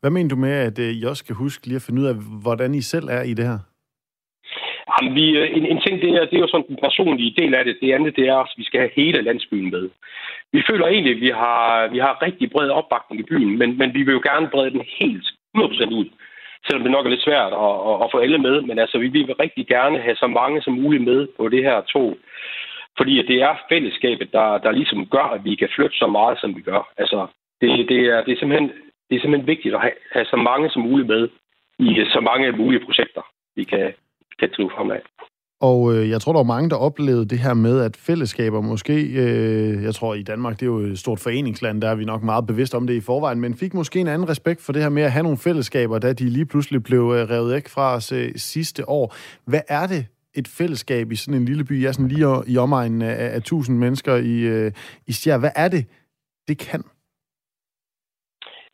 Hvad 0.00 0.10
mener 0.10 0.28
du 0.28 0.36
med, 0.36 0.54
at 0.68 0.78
I 0.78 1.04
også 1.04 1.24
skal 1.24 1.34
huske 1.34 1.66
lige 1.66 1.80
at 1.80 1.86
finde 1.86 2.00
ud 2.02 2.06
af, 2.06 2.16
hvordan 2.42 2.74
I 2.74 2.80
selv 2.80 3.06
er 3.18 3.22
i 3.22 3.34
det 3.34 3.44
her? 3.50 3.58
Jamen, 4.90 5.14
vi, 5.14 5.24
en, 5.58 5.66
en 5.66 5.80
ting, 5.84 5.94
det 6.02 6.10
er, 6.10 6.24
det 6.30 6.36
er 6.36 6.44
jo 6.46 6.52
sådan 6.52 6.68
den 6.68 6.78
personlige 6.86 7.34
del 7.40 7.54
af 7.54 7.64
det. 7.64 7.76
Det 7.80 7.92
andet, 7.92 8.16
det 8.16 8.28
er, 8.28 8.36
at 8.36 8.54
vi 8.56 8.64
skal 8.64 8.80
have 8.80 8.96
hele 8.96 9.22
landsbyen 9.22 9.70
med. 9.70 9.88
Vi 10.52 10.62
føler 10.70 10.86
egentlig, 10.86 11.14
at 11.14 11.20
vi 11.20 11.30
har, 11.42 11.88
vi 11.94 11.98
har 11.98 12.22
rigtig 12.22 12.50
bred 12.50 12.70
opbakning 12.70 13.20
i 13.20 13.28
byen, 13.30 13.58
men, 13.58 13.78
men 13.78 13.94
vi 13.94 14.02
vil 14.02 14.12
jo 14.12 14.22
gerne 14.30 14.48
brede 14.52 14.70
den 14.70 14.84
helt 15.00 15.26
100% 15.56 15.94
ud 16.00 16.08
selvom 16.66 16.82
det 16.82 16.92
nok 16.92 17.06
er 17.06 17.10
lidt 17.10 17.26
svært 17.28 17.52
at, 17.66 17.74
at, 17.90 17.96
at 18.04 18.10
få 18.12 18.18
alle 18.18 18.38
med. 18.38 18.60
Men 18.62 18.78
altså, 18.78 18.98
vi 18.98 19.08
vil 19.08 19.34
rigtig 19.44 19.66
gerne 19.66 19.98
have 19.98 20.16
så 20.16 20.26
mange 20.26 20.62
som 20.62 20.72
muligt 20.72 21.04
med 21.04 21.28
på 21.36 21.48
det 21.48 21.62
her 21.64 21.80
tog. 21.80 22.18
Fordi 22.96 23.26
det 23.26 23.42
er 23.42 23.54
fællesskabet, 23.68 24.32
der, 24.32 24.58
der 24.58 24.70
ligesom 24.70 25.06
gør, 25.06 25.26
at 25.36 25.44
vi 25.44 25.54
kan 25.54 25.68
flytte 25.74 25.96
så 25.96 26.06
meget, 26.06 26.40
som 26.40 26.56
vi 26.56 26.60
gør. 26.60 26.92
Altså, 26.96 27.26
det, 27.60 27.88
det, 27.88 28.00
er, 28.12 28.24
det, 28.24 28.32
er, 28.32 28.38
simpelthen, 28.38 28.68
det 29.08 29.16
er 29.16 29.20
simpelthen 29.20 29.46
vigtigt 29.46 29.74
at 29.74 29.80
have, 29.80 29.96
have 30.12 30.26
så 30.26 30.36
mange 30.36 30.70
som 30.70 30.82
muligt 30.82 31.08
med 31.08 31.28
i 31.78 32.04
så 32.12 32.20
mange 32.20 32.52
mulige 32.52 32.84
projekter, 32.84 33.22
vi 33.56 33.64
kan, 33.64 33.92
kan 34.38 34.50
drive 34.56 34.70
fremad. 34.70 35.00
Og 35.70 35.78
øh, 35.94 36.10
jeg 36.10 36.20
tror, 36.20 36.32
der 36.32 36.38
var 36.38 36.54
mange, 36.54 36.70
der 36.70 36.76
oplevede 36.76 37.28
det 37.28 37.38
her 37.38 37.54
med, 37.54 37.84
at 37.84 37.96
fællesskaber 37.96 38.60
måske, 38.60 38.94
øh, 39.22 39.82
jeg 39.86 39.94
tror 39.94 40.14
i 40.14 40.22
Danmark, 40.22 40.54
det 40.54 40.62
er 40.62 40.72
jo 40.76 40.78
et 40.78 40.98
stort 40.98 41.20
foreningsland, 41.20 41.82
der 41.82 41.88
er 41.88 41.94
vi 41.94 42.04
nok 42.04 42.22
meget 42.22 42.46
bevidst 42.46 42.74
om 42.74 42.86
det 42.86 42.94
i 42.94 43.00
forvejen, 43.00 43.40
men 43.40 43.54
fik 43.54 43.74
måske 43.74 44.00
en 44.00 44.08
anden 44.08 44.28
respekt 44.28 44.60
for 44.66 44.72
det 44.72 44.82
her 44.82 44.88
med 44.88 45.02
at 45.02 45.12
have 45.12 45.22
nogle 45.22 45.38
fællesskaber, 45.38 45.98
da 45.98 46.12
de 46.12 46.24
lige 46.24 46.46
pludselig 46.46 46.82
blev 46.82 47.02
øh, 47.16 47.30
revet 47.30 47.52
væk 47.54 47.68
fra 47.68 47.94
os 47.96 48.12
øh, 48.12 48.28
sidste 48.34 48.88
år. 48.88 49.14
Hvad 49.50 49.64
er 49.68 49.86
det, 49.86 50.02
et 50.40 50.48
fællesskab 50.58 51.12
i 51.12 51.16
sådan 51.16 51.40
en 51.40 51.44
lille 51.44 51.64
by, 51.64 51.82
jeg 51.82 51.88
er 51.88 51.92
sådan 51.92 52.08
lige 52.08 52.26
i 52.54 52.56
omegnen 52.56 53.02
af, 53.02 53.34
af 53.34 53.36
1000 53.36 53.78
mennesker 53.78 54.14
i, 54.16 54.36
øh, 54.54 54.72
i 55.10 55.12
Stjær. 55.12 55.38
Hvad 55.38 55.54
er 55.56 55.68
det, 55.68 55.82
det 56.48 56.58
kan? 56.58 56.82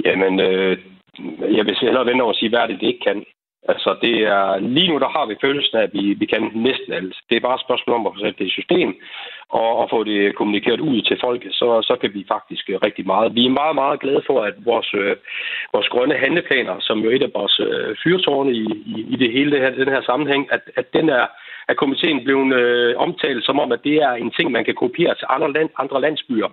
Jamen, 0.05 0.41
øh, 0.41 0.79
jeg 1.57 1.65
vil 1.67 1.77
hellere 1.81 2.07
vende 2.07 2.23
over 2.23 2.33
og 2.33 2.39
sige, 2.39 2.49
hvad 2.49 2.59
er 2.59 2.67
det, 2.67 2.81
det 2.81 2.87
ikke 2.87 3.05
kan. 3.07 3.25
Altså, 3.73 3.91
det 4.03 4.15
er, 4.35 4.59
lige 4.59 4.89
nu 4.91 4.99
der 4.99 5.09
har 5.17 5.27
vi 5.27 5.37
følelsen 5.41 5.77
af, 5.79 5.83
at 5.83 5.93
vi, 5.93 6.05
vi 6.21 6.27
kan 6.27 6.43
næsten 6.55 6.93
alt. 6.93 7.17
Det 7.29 7.37
er 7.37 7.47
bare 7.47 7.55
et 7.55 7.67
spørgsmål 7.67 7.97
om 7.97 8.07
at 8.07 8.13
få 8.15 8.21
sat 8.21 8.39
det 8.39 8.47
i 8.47 8.59
system 8.59 8.91
og, 9.49 9.71
og 9.81 9.87
få 9.91 10.05
det 10.05 10.35
kommunikeret 10.35 10.81
ud 10.81 11.03
til 11.03 11.17
folk, 11.21 11.43
så, 11.51 11.69
så 11.89 11.97
kan 12.01 12.15
vi 12.15 12.25
faktisk 12.29 12.71
øh, 12.71 12.79
rigtig 12.87 13.07
meget. 13.07 13.35
Vi 13.35 13.47
er 13.47 13.59
meget, 13.63 13.75
meget 13.75 14.01
glade 14.01 14.23
for, 14.27 14.39
at 14.49 14.55
vores, 14.65 14.91
øh, 14.95 15.17
vores 15.73 15.89
grønne 15.89 16.17
handleplaner, 16.25 16.77
som 16.81 16.99
jo 16.99 17.11
er 17.11 17.17
et 17.17 17.29
af 17.29 17.35
vores 17.35 17.61
øh, 17.61 17.97
fyrtårne 18.05 18.53
i, 18.53 18.65
i, 18.95 18.97
i 19.15 19.17
det 19.17 19.33
hele 19.33 19.51
det 19.53 19.61
her, 19.61 19.71
den 19.71 19.95
her 19.95 20.03
sammenhæng, 20.03 20.53
at, 20.53 20.63
at 20.77 20.93
den 20.93 21.09
er 21.09 21.27
at 21.71 21.77
komiteen 21.77 22.25
blevet 22.25 22.55
øh, 22.55 22.97
omtalt 22.97 23.45
som 23.45 23.61
om, 23.61 23.73
at 23.73 23.85
det 23.85 23.97
er 23.97 24.13
en 24.13 24.31
ting, 24.31 24.51
man 24.51 24.65
kan 24.65 24.75
kopiere 24.75 25.15
til 25.15 25.27
andre, 25.31 25.53
land, 25.53 25.71
andre 25.79 26.01
landsbyer. 26.01 26.51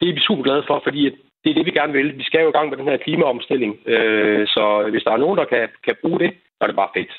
Det 0.00 0.08
er 0.08 0.14
vi 0.14 0.20
super 0.20 0.42
glade 0.42 0.64
for, 0.66 0.80
fordi 0.84 1.10
det 1.44 1.50
er 1.50 1.54
det, 1.54 1.66
vi 1.66 1.70
gerne 1.70 1.92
vil. 1.92 2.18
Vi 2.18 2.22
skal 2.22 2.42
jo 2.42 2.48
i 2.48 2.52
gang 2.52 2.68
med 2.68 2.78
den 2.78 2.88
her 2.88 2.96
klimaomstilling, 2.96 3.72
øh, 3.86 4.46
så 4.46 4.88
hvis 4.90 5.02
der 5.02 5.12
er 5.12 5.16
nogen, 5.24 5.38
der 5.38 5.44
kan, 5.44 5.68
kan 5.84 5.96
bruge 6.02 6.18
det, 6.18 6.30
så 6.56 6.60
er 6.60 6.66
det 6.66 6.76
bare 6.76 6.94
fedt. 6.96 7.12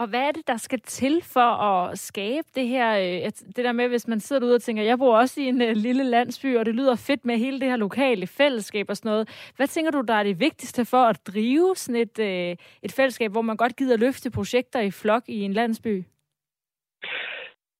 Og 0.00 0.06
hvad 0.08 0.20
er 0.20 0.32
det, 0.32 0.46
der 0.46 0.56
skal 0.56 0.80
til 0.80 1.22
for 1.22 1.50
at 1.70 1.98
skabe 1.98 2.48
det 2.54 2.68
her, 2.68 2.98
øh, 2.98 3.30
det 3.56 3.64
der 3.64 3.72
med, 3.72 3.88
hvis 3.88 4.08
man 4.08 4.20
sidder 4.20 4.40
derude 4.40 4.54
og 4.54 4.62
tænker, 4.62 4.82
jeg 4.82 4.98
bor 4.98 5.16
også 5.16 5.40
i 5.40 5.44
en 5.44 5.62
øh, 5.62 5.76
lille 5.76 6.04
landsby, 6.04 6.56
og 6.56 6.66
det 6.66 6.74
lyder 6.74 6.96
fedt 6.96 7.24
med 7.24 7.38
hele 7.38 7.60
det 7.60 7.68
her 7.68 7.76
lokale 7.76 8.26
fællesskab 8.26 8.86
og 8.88 8.96
sådan 8.96 9.10
noget. 9.10 9.52
Hvad 9.56 9.66
tænker 9.66 9.90
du, 9.90 10.00
der 10.00 10.14
er 10.14 10.22
det 10.22 10.40
vigtigste 10.40 10.84
for 10.84 11.02
at 11.02 11.26
drive 11.26 11.76
sådan 11.76 12.00
et, 12.00 12.18
øh, 12.18 12.56
et 12.82 12.92
fællesskab, 12.92 13.30
hvor 13.30 13.42
man 13.42 13.56
godt 13.56 13.76
gider 13.76 13.96
løfte 13.96 14.30
projekter 14.30 14.80
i 14.80 14.90
flok 14.90 15.22
i 15.28 15.42
en 15.42 15.52
landsby? 15.52 16.04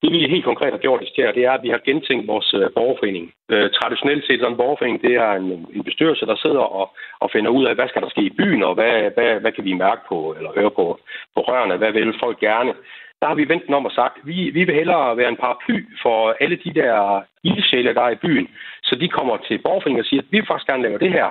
Det 0.03 0.13
vi 0.13 0.29
helt 0.35 0.45
konkret 0.45 0.73
har 0.73 0.79
gjort 0.79 1.03
i 1.03 1.13
det 1.17 1.45
er, 1.45 1.53
at 1.53 1.63
vi 1.63 1.69
har 1.69 1.87
gentænkt 1.89 2.27
vores 2.27 2.55
øh, 2.55 2.71
borgerforening. 2.77 3.33
Øh, 3.53 3.71
traditionelt 3.71 4.25
set, 4.27 4.41
sådan 4.41 4.53
en 4.53 4.63
borgerforening, 4.63 5.03
det 5.03 5.15
er 5.15 5.33
en, 5.33 5.67
en 5.77 5.85
bestyrelse, 5.85 6.27
der 6.27 6.37
sidder 6.37 6.65
og, 6.79 6.87
og 7.21 7.31
finder 7.33 7.51
ud 7.51 7.65
af, 7.65 7.75
hvad 7.75 7.89
skal 7.89 8.03
der 8.03 8.09
ske 8.09 8.23
i 8.23 8.37
byen, 8.39 8.63
og 8.63 8.75
hvad, 8.75 8.95
hvad, 9.17 9.41
hvad 9.41 9.53
kan 9.53 9.65
vi 9.65 9.73
mærke 9.73 10.03
på, 10.09 10.35
eller 10.39 10.51
høre 10.59 10.71
på, 10.71 10.87
på 11.35 11.41
rørene, 11.49 11.77
hvad 11.77 11.93
vil 11.93 12.21
folk 12.21 12.39
gerne. 12.41 12.73
Der 13.21 13.27
har 13.29 13.35
vi 13.35 13.49
vendt 13.49 13.67
den 13.67 13.75
om 13.75 13.87
og 13.87 13.93
sagt, 13.93 14.17
vi, 14.25 14.51
vi 14.51 14.65
vil 14.65 14.75
hellere 14.75 15.17
være 15.17 15.29
en 15.29 15.43
paraply 15.45 15.79
for 16.03 16.37
alle 16.41 16.57
de 16.65 16.75
der 16.81 17.23
ildsjæle, 17.45 17.95
der 17.95 18.03
er 18.03 18.11
i 18.11 18.23
byen, 18.25 18.49
så 18.83 18.95
de 18.95 19.09
kommer 19.09 19.37
til 19.37 19.59
borgerforeningen 19.59 20.05
og 20.05 20.07
siger, 20.07 20.23
at 20.23 20.29
vi 20.31 20.37
vil 20.39 20.47
faktisk 20.47 20.67
gerne 20.71 20.83
lave 20.83 20.99
det 20.99 21.13
her. 21.13 21.29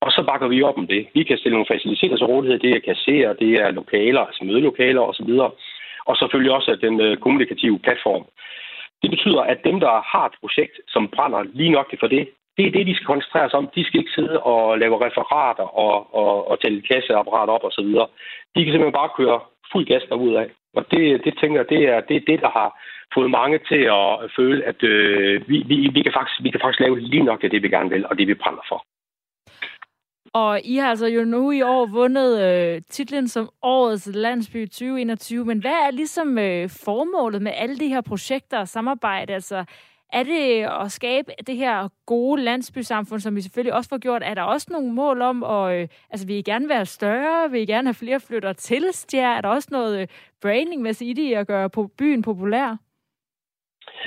Og 0.00 0.10
så 0.12 0.22
bakker 0.30 0.48
vi 0.48 0.62
op 0.62 0.78
om 0.78 0.86
det. 0.86 1.06
Vi 1.14 1.22
kan 1.22 1.38
stille 1.38 1.54
nogle 1.56 1.72
faciliteter 1.72 2.16
til 2.16 2.26
rådighed, 2.26 2.58
det 2.58 2.70
er 2.70 2.88
kasserer, 2.90 3.32
det 3.32 3.52
er 3.62 3.70
lokaler, 3.70 4.20
altså 4.20 4.44
mødelokaler 4.44 5.00
osv., 5.00 5.30
og 5.30 5.56
og 6.08 6.16
selvfølgelig 6.16 6.52
også 6.52 6.78
den 6.86 7.00
øh, 7.00 7.16
kommunikative 7.16 7.78
platform. 7.78 8.24
Det 9.02 9.10
betyder, 9.10 9.42
at 9.42 9.58
dem, 9.64 9.80
der 9.80 9.94
har 10.12 10.24
et 10.26 10.36
projekt, 10.40 10.76
som 10.88 11.08
brænder 11.08 11.42
lige 11.58 11.70
nok 11.70 11.88
for 12.00 12.06
det, 12.06 12.28
det 12.56 12.66
er 12.66 12.70
det, 12.70 12.86
de 12.86 12.94
skal 12.94 13.06
koncentrere 13.06 13.50
sig 13.50 13.58
om. 13.58 13.70
De 13.74 13.84
skal 13.84 14.00
ikke 14.00 14.16
sidde 14.18 14.40
og 14.40 14.78
lave 14.78 15.04
referater 15.06 15.66
og, 15.84 16.14
og, 16.14 16.50
og 16.50 16.60
tælle 16.60 16.82
kasseapparater 16.82 17.52
op 17.52 17.64
osv. 17.64 17.88
De 18.54 18.60
kan 18.64 18.72
simpelthen 18.72 19.00
bare 19.00 19.16
køre 19.16 19.40
fuld 19.72 19.84
gas 19.86 20.02
af. 20.10 20.50
Og 20.76 20.82
det, 20.90 21.24
det 21.24 21.38
tænker 21.40 21.60
jeg, 21.60 21.68
det 21.68 21.82
er 21.88 22.00
det, 22.00 22.16
er 22.16 22.26
det, 22.30 22.40
der 22.40 22.50
har 22.58 22.68
fået 23.14 23.30
mange 23.30 23.58
til 23.70 23.82
at 23.98 24.30
føle, 24.36 24.64
at 24.64 24.82
øh, 24.82 25.48
vi, 25.48 25.56
vi, 25.70 25.76
vi, 25.96 26.02
kan 26.02 26.12
faktisk, 26.18 26.38
vi 26.44 26.50
kan 26.50 26.60
faktisk 26.60 26.80
lave 26.80 27.00
lige 27.00 27.22
nok 27.22 27.42
det, 27.42 27.52
det, 27.52 27.62
vi 27.62 27.68
gerne 27.68 27.90
vil, 27.90 28.06
og 28.06 28.18
det, 28.18 28.28
vi 28.28 28.34
brænder 28.34 28.64
for. 28.68 28.84
Og 30.32 30.60
I 30.64 30.76
har 30.76 30.90
altså 30.90 31.06
jo 31.06 31.24
nu 31.24 31.50
i 31.50 31.62
år 31.62 31.86
vundet 31.86 32.40
øh, 32.42 32.82
titlen 32.90 33.28
som 33.28 33.50
Årets 33.62 34.06
Landsby 34.14 34.66
2021. 34.66 35.44
Men 35.44 35.58
hvad 35.58 35.70
er 35.70 35.90
ligesom 35.90 36.38
øh, 36.38 36.70
formålet 36.70 37.42
med 37.42 37.52
alle 37.54 37.78
de 37.78 37.88
her 37.88 38.00
projekter 38.00 38.58
og 38.58 38.68
samarbejde? 38.68 39.34
Altså, 39.34 39.64
Er 40.12 40.22
det 40.22 40.66
at 40.84 40.92
skabe 40.92 41.32
det 41.46 41.56
her 41.56 41.88
gode 42.06 42.42
landsbysamfund, 42.42 43.20
som 43.20 43.36
vi 43.36 43.40
selvfølgelig 43.40 43.74
også 43.74 43.88
får 43.88 43.98
gjort? 43.98 44.22
Er 44.24 44.34
der 44.34 44.42
også 44.42 44.66
nogle 44.70 44.92
mål 44.92 45.22
om, 45.22 45.44
at 45.44 45.76
øh, 45.82 45.88
altså, 46.10 46.26
vil 46.26 46.36
I 46.36 46.42
gerne 46.42 46.68
være 46.68 46.86
større? 46.86 47.50
Vil 47.50 47.60
I 47.62 47.66
gerne 47.66 47.88
have 47.88 47.94
flere 47.94 48.20
flytter 48.20 48.52
til 48.52 48.84
Stjær? 48.92 49.28
Er 49.36 49.40
der 49.40 49.48
også 49.48 49.68
noget 49.72 50.00
øh, 50.00 50.06
branding 50.42 50.82
med 50.82 51.02
i 51.02 51.12
det 51.12 51.34
at 51.34 51.46
gøre 51.46 51.70
på 51.70 51.90
byen 51.98 52.22
populær? 52.22 52.87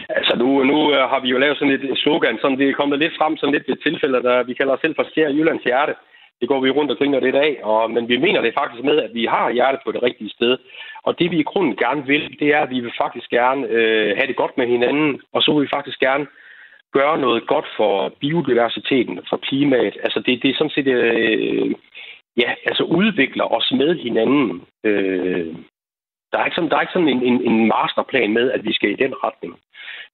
Altså 0.09 0.33
nu, 0.41 0.63
nu 0.63 0.77
øh, 0.93 1.03
har 1.11 1.19
vi 1.19 1.29
jo 1.29 1.37
lavet 1.37 1.57
sådan 1.57 1.73
et 1.73 1.97
slogan, 1.97 2.37
som 2.41 2.57
det 2.57 2.69
er 2.69 2.79
kommet 2.79 2.99
lidt 2.99 3.17
frem 3.17 3.37
sådan 3.37 3.53
lidt 3.53 3.67
ved 3.67 3.75
tilfælde, 3.75 4.23
der 4.23 4.43
vi 4.43 4.53
kalder 4.53 4.73
os 4.73 4.81
selv 4.81 4.95
for 4.95 5.05
Stjær 5.09 5.29
Jyllands 5.29 5.63
Hjerte. 5.63 5.95
Det 6.41 6.49
går 6.49 6.59
vi 6.59 6.69
rundt 6.69 6.91
og 6.91 6.97
griner 6.97 7.19
lidt 7.19 7.35
af, 7.35 7.59
og, 7.63 7.91
men 7.91 8.09
vi 8.09 8.17
mener 8.17 8.41
det 8.41 8.53
faktisk 8.53 8.83
med, 8.83 8.97
at 8.97 9.13
vi 9.13 9.25
har 9.25 9.51
hjertet 9.51 9.81
på 9.85 9.91
det 9.91 10.03
rigtige 10.03 10.29
sted. 10.29 10.57
Og 11.03 11.19
det 11.19 11.31
vi 11.31 11.37
i 11.39 11.49
grunden 11.51 11.75
gerne 11.75 12.05
vil, 12.05 12.39
det 12.39 12.47
er, 12.55 12.59
at 12.61 12.69
vi 12.69 12.79
vil 12.79 12.93
faktisk 12.97 13.29
gerne 13.29 13.67
øh, 13.67 14.17
have 14.17 14.27
det 14.27 14.35
godt 14.35 14.57
med 14.57 14.67
hinanden, 14.67 15.21
og 15.33 15.41
så 15.41 15.53
vil 15.53 15.63
vi 15.63 15.75
faktisk 15.75 15.99
gerne 15.99 16.27
gøre 16.93 17.17
noget 17.17 17.47
godt 17.47 17.65
for 17.77 18.13
biodiversiteten, 18.19 19.19
for 19.29 19.37
klimaet. 19.37 19.97
Altså 20.03 20.19
det, 20.19 20.43
det 20.43 20.49
er 20.49 20.57
sådan 20.57 20.75
set, 20.75 20.87
øh, 20.87 21.71
ja, 22.37 22.49
altså 22.65 22.83
udvikler 22.83 23.53
os 23.57 23.71
med 23.71 23.95
hinanden. 23.95 24.61
Øh, 24.83 25.55
der 26.31 26.37
er 26.39 26.45
ikke 26.45 26.55
sådan, 26.55 26.69
der 26.69 26.75
er 26.77 26.81
ikke 26.81 26.93
sådan 26.93 27.07
en, 27.07 27.23
en, 27.23 27.41
en 27.49 27.67
masterplan 27.67 28.33
med, 28.33 28.51
at 28.51 28.65
vi 28.65 28.73
skal 28.73 28.91
i 28.91 29.01
den 29.03 29.13
retning. 29.23 29.53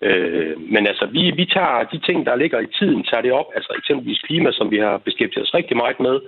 Øh, 0.02 0.62
men 0.74 0.88
altså, 0.88 1.06
vi, 1.06 1.32
vi 1.32 1.46
tager 1.46 1.84
de 1.92 2.00
ting, 2.00 2.26
der 2.26 2.36
ligger 2.36 2.60
i 2.60 2.74
tiden, 2.80 3.04
tager 3.04 3.22
det 3.22 3.32
op. 3.32 3.50
Altså 3.56 3.74
eksempelvis 3.78 4.20
klima, 4.20 4.52
som 4.52 4.72
vi 4.72 4.78
har 4.78 4.98
beskæftiget 4.98 5.48
os 5.48 5.54
rigtig 5.54 5.78
meget 5.78 6.00
med. 6.00 6.20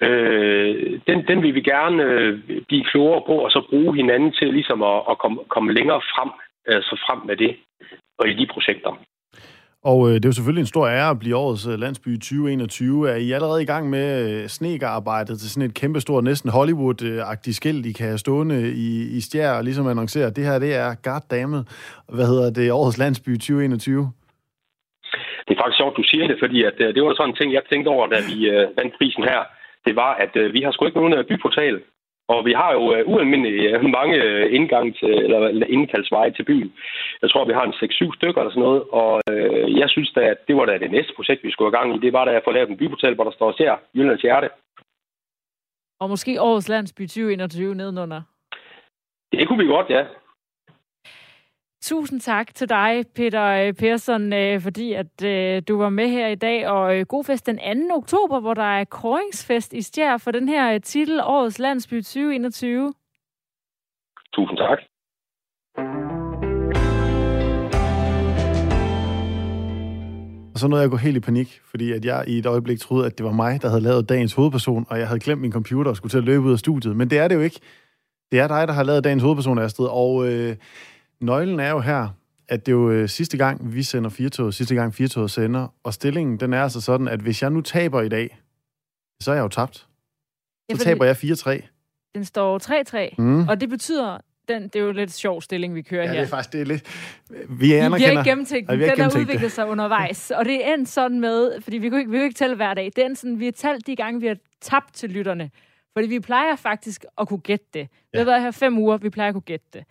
Øh, 0.00 1.00
den, 1.06 1.26
den 1.28 1.42
vil 1.42 1.54
vi 1.54 1.60
gerne 1.60 2.02
øh, 2.02 2.38
blive 2.68 2.84
klogere 2.84 3.22
på, 3.26 3.32
og 3.32 3.50
så 3.50 3.66
bruge 3.70 3.96
hinanden 3.96 4.32
til 4.32 4.48
ligesom 4.54 4.82
at, 4.82 5.02
at 5.10 5.18
komme, 5.18 5.38
komme 5.48 5.72
længere 5.72 6.00
frem, 6.00 6.30
altså 6.66 7.02
frem 7.06 7.20
med 7.26 7.36
det, 7.36 7.56
og 8.18 8.28
i 8.28 8.34
de 8.34 8.46
projekter. 8.46 8.98
Og 9.90 9.98
øh, 10.08 10.14
det 10.14 10.24
er 10.24 10.28
jo 10.28 10.38
selvfølgelig 10.38 10.64
en 10.66 10.74
stor 10.74 10.86
ære 10.86 11.10
at 11.10 11.18
blive 11.18 11.36
årets 11.36 11.66
øh, 11.66 11.78
landsby 11.84 12.10
2021. 12.18 13.10
Er 13.10 13.16
I 13.16 13.32
allerede 13.32 13.62
i 13.62 13.70
gang 13.72 13.90
med 13.90 14.06
øh, 14.26 14.48
snekerarbejdet 14.48 15.38
til 15.38 15.50
sådan 15.50 15.68
et 15.68 15.74
kæmpestort, 15.80 16.24
næsten 16.24 16.50
Hollywood-agtigt 16.50 17.56
skilt, 17.60 17.86
I 17.86 17.92
kan 17.92 18.06
have 18.06 18.18
stående 18.18 18.58
i, 18.86 18.88
i 19.16 19.20
stjær 19.20 19.50
og 19.58 19.64
ligesom 19.64 19.86
annoncere, 19.88 20.26
at 20.26 20.36
det 20.36 20.44
her 20.44 20.58
det 20.58 20.74
er 20.84 20.90
goddammit, 21.06 21.62
hvad 22.16 22.26
hedder 22.32 22.50
det, 22.58 22.72
årets 22.72 22.98
landsby 22.98 23.32
2021? 23.38 24.10
Det 25.46 25.52
er 25.54 25.60
faktisk 25.62 25.80
sjovt, 25.80 25.96
du 25.96 26.04
siger 26.10 26.26
det, 26.30 26.36
fordi 26.42 26.58
at, 26.70 26.76
øh, 26.84 26.94
det 26.94 27.02
var 27.02 27.14
sådan 27.14 27.30
en 27.30 27.36
ting, 27.36 27.52
jeg 27.52 27.62
tænkte 27.70 27.88
over, 27.88 28.06
da 28.06 28.18
vi 28.30 28.36
øh, 28.52 28.62
vandt 28.78 28.94
prisen 28.98 29.24
her. 29.30 29.40
Det 29.86 29.96
var, 29.96 30.12
at 30.24 30.32
øh, 30.40 30.52
vi 30.56 30.60
har 30.64 30.70
sgu 30.72 30.86
ikke 30.86 31.00
nogen 31.00 31.14
øh, 31.18 31.24
byportal. 31.28 31.76
Og 32.28 32.44
vi 32.48 32.52
har 32.60 32.72
jo 32.72 32.82
uh, 32.92 33.12
ualmindeligt 33.12 33.76
uh, 33.76 33.90
mange 33.98 34.16
uh, 34.26 34.54
indgang 34.56 34.96
til, 34.98 35.12
eller, 35.26 35.66
indkaldsveje 35.76 36.32
til 36.32 36.44
byen. 36.44 36.72
Jeg 37.22 37.30
tror, 37.30 37.44
vi 37.44 37.52
har 37.58 37.64
en 37.66 37.78
6-7 37.82 38.16
stykker 38.18 38.40
eller 38.40 38.54
sådan 38.54 38.66
noget. 38.68 38.82
Og 39.02 39.14
jeg 39.80 39.88
synes 39.90 40.10
da, 40.16 40.20
at 40.20 40.38
det 40.48 40.56
var 40.56 40.66
da 40.66 40.78
det 40.78 40.90
næste 40.90 41.12
projekt, 41.16 41.44
vi 41.44 41.50
skulle 41.50 41.68
have 41.70 41.78
gang 41.78 41.96
i. 41.96 42.04
Det 42.06 42.12
var 42.12 42.24
da 42.24 42.30
at 42.30 42.44
få 42.44 42.50
lavet 42.50 42.70
en 42.70 42.76
byportal, 42.76 43.14
hvor 43.14 43.24
der 43.24 43.30
står 43.30 43.52
ser 43.52 43.76
Jyllands 43.94 44.22
Hjerte. 44.22 44.48
Og 46.00 46.08
måske 46.08 46.42
årets 46.42 46.68
landsby 46.68 47.02
2021 47.02 47.74
nedenunder. 47.74 48.22
Det 49.32 49.48
kunne 49.48 49.64
vi 49.64 49.70
godt, 49.70 49.90
ja. 49.90 50.04
Tusind 51.82 52.20
tak 52.20 52.54
til 52.54 52.68
dig, 52.68 53.04
Peter 53.14 53.46
øh, 53.46 53.72
Persson, 53.72 54.32
øh, 54.32 54.60
fordi 54.60 54.92
at 54.92 55.24
øh, 55.24 55.62
du 55.68 55.78
var 55.78 55.88
med 55.88 56.08
her 56.08 56.28
i 56.28 56.34
dag. 56.34 56.68
Og 56.68 57.08
god 57.08 57.24
fest 57.24 57.46
den 57.46 57.88
2. 57.88 57.94
oktober, 57.96 58.40
hvor 58.40 58.54
der 58.54 58.78
er 58.80 58.84
koringsfest 58.84 59.72
i 59.72 59.82
Stjær 59.82 60.16
for 60.16 60.30
den 60.30 60.48
her 60.48 60.78
titel 60.78 61.20
Årets 61.24 61.58
Landsby 61.58 62.02
2021. 62.02 62.92
Tusind 64.34 64.58
tak. 64.58 64.78
Og 70.54 70.60
så 70.60 70.68
nåede 70.68 70.80
jeg 70.80 70.84
at 70.84 70.90
gå 70.90 70.96
helt 70.96 71.16
i 71.16 71.20
panik, 71.20 71.60
fordi 71.70 71.92
at 71.92 72.04
jeg 72.04 72.24
i 72.26 72.38
et 72.38 72.46
øjeblik 72.46 72.80
troede, 72.80 73.06
at 73.06 73.18
det 73.18 73.26
var 73.26 73.32
mig, 73.32 73.62
der 73.62 73.68
havde 73.68 73.80
lavet 73.80 74.08
dagens 74.08 74.32
hovedperson, 74.34 74.86
og 74.88 74.98
jeg 74.98 75.06
havde 75.08 75.20
glemt 75.20 75.40
min 75.40 75.52
computer 75.52 75.90
og 75.90 75.96
skulle 75.96 76.10
til 76.10 76.18
at 76.18 76.24
løbe 76.24 76.44
ud 76.44 76.52
af 76.52 76.58
studiet. 76.58 76.96
Men 76.96 77.10
det 77.10 77.18
er 77.18 77.28
det 77.28 77.34
jo 77.34 77.40
ikke. 77.40 77.60
Det 78.32 78.38
er 78.38 78.48
dig, 78.48 78.68
der 78.68 78.74
har 78.74 78.82
lavet 78.82 79.04
dagens 79.04 79.22
hovedperson, 79.22 79.58
Astrid. 79.58 79.86
Og 79.86 80.32
øh, 80.32 80.56
Nøglen 81.20 81.60
er 81.60 81.70
jo 81.70 81.80
her, 81.80 82.08
at 82.48 82.66
det 82.66 82.72
er 82.72 82.76
jo 82.76 82.90
øh, 82.90 83.08
sidste 83.08 83.36
gang, 83.36 83.74
vi 83.74 83.82
sender 83.82 84.10
Firtoget, 84.10 84.54
sidste 84.54 84.74
gang 84.74 84.94
Firtoget 84.94 85.30
sender, 85.30 85.68
og 85.82 85.94
stillingen, 85.94 86.40
den 86.40 86.52
er 86.52 86.62
altså 86.62 86.80
sådan, 86.80 87.08
at 87.08 87.20
hvis 87.20 87.42
jeg 87.42 87.50
nu 87.50 87.60
taber 87.60 88.02
i 88.02 88.08
dag, 88.08 88.38
så 89.22 89.30
er 89.30 89.34
jeg 89.34 89.42
jo 89.42 89.48
tabt. 89.48 89.76
Så 89.76 89.86
ja, 90.70 90.74
taber 90.74 91.04
jeg 91.04 91.16
4-3. 91.16 92.12
Den 92.14 92.24
står 92.24 93.10
3-3, 93.12 93.14
mm. 93.18 93.48
og 93.48 93.60
det 93.60 93.68
betyder, 93.68 94.18
den, 94.48 94.62
det 94.62 94.76
er 94.76 94.80
jo 94.80 94.92
lidt 94.92 95.12
sjov 95.12 95.42
stilling, 95.42 95.74
vi 95.74 95.82
kører 95.82 96.02
ja, 96.02 96.08
her. 96.08 96.14
Ja, 96.14 96.20
det 96.20 96.26
er 96.26 96.30
faktisk 96.30 96.52
det 96.52 96.60
er 96.60 96.64
lidt... 96.64 96.84
Vi 97.48 97.72
anerkender... 97.72 97.96
Vi 97.96 98.02
har 98.04 98.10
ikke 98.10 98.30
gennemtænkt 98.30 98.70
den. 98.70 98.80
Den 98.80 99.00
har 99.00 99.20
udviklet 99.20 99.52
sig 99.52 99.66
undervejs. 99.66 100.30
Og 100.30 100.44
det 100.44 100.68
er 100.68 100.74
endt 100.74 100.88
sådan 100.88 101.20
med, 101.20 101.60
fordi 101.60 101.78
vi 101.78 101.88
kan 101.88 101.98
ikke, 101.98 102.10
vi 102.10 102.16
kan 102.16 102.24
ikke 102.24 102.38
tælle 102.38 102.56
hver 102.56 102.74
dag, 102.74 102.92
det 102.96 103.04
er 103.04 103.14
sådan, 103.14 103.40
vi 103.40 103.44
har 103.44 103.52
talt 103.52 103.86
de 103.86 103.96
gange, 103.96 104.20
vi 104.20 104.26
har 104.26 104.36
tabt 104.60 104.94
til 104.94 105.10
lytterne. 105.10 105.50
Fordi 105.92 106.08
vi 106.08 106.20
plejer 106.20 106.56
faktisk 106.56 107.04
at 107.18 107.28
kunne 107.28 107.40
gætte 107.40 107.66
det. 107.74 107.88
Vi 107.90 108.08
ja. 108.14 108.18
har 108.18 108.24
været 108.24 108.42
her 108.42 108.50
fem 108.50 108.78
uger, 108.78 108.96
vi 108.96 109.10
plejer 109.10 109.28
at 109.28 109.34
kunne 109.34 109.42
gætte 109.42 109.66
det. 109.72 109.84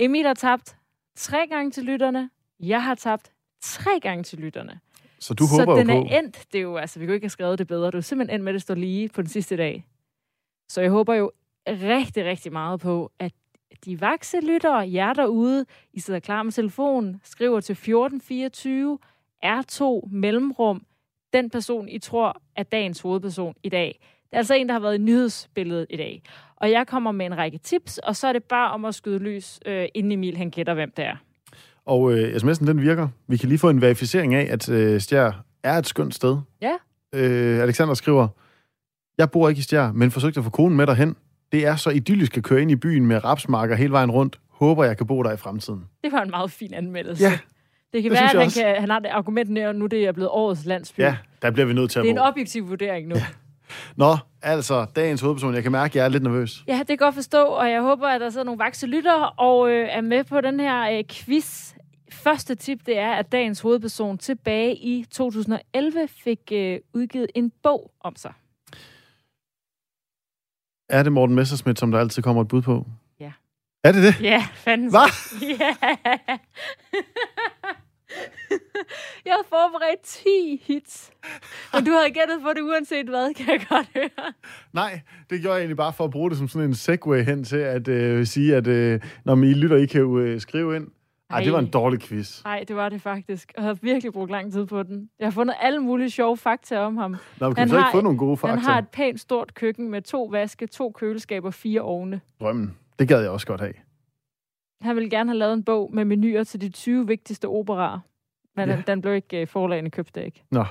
Emil 0.00 0.26
har 0.26 0.34
tabt 0.34 0.76
tre 1.16 1.46
gange 1.46 1.70
til 1.70 1.84
lytterne. 1.84 2.30
Jeg 2.60 2.84
har 2.84 2.94
tabt 2.94 3.32
tre 3.62 4.00
gange 4.00 4.24
til 4.24 4.38
lytterne. 4.38 4.80
Så 5.18 5.34
du 5.34 5.44
håber 5.46 5.74
Så 5.74 5.80
den 5.80 5.90
er 5.90 6.00
på... 6.00 6.08
endt. 6.10 6.46
Det 6.52 6.58
er 6.58 6.62
jo, 6.62 6.76
altså, 6.76 6.98
vi 6.98 7.06
kunne 7.06 7.14
ikke 7.14 7.24
have 7.24 7.30
skrevet 7.30 7.58
det 7.58 7.66
bedre. 7.66 7.90
Du 7.90 7.96
er 7.96 8.00
simpelthen 8.00 8.34
endt 8.34 8.44
med, 8.44 8.52
at 8.52 8.54
det 8.54 8.62
står 8.62 8.74
lige 8.74 9.08
på 9.08 9.22
den 9.22 9.28
sidste 9.28 9.56
dag. 9.56 9.86
Så 10.68 10.80
jeg 10.80 10.90
håber 10.90 11.14
jo 11.14 11.30
rigtig, 11.68 12.24
rigtig 12.24 12.52
meget 12.52 12.80
på, 12.80 13.12
at 13.18 13.32
de 13.84 14.00
vakse 14.00 14.40
lyttere, 14.40 14.92
jer 14.92 15.12
derude, 15.12 15.66
I 15.92 16.00
sidder 16.00 16.20
klar 16.20 16.42
med 16.42 16.52
telefonen, 16.52 17.20
skriver 17.24 17.60
til 17.60 17.72
1424, 17.72 18.98
R2 19.44 20.08
mellemrum, 20.10 20.86
den 21.32 21.50
person, 21.50 21.88
I 21.88 21.98
tror 21.98 22.42
er 22.56 22.62
dagens 22.62 23.00
hovedperson 23.00 23.54
i 23.62 23.68
dag. 23.68 23.98
Det 24.00 24.32
er 24.32 24.36
altså 24.38 24.54
en, 24.54 24.68
der 24.68 24.72
har 24.72 24.80
været 24.80 24.94
i 24.94 24.98
nyhedsbilledet 24.98 25.86
i 25.90 25.96
dag. 25.96 26.22
Og 26.60 26.70
jeg 26.70 26.86
kommer 26.86 27.12
med 27.12 27.26
en 27.26 27.36
række 27.38 27.58
tips, 27.58 27.98
og 27.98 28.16
så 28.16 28.26
er 28.26 28.32
det 28.32 28.44
bare 28.44 28.70
om 28.70 28.84
at 28.84 28.94
skyde 28.94 29.18
lys, 29.18 29.60
øh, 29.66 29.86
inden 29.94 30.12
Emil 30.12 30.36
han 30.36 30.50
gætter, 30.50 30.74
hvem 30.74 30.92
det 30.96 31.04
er. 31.04 31.16
Og 31.86 32.12
øh, 32.12 32.34
sms'en, 32.36 32.66
den 32.66 32.80
virker. 32.82 33.08
Vi 33.26 33.36
kan 33.36 33.48
lige 33.48 33.58
få 33.58 33.70
en 33.70 33.80
verificering 33.80 34.34
af, 34.34 34.48
at 34.52 34.68
øh, 34.68 35.00
Stjær 35.00 35.44
er 35.62 35.72
et 35.78 35.86
skønt 35.86 36.14
sted. 36.14 36.36
Ja. 36.62 36.72
Øh, 37.14 37.62
Alexander 37.62 37.94
skriver, 37.94 38.28
jeg 39.18 39.30
bor 39.30 39.48
ikke 39.48 39.58
i 39.58 39.62
Stjær, 39.62 39.92
men 39.92 40.10
forsøgte 40.10 40.38
at 40.40 40.44
få 40.44 40.50
konen 40.50 40.76
med 40.76 40.86
derhen. 40.86 41.16
Det 41.52 41.66
er 41.66 41.76
så 41.76 41.90
idyllisk 41.90 42.36
at 42.36 42.42
køre 42.44 42.62
ind 42.62 42.70
i 42.70 42.76
byen 42.76 43.06
med 43.06 43.24
rapsmarker 43.24 43.74
hele 43.76 43.92
vejen 43.92 44.10
rundt. 44.10 44.40
Håber, 44.48 44.84
jeg 44.84 44.96
kan 44.96 45.06
bo 45.06 45.22
der 45.22 45.32
i 45.32 45.36
fremtiden. 45.36 45.84
Det 46.04 46.12
var 46.12 46.22
en 46.22 46.30
meget 46.30 46.50
fin 46.50 46.74
anmeldelse. 46.74 47.24
Ja, 47.24 47.38
det 47.92 48.02
kan 48.02 48.10
det 48.10 48.20
være, 48.20 48.30
at 48.30 48.40
han, 48.40 48.50
kan, 48.50 48.80
han 48.80 48.90
har 48.90 48.98
det 48.98 49.08
argument, 49.08 49.50
nu 49.76 49.86
det 49.86 50.04
er 50.06 50.12
blevet 50.12 50.30
årets 50.30 50.64
landsby. 50.64 51.00
Ja, 51.00 51.16
der 51.42 51.50
bliver 51.50 51.66
vi 51.66 51.72
nødt 51.72 51.90
til 51.90 51.98
at 51.98 52.02
Det 52.04 52.10
er 52.10 52.14
bo. 52.14 52.20
en 52.20 52.28
objektiv 52.28 52.68
vurdering 52.68 53.08
nu. 53.08 53.14
Nå, 53.96 54.16
altså, 54.42 54.86
dagens 54.96 55.20
hovedperson. 55.20 55.54
Jeg 55.54 55.62
kan 55.62 55.72
mærke, 55.72 55.90
at 55.92 55.96
jeg 55.96 56.04
er 56.04 56.08
lidt 56.08 56.22
nervøs. 56.22 56.64
Ja, 56.66 56.78
det 56.78 56.86
kan 56.86 56.96
godt 56.96 57.14
forstå, 57.14 57.44
og 57.44 57.70
jeg 57.70 57.82
håber, 57.82 58.08
at 58.08 58.20
der 58.20 58.30
sidder 58.30 58.44
nogle 58.44 58.58
vakse 58.58 58.86
lytter 58.86 59.22
og 59.22 59.70
øh, 59.70 59.88
er 59.90 60.00
med 60.00 60.24
på 60.24 60.40
den 60.40 60.60
her 60.60 60.98
øh, 60.98 61.04
quiz. 61.10 61.74
Første 62.12 62.54
tip, 62.54 62.86
det 62.86 62.98
er, 62.98 63.12
at 63.12 63.32
dagens 63.32 63.60
hovedperson 63.60 64.18
tilbage 64.18 64.76
i 64.76 65.04
2011 65.10 66.08
fik 66.08 66.40
øh, 66.52 66.78
udgivet 66.94 67.26
en 67.34 67.52
bog 67.62 67.90
om 68.00 68.16
sig. 68.16 68.32
Er 70.88 71.02
det 71.02 71.12
Morten 71.12 71.36
Messersmith, 71.36 71.78
som 71.78 71.90
der 71.90 71.98
altid 71.98 72.22
kommer 72.22 72.42
et 72.42 72.48
bud 72.48 72.62
på? 72.62 72.86
Ja. 73.20 73.32
Er 73.84 73.92
det 73.92 74.02
det? 74.02 74.20
Ja, 74.22 74.46
fanden. 74.54 74.90
Hvad? 74.90 75.08
Ja. 75.58 75.74
jeg 79.24 79.32
havde 79.32 79.46
forberedt 79.48 80.00
10 80.00 80.62
hits. 80.66 81.10
Men 81.74 81.84
du 81.84 81.90
havde 81.90 82.10
gættet 82.10 82.42
på 82.42 82.48
det 82.56 82.60
uanset 82.60 83.08
hvad, 83.08 83.34
kan 83.34 83.46
jeg 83.48 83.66
godt 83.68 83.86
høre. 83.94 84.32
Nej, 84.72 85.00
det 85.30 85.40
gjorde 85.40 85.54
jeg 85.54 85.60
egentlig 85.60 85.76
bare 85.76 85.92
for 85.92 86.04
at 86.04 86.10
bruge 86.10 86.30
det 86.30 86.38
som 86.38 86.48
sådan 86.48 86.68
en 86.68 86.74
segue 86.74 87.22
hen 87.24 87.44
til 87.44 87.56
at 87.56 87.88
øh, 87.88 88.26
sige, 88.26 88.56
at 88.56 88.66
øh, 88.66 89.00
når 89.24 89.36
I 89.36 89.52
lytter, 89.52 89.76
I 89.76 89.86
kan 89.86 90.00
jo 90.00 90.18
øh, 90.18 90.40
skrive 90.40 90.76
ind. 90.76 90.88
Ej, 91.30 91.38
Ej, 91.38 91.44
det 91.44 91.52
var 91.52 91.58
en 91.58 91.70
dårlig 91.70 92.00
quiz. 92.00 92.44
Nej, 92.44 92.64
det 92.68 92.76
var 92.76 92.88
det 92.88 93.02
faktisk. 93.02 93.52
Jeg 93.56 93.64
har 93.64 93.78
virkelig 93.82 94.12
brugt 94.12 94.30
lang 94.30 94.52
tid 94.52 94.66
på 94.66 94.82
den. 94.82 95.10
Jeg 95.18 95.26
har 95.26 95.30
fundet 95.30 95.54
alle 95.60 95.80
mulige 95.80 96.10
sjove 96.10 96.36
fakta 96.36 96.78
om 96.78 96.96
ham. 96.96 97.10
Nå, 97.10 97.46
men 97.46 97.54
kan 97.54 97.60
han 97.62 97.68
så 97.68 97.78
har, 97.78 97.86
ikke 97.86 97.96
få 97.96 98.00
nogle 98.00 98.18
gode 98.18 98.36
fakta? 98.36 98.54
Han 98.54 98.64
har 98.64 98.78
et 98.78 98.88
pænt 98.88 99.20
stort 99.20 99.54
køkken 99.54 99.90
med 99.90 100.02
to 100.02 100.24
vaske, 100.24 100.66
to 100.66 100.90
køleskaber, 100.90 101.50
fire 101.50 101.80
ovne. 101.80 102.20
Drømmen. 102.40 102.76
Det 102.98 103.08
gad 103.08 103.20
jeg 103.20 103.30
også 103.30 103.46
godt 103.46 103.60
have. 103.60 103.72
Han 104.80 104.96
ville 104.96 105.10
gerne 105.10 105.30
have 105.30 105.38
lavet 105.38 105.52
en 105.52 105.64
bog 105.64 105.94
med 105.94 106.04
menuer 106.04 106.44
til 106.44 106.60
de 106.60 106.68
20 106.68 107.06
vigtigste 107.06 107.48
operaer. 107.48 107.98
Men 108.56 108.68
ja. 108.68 108.76
den, 108.76 108.84
den 108.86 109.00
blev 109.00 109.14
ikke, 109.14 109.40
øh, 109.40 109.46
forlagene 109.46 109.90
købte 109.90 110.24
ikke. 110.24 110.44
Nå. 110.50 110.64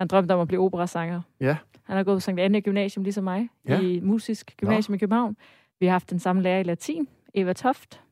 Han 0.00 0.08
drømte 0.08 0.32
om 0.32 0.40
at 0.40 0.48
blive 0.48 0.60
operasanger. 0.60 1.20
Ja. 1.40 1.56
Han 1.82 1.96
har 1.96 2.04
gået 2.04 2.16
på 2.16 2.20
Sankt 2.20 2.40
Anne 2.40 2.60
Gymnasium, 2.60 3.04
ligesom 3.04 3.24
mig, 3.24 3.48
ja. 3.68 3.80
i 3.80 4.00
musisk 4.00 4.54
gymnasium 4.56 4.92
Nå. 4.92 4.96
i 4.96 4.98
København. 4.98 5.36
Vi 5.80 5.86
har 5.86 5.92
haft 5.92 6.10
den 6.10 6.18
samme 6.18 6.42
lærer 6.42 6.60
i 6.60 6.62
latin, 6.62 7.08
Eva 7.34 7.52
Toft. 7.52 8.02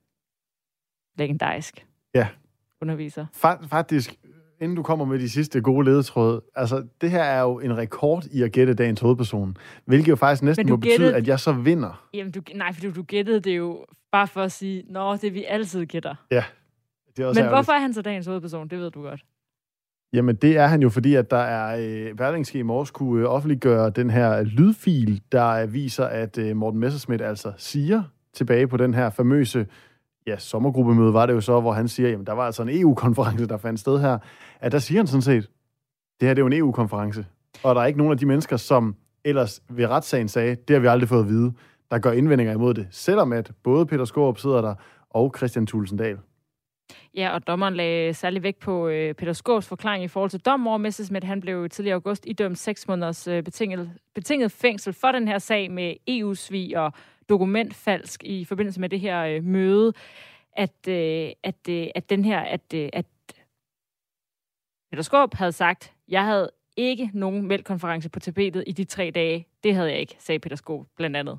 Legendarisk. 1.19 1.87
Ja. 2.15 2.29
Underviser. 2.83 3.27
Fa- 3.37 3.67
faktisk, 3.67 4.21
inden 4.62 4.77
du 4.77 4.83
kommer 4.83 5.05
med 5.05 5.18
de 5.18 5.29
sidste 5.29 5.61
gode 5.61 5.85
ledetråde, 5.85 6.42
altså 6.55 6.85
det 7.01 7.11
her 7.11 7.22
er 7.22 7.40
jo 7.40 7.61
en 7.61 7.77
rekord 7.79 8.25
i 8.33 8.42
at 8.42 8.53
gætte 8.53 8.75
dagens 8.75 9.01
hovedperson, 9.01 9.57
hvilket 9.85 10.09
jo 10.09 10.16
faktisk 10.16 10.42
næsten 10.42 10.70
må 10.70 10.77
gættede... 10.77 10.98
betyde, 10.98 11.16
at 11.16 11.29
jeg 11.29 11.40
så 11.40 11.53
vinder. 11.53 12.09
Jamen, 12.14 12.33
du, 12.33 12.40
nej, 12.55 12.72
for 12.72 12.81
du, 12.81 12.90
du 12.90 13.03
gættede 13.03 13.40
det 13.40 13.57
jo 13.57 13.85
bare 14.12 14.27
for 14.27 14.42
at 14.42 14.53
sige, 14.53 14.83
nå, 14.88 15.16
det 15.16 15.35
vi 15.35 15.44
altid 15.48 15.87
gætter. 15.87 16.14
Ja, 16.31 16.44
Det 17.16 17.22
er 17.22 17.27
også 17.27 17.40
Men 17.40 17.44
ærgerligt. 17.44 17.57
hvorfor 17.57 17.72
er 17.72 17.79
han 17.79 17.94
så 17.94 18.03
dagens 18.03 18.27
hovedperson? 18.27 18.68
Det 18.68 18.79
ved 18.79 18.90
du 18.90 19.03
godt. 19.03 19.25
Jamen, 20.12 20.37
det 20.37 20.57
er 20.57 20.66
han 20.66 20.83
jo, 20.83 20.88
fordi 20.88 21.14
at 21.14 21.31
der 21.31 21.37
er 21.37 21.77
øh, 21.81 22.16
Berlingske 22.16 22.59
i 22.59 22.62
morges 22.62 22.90
kunne 22.90 23.22
øh, 23.22 23.31
offentliggøre 23.31 23.90
den 23.90 24.11
her 24.11 24.42
lydfil, 24.42 25.22
der 25.33 25.66
viser, 25.66 26.05
at 26.05 26.38
øh, 26.38 26.57
Morten 26.57 26.81
Messerschmidt 26.81 27.22
altså 27.22 27.53
siger 27.57 28.03
tilbage 28.35 28.68
på 28.68 28.77
den 28.77 28.94
her 28.94 29.11
famøse 29.11 29.66
ja, 30.27 30.38
sommergruppemøde 30.38 31.12
var 31.12 31.27
det 31.27 31.33
jo 31.33 31.40
så, 31.40 31.61
hvor 31.61 31.72
han 31.72 31.88
siger, 31.88 32.09
jamen 32.09 32.27
der 32.27 32.33
var 32.33 32.46
altså 32.46 32.62
en 32.62 32.68
EU-konference, 32.81 33.46
der 33.46 33.57
fandt 33.57 33.81
sted 33.81 34.01
her, 34.01 34.18
at 34.62 34.72
der 34.72 34.79
siger 34.79 34.98
han 34.98 35.07
sådan 35.07 35.22
set, 35.22 35.51
det 36.20 36.29
her 36.29 36.35
det 36.35 36.40
er 36.40 36.42
jo 36.42 36.46
en 36.46 36.53
EU-konference, 36.53 37.27
og 37.62 37.75
der 37.75 37.81
er 37.81 37.87
ikke 37.87 37.98
nogen 37.98 38.12
af 38.12 38.18
de 38.18 38.27
mennesker, 38.27 38.57
som 38.57 38.96
ellers 39.25 39.62
ved 39.68 39.87
retssagen 39.87 40.29
sagde, 40.29 40.55
det 40.55 40.75
har 40.75 40.81
vi 40.81 40.87
aldrig 40.87 41.09
fået 41.09 41.20
at 41.20 41.29
vide, 41.29 41.53
der 41.90 41.98
gør 41.98 42.12
indvendinger 42.12 42.55
imod 42.55 42.75
det, 42.75 42.88
selvom 42.90 43.33
at 43.33 43.51
både 43.62 43.87
Peter 43.87 44.05
Skorup 44.05 44.38
sidder 44.38 44.61
der, 44.61 44.75
og 45.11 45.35
Christian 45.37 45.66
Tulsendal. 45.66 46.18
Ja, 47.16 47.35
og 47.35 47.46
dommeren 47.46 47.75
lagde 47.75 48.14
særlig 48.14 48.42
vægt 48.42 48.59
på 48.59 48.88
øh, 48.88 49.14
Peter 49.14 49.33
Skovs 49.33 49.68
forklaring 49.68 50.05
i 50.05 50.09
forhold 50.09 50.31
til 50.31 50.40
dom 50.40 50.66
over 50.66 50.79
Messerschmidt. 50.79 51.25
Han 51.25 51.40
blev 51.40 51.68
tidligere 51.68 51.94
august 51.94 52.27
idømt 52.27 52.59
seks 52.59 52.88
måneders 52.88 53.29
øh, 53.29 53.42
betinget, 53.42 53.90
betinget 54.14 54.53
fængsel 54.53 54.92
for 54.92 55.12
den 55.12 55.29
her 55.29 55.38
sag 55.38 55.70
med 55.70 55.94
EU-svig 56.09 56.79
og 56.79 56.92
dokumentfalsk 57.29 58.25
i 58.25 58.44
forbindelse 58.44 58.81
med 58.81 58.88
det 58.88 59.01
her 59.01 59.22
øh, 59.22 59.44
møde. 59.44 59.92
At, 60.57 60.88
øh, 60.88 61.31
at, 61.42 61.68
øh, 61.68 61.87
at 61.94 62.11
den 62.11 62.25
her, 62.25 62.40
at, 62.40 62.75
øh, 62.75 62.88
at 62.92 63.07
Peter 64.92 65.02
Skåb 65.02 65.35
havde 65.35 65.52
sagt, 65.52 65.92
jeg 66.09 66.24
havde 66.24 66.50
ikke 66.76 67.11
nogen 67.14 67.48
mælkkonference 67.48 68.09
på 68.09 68.20
tapetet 68.20 68.64
i 68.66 68.72
de 68.72 68.85
tre 68.85 69.11
dage. 69.14 69.46
Det 69.64 69.74
havde 69.74 69.90
jeg 69.90 70.00
ikke, 70.00 70.16
sagde 70.18 70.38
Peter 70.38 70.57
Skåb 70.57 70.87
blandt 70.96 71.16
andet. 71.16 71.38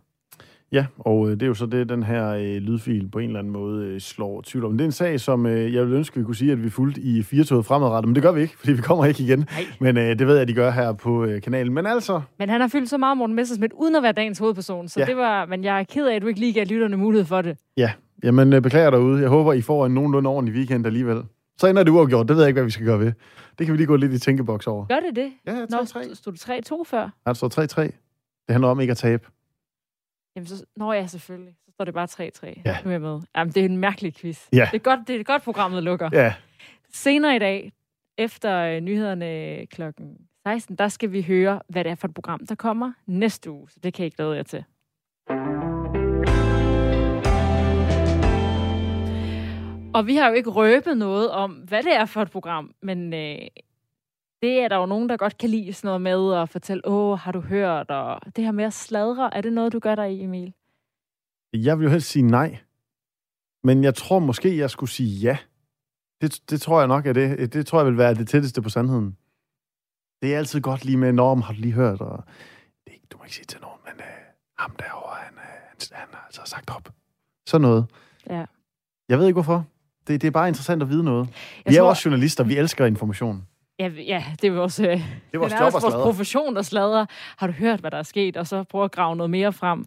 Ja, 0.72 0.86
og 1.00 1.30
øh, 1.30 1.34
det 1.34 1.44
er 1.44 1.48
jo 1.48 1.54
så 1.54 1.66
det, 1.66 1.90
den 1.90 2.04
her 2.04 2.30
øh, 2.30 2.56
lydfil 2.56 3.10
på 3.10 3.20
en 3.20 3.26
eller 3.26 3.40
anden 3.40 3.54
måde 3.54 3.86
øh, 3.86 4.00
slår 4.00 4.42
tvivl 4.42 4.66
om. 4.66 4.72
Det 4.72 4.82
er 4.82 4.86
en 4.86 4.92
sag, 4.92 5.20
som 5.20 5.46
øh, 5.46 5.74
jeg 5.74 5.86
vil 5.86 5.94
ønske, 5.94 6.20
vi 6.20 6.26
kunne 6.26 6.36
sige, 6.36 6.52
at 6.52 6.64
vi 6.64 6.70
fulgte 6.70 7.02
i 7.02 7.22
firetoget 7.22 7.66
fremadrettet, 7.66 8.08
men 8.10 8.16
det 8.16 8.24
gør 8.24 8.32
vi 8.32 8.42
ikke, 8.42 8.58
fordi 8.58 8.72
vi 8.72 8.82
kommer 8.82 9.06
ikke 9.06 9.24
igen. 9.24 9.40
Nej. 9.40 9.66
Men 9.80 9.98
øh, 9.98 10.20
det 10.20 10.28
ved 10.28 10.34
jeg, 10.34 10.42
at 10.42 10.48
de 10.48 10.54
gør 10.54 10.72
her 10.72 10.94
på 10.94 11.26
øh, 11.26 11.42
kanalen. 11.42 11.74
Men 11.74 11.86
altså... 11.86 12.22
Men 12.40 12.50
han 12.50 12.62
har 12.62 12.68
fyldt 12.68 12.90
så 12.90 12.98
meget 12.98 13.18
Morten 13.18 13.36
Messersmith, 13.36 13.76
uden 13.76 13.96
at 13.96 14.04
være 14.04 14.12
dagens 14.12 14.40
hovedperson, 14.40 14.88
så 14.88 15.00
ja. 15.00 15.06
det 15.06 15.18
var... 15.18 15.46
Men 15.46 15.64
jeg 15.64 15.80
er 15.80 15.84
ked 15.84 16.08
af, 16.08 16.16
at 16.16 16.22
du 16.22 16.28
ikke 16.28 16.40
lige 16.40 16.54
gav 16.54 16.66
lytterne 16.66 16.98
mulighed 16.98 17.26
for 17.26 17.42
det. 17.42 17.58
Ja, 17.78 17.92
jamen 18.24 18.54
øh, 18.54 18.62
beklager 18.62 18.90
derude. 18.90 19.22
Jeg 19.22 19.30
håber, 19.30 19.54
I 19.54 19.62
får 19.62 19.86
en 19.86 19.94
nogenlunde 19.94 20.30
ordentlig 20.30 20.56
weekend 20.56 20.86
alligevel. 20.86 21.24
Så 21.58 21.68
ender 21.68 21.84
det 21.84 21.92
uafgjort. 21.92 22.28
Det 22.28 22.36
ved 22.36 22.44
jeg 22.44 22.48
ikke, 22.48 22.56
hvad 22.58 22.66
vi 22.66 22.72
skal 22.72 22.86
gøre 22.86 23.00
ved. 23.00 23.14
Det 23.58 23.66
kan 23.66 23.74
vi 23.74 23.78
lige 23.78 23.88
gå 23.88 23.96
lidt 23.96 24.14
i 24.14 24.20
tænkeboks 24.20 24.68
over. 24.68 24.86
Gør 24.86 25.00
det 25.00 25.16
det? 25.16 25.34
Ja, 25.46 25.66
3-3. 25.66 25.68
Nå, 25.70 25.86
stod 26.16 26.34
du 26.70 26.82
3-2 26.82 26.84
før? 26.84 27.10
Ja, 27.26 27.30
det 27.30 27.38
står 27.38 27.82
3-3. 27.82 27.82
Det 27.82 27.94
handler 28.50 28.68
om 28.68 28.80
ikke 28.80 28.92
at 28.92 28.98
tabe. 28.98 29.28
Jamen, 30.36 30.48
så, 30.48 30.66
når 30.76 30.94
jeg 30.94 31.10
selvfølgelig. 31.10 31.56
Så 31.66 31.72
står 31.72 31.86
det 31.86 31.94
bare 31.94 32.08
3-3. 32.12 32.62
Ja. 32.66 32.78
Nu 32.84 32.88
er 32.90 32.92
jeg 32.92 33.02
med. 33.02 33.22
Jamen, 33.38 33.54
det 33.54 33.62
er 33.62 33.66
en 33.66 33.78
mærkelig 33.78 34.16
quiz. 34.16 34.48
Ja. 34.54 34.68
Det 34.72 34.78
er 34.78 34.84
godt, 34.84 35.00
det 35.08 35.20
er 35.20 35.24
godt 35.24 35.44
programmet 35.44 35.84
lukker. 35.84 36.10
Ja. 36.14 36.34
Senere 36.94 37.36
i 37.36 37.40
dag, 37.40 37.74
efter 38.18 38.58
øh, 38.58 38.80
nyhederne 38.82 39.66
klokken 39.66 40.18
16, 40.48 40.76
der 40.76 40.88
skal 40.88 41.12
vi 41.12 41.22
høre, 41.22 41.62
hvad 41.70 41.84
det 41.84 41.92
er 41.92 41.96
for 41.96 42.08
et 42.08 42.14
program, 42.14 42.46
der 42.48 42.56
kommer 42.56 42.92
næste 43.06 43.52
uge. 43.52 43.70
Så 43.70 43.80
det 43.84 43.94
kan 43.94 44.06
I 44.06 44.10
glæde 44.10 44.36
jer 44.36 44.44
til. 44.44 44.64
Og 49.94 50.08
vi 50.08 50.16
har 50.16 50.28
jo 50.30 50.34
ikke 50.34 50.50
røbet 50.50 50.98
noget 50.98 51.32
om, 51.32 51.52
hvad 51.52 51.84
det 51.84 51.96
er 51.96 52.06
for 52.06 52.22
et 52.22 52.32
program, 52.32 52.76
men 52.82 53.14
øh, 53.14 53.48
det 54.42 54.60
er 54.60 54.68
der 54.68 54.76
jo 54.76 54.86
nogen, 54.86 55.10
der 55.10 55.18
godt 55.18 55.38
kan 55.38 55.50
lide 55.50 55.74
sådan 55.74 55.88
noget 55.88 56.02
med 56.02 56.42
at 56.42 56.50
fortælle, 56.50 56.88
åh, 56.88 57.20
har 57.20 57.32
du 57.32 57.40
hørt, 57.40 57.92
og 57.92 58.36
det 58.36 58.44
her 58.44 58.52
med 58.52 58.66
at 58.66 58.74
sladre, 58.74 59.34
er 59.34 59.42
det 59.42 59.54
noget, 59.54 59.74
du 59.74 59.80
gør 59.80 59.96
der 59.96 60.04
i, 60.04 60.22
Emil? 60.22 60.54
Jeg 61.54 61.80
vil 61.80 61.86
jo 61.86 61.92
helst 61.92 62.10
sige 62.10 62.24
nej. 62.24 62.58
Men 63.64 63.84
jeg 63.84 63.96
tror 63.96 64.20
måske, 64.20 64.58
jeg 64.58 64.70
skulle 64.70 64.90
sige 64.90 65.20
ja. 65.20 65.38
Det, 66.22 66.50
det 66.50 66.62
tror 66.62 66.80
jeg 66.80 66.88
nok 66.88 67.06
er 67.06 67.14
det. 67.14 67.54
Det 67.54 67.68
tror 67.68 67.80
jeg 67.80 67.86
vil 67.86 67.98
være 67.98 68.14
det 68.14 68.28
tætteste 68.28 68.62
på 68.62 68.70
sandheden. 68.70 69.18
Det 70.22 70.34
er 70.34 70.38
altid 70.38 70.62
godt 70.62 70.86
lige 70.86 70.98
med, 70.98 71.14
norm 71.14 71.42
har 71.42 71.54
du 71.54 71.60
lige 71.60 71.74
hørt, 71.74 72.02
og 72.02 72.24
det, 72.88 72.94
du 73.12 73.18
må 73.18 73.24
ikke 73.24 73.36
sige 73.36 73.46
til 73.46 73.62
nogen, 73.62 73.80
men 73.86 73.94
uh, 74.00 74.06
ham 74.58 74.76
derovre, 74.80 75.16
han, 75.16 75.34
uh, 75.34 75.42
han, 75.42 75.78
han 75.92 76.08
har 76.12 76.24
altså 76.26 76.42
sagt 76.46 76.70
op. 76.76 76.90
Sådan 77.48 77.62
noget. 77.62 77.86
Ja. 78.30 78.46
Jeg 79.10 79.20
ved 79.20 79.28
ikke 79.28 79.36
hvorfor. 79.36 79.66
Det, 80.08 80.22
det 80.22 80.28
er 80.28 80.32
bare 80.32 80.48
interessant 80.48 80.82
at 80.82 80.90
vide 80.90 81.04
noget. 81.04 81.28
Jeg 81.66 81.72
vi 81.72 81.76
er 81.76 81.82
tror... 81.82 81.90
også 81.90 82.10
journalister, 82.10 82.44
vi 82.44 82.58
elsker 82.58 82.86
information. 82.86 83.48
Ja, 83.80 83.88
ja, 83.88 84.24
det 84.42 84.48
er 84.48 84.52
vores, 84.52 84.80
øh, 84.80 84.88
det 84.88 85.04
er 85.34 85.38
vores, 85.38 85.54
job 85.54 85.74
vores 85.74 85.96
profession, 85.96 86.56
der 86.56 86.62
sladrer. 86.62 87.06
Har 87.38 87.48
du 87.48 87.54
hørt, 87.54 87.80
hvad 87.80 87.92
der 87.92 87.98
er 87.98 88.04
sket? 88.04 88.38
Og 88.38 88.48
så 88.48 88.64
prøve 88.64 88.84
at 88.84 88.92
grave 88.92 89.16
noget 89.16 89.30
mere 89.30 89.54
frem. 89.54 89.86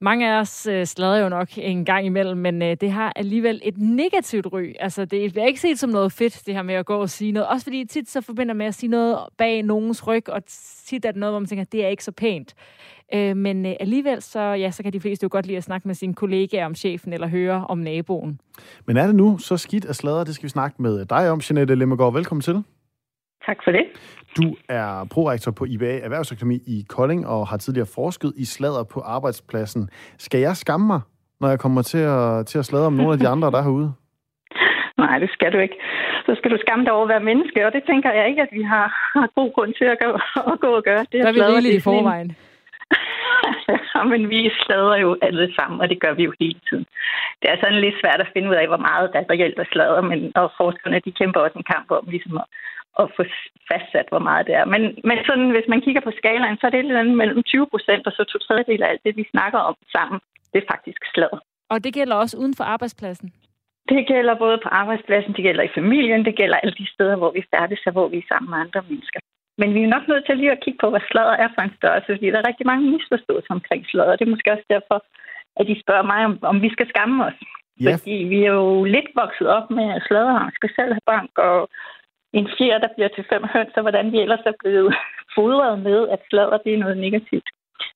Mange 0.00 0.32
af 0.32 0.40
os 0.40 0.66
øh, 0.66 0.86
slader 0.86 1.16
jo 1.16 1.28
nok 1.28 1.48
en 1.56 1.84
gang 1.84 2.06
imellem, 2.06 2.38
men 2.38 2.62
øh, 2.62 2.76
det 2.80 2.92
har 2.92 3.12
alligevel 3.16 3.60
et 3.64 3.78
negativt 3.78 4.46
ry. 4.52 4.72
Altså, 4.80 5.04
det 5.04 5.32
bliver 5.32 5.46
ikke 5.46 5.60
set 5.60 5.78
som 5.78 5.90
noget 5.90 6.12
fedt, 6.12 6.42
det 6.46 6.54
her 6.54 6.62
med 6.62 6.74
at 6.74 6.86
gå 6.86 6.96
og 6.96 7.10
sige 7.10 7.32
noget. 7.32 7.48
Også 7.48 7.64
fordi 7.64 7.84
tit 7.84 8.10
så 8.10 8.20
forbinder 8.20 8.54
med 8.54 8.66
at 8.66 8.74
sige 8.74 8.90
noget 8.90 9.18
bag 9.38 9.62
nogens 9.62 10.06
ryg, 10.06 10.28
og 10.28 10.42
tit 10.86 11.04
er 11.04 11.10
det 11.10 11.20
noget, 11.20 11.32
hvor 11.32 11.38
man 11.38 11.46
tænker, 11.46 11.64
det 11.64 11.84
er 11.84 11.88
ikke 11.88 12.04
så 12.04 12.12
pænt. 12.12 12.54
Øh, 13.14 13.36
men 13.36 13.66
øh, 13.66 13.72
alligevel, 13.80 14.22
så, 14.22 14.40
ja, 14.40 14.70
så 14.70 14.82
kan 14.82 14.92
de 14.92 15.00
fleste 15.00 15.24
jo 15.24 15.28
godt 15.32 15.46
lide 15.46 15.56
at 15.56 15.64
snakke 15.64 15.88
med 15.88 15.94
sine 15.94 16.14
kollegaer 16.14 16.66
om 16.66 16.74
chefen, 16.74 17.12
eller 17.12 17.28
høre 17.28 17.66
om 17.68 17.78
naboen. 17.78 18.40
Men 18.86 18.96
er 18.96 19.06
det 19.06 19.14
nu 19.14 19.38
så 19.38 19.56
skidt 19.56 19.84
at 19.84 19.96
sladre? 19.96 20.24
Det 20.24 20.34
skal 20.34 20.44
vi 20.44 20.48
snakke 20.48 20.82
med 20.82 21.04
dig 21.04 21.30
om, 21.30 21.40
Jeanette 21.50 21.74
Lemmergaard. 21.74 22.12
Velkommen 22.12 22.42
til. 22.42 22.64
Tak 23.46 23.56
for 23.64 23.70
det. 23.70 23.84
Du 24.36 24.56
er 24.68 25.06
prorektor 25.10 25.52
på 25.52 25.64
IBA 25.64 25.98
Erhvervsakademi 25.98 26.54
i 26.54 26.84
Kolding 26.88 27.26
og 27.26 27.48
har 27.48 27.56
tidligere 27.56 27.88
forsket 27.94 28.32
i 28.36 28.44
slader 28.44 28.84
på 28.84 29.00
arbejdspladsen. 29.00 29.88
Skal 30.18 30.40
jeg 30.40 30.56
skamme 30.56 30.86
mig, 30.86 31.00
når 31.40 31.48
jeg 31.48 31.58
kommer 31.58 31.82
til 31.82 31.98
at, 31.98 32.46
til 32.46 32.58
at 32.58 32.64
sladre 32.64 32.86
om 32.86 32.92
nogle 32.92 33.12
af 33.12 33.18
de 33.18 33.28
andre, 33.34 33.50
der 33.50 33.58
er 33.58 33.62
herude? 33.62 33.92
Nej, 34.98 35.18
det 35.18 35.30
skal 35.30 35.52
du 35.52 35.58
ikke. 35.58 35.76
Så 36.26 36.34
skal 36.38 36.50
du 36.50 36.58
skamme 36.60 36.84
dig 36.84 36.92
over 36.92 37.02
at 37.02 37.08
være 37.08 37.24
menneske, 37.30 37.66
og 37.66 37.72
det 37.72 37.82
tænker 37.90 38.10
jeg 38.12 38.28
ikke, 38.28 38.42
at 38.42 38.48
vi 38.52 38.62
har, 38.62 38.86
har 39.18 39.28
god 39.34 39.52
grund 39.54 39.72
til 39.78 39.84
at 39.84 39.98
gå, 40.04 40.10
at 40.52 40.60
gå 40.60 40.70
og 40.80 40.82
gøre. 40.82 41.06
Det 41.12 41.20
er 41.20 41.32
vi 41.32 41.42
rigeligt 41.42 41.74
i 41.74 41.80
forvejen. 41.80 42.28
ja, 42.28 42.47
men 44.12 44.22
vi 44.32 44.40
slader 44.62 44.96
jo 44.96 45.10
alle 45.22 45.54
sammen, 45.58 45.80
og 45.80 45.88
det 45.88 46.00
gør 46.00 46.12
vi 46.14 46.22
jo 46.28 46.32
hele 46.40 46.60
tiden. 46.68 46.86
Det 47.40 47.48
er 47.50 47.56
sådan 47.60 47.80
lidt 47.80 48.00
svært 48.00 48.20
at 48.20 48.30
finde 48.32 48.50
ud 48.50 48.54
af, 48.54 48.66
hvor 48.68 48.82
meget 48.88 49.12
der 49.12 49.30
reelt 49.30 49.58
er 49.58 49.68
slader, 49.72 50.00
men 50.10 50.20
og 50.34 50.52
forskerne 50.56 51.00
de 51.06 51.12
kæmper 51.12 51.40
også 51.40 51.58
en 51.58 51.70
kamp 51.74 51.90
om 51.90 52.04
ligesom 52.14 52.36
at, 52.42 52.46
at 53.00 53.06
få 53.16 53.22
fastsat, 53.70 54.08
hvor 54.12 54.22
meget 54.28 54.46
det 54.46 54.54
er. 54.54 54.64
Men, 54.64 54.82
men 55.08 55.18
sådan, 55.28 55.50
hvis 55.50 55.68
man 55.72 55.80
kigger 55.80 56.02
på 56.04 56.12
skalaen, 56.20 56.58
så 56.58 56.66
er 56.66 56.70
det 56.70 56.84
lidt 56.84 57.16
mellem 57.22 57.42
20 57.42 57.66
procent 57.72 58.06
og 58.06 58.12
så 58.12 58.22
to 58.24 58.38
tredjedel 58.38 58.82
af 58.82 58.88
alt 58.90 59.04
det, 59.06 59.16
vi 59.16 59.26
snakker 59.30 59.58
om 59.58 59.76
sammen, 59.96 60.18
det 60.52 60.58
er 60.62 60.70
faktisk 60.74 61.00
slader. 61.14 61.40
Og 61.72 61.84
det 61.84 61.94
gælder 61.94 62.16
også 62.16 62.36
uden 62.42 62.54
for 62.58 62.64
arbejdspladsen? 62.64 63.32
Det 63.88 64.06
gælder 64.06 64.34
både 64.34 64.58
på 64.62 64.68
arbejdspladsen, 64.68 65.32
det 65.32 65.42
gælder 65.42 65.62
i 65.62 65.74
familien, 65.74 66.24
det 66.24 66.36
gælder 66.36 66.56
alle 66.56 66.74
de 66.80 66.86
steder, 66.94 67.16
hvor 67.16 67.30
vi 67.30 67.42
færdes 67.54 67.86
og 67.86 67.92
hvor 67.92 68.08
vi 68.08 68.18
er 68.18 68.28
sammen 68.28 68.50
med 68.50 68.58
andre 68.58 68.82
mennesker. 68.88 69.20
Men 69.60 69.74
vi 69.74 69.80
er 69.82 69.94
nok 69.94 70.08
nødt 70.08 70.24
til 70.26 70.36
lige 70.36 70.52
at 70.56 70.62
kigge 70.64 70.80
på, 70.82 70.88
hvad 70.90 71.04
sladder 71.10 71.36
er 71.44 71.48
for 71.54 71.62
en 71.62 71.76
størrelse, 71.78 72.14
fordi 72.14 72.26
der 72.30 72.38
er 72.38 72.48
rigtig 72.50 72.66
mange 72.66 72.90
misforståelser 72.92 73.52
omkring 73.58 73.82
sladder. 73.86 74.16
Det 74.16 74.24
er 74.26 74.34
måske 74.34 74.52
også 74.52 74.68
derfor, 74.76 74.98
at 75.58 75.66
de 75.70 75.82
spørger 75.82 76.06
mig, 76.12 76.20
om, 76.28 76.34
om 76.42 76.62
vi 76.64 76.70
skal 76.76 76.88
skamme 76.88 77.16
os. 77.28 77.38
Ja. 77.80 77.92
Fordi 77.92 78.16
vi 78.32 78.38
er 78.44 78.52
jo 78.62 78.84
lidt 78.84 79.10
vokset 79.22 79.48
op 79.56 79.70
med, 79.70 79.86
at 79.96 80.04
sladder 80.08 80.50
skal 80.58 80.70
selv 80.78 80.92
have 80.96 81.08
bank, 81.12 81.30
og 81.48 81.58
en 82.32 82.48
fjer, 82.58 82.78
der 82.78 82.90
bliver 82.94 83.10
til 83.12 83.24
fem 83.32 83.44
høns, 83.52 83.74
og 83.76 83.82
hvordan 83.82 84.12
vi 84.12 84.18
ellers 84.20 84.44
er 84.46 84.56
blevet 84.62 84.94
fodret 85.36 85.78
med, 85.88 86.08
at 86.14 86.20
sladder 86.30 86.58
det 86.64 86.72
er 86.74 86.82
noget 86.84 86.98
negativt. 87.06 87.48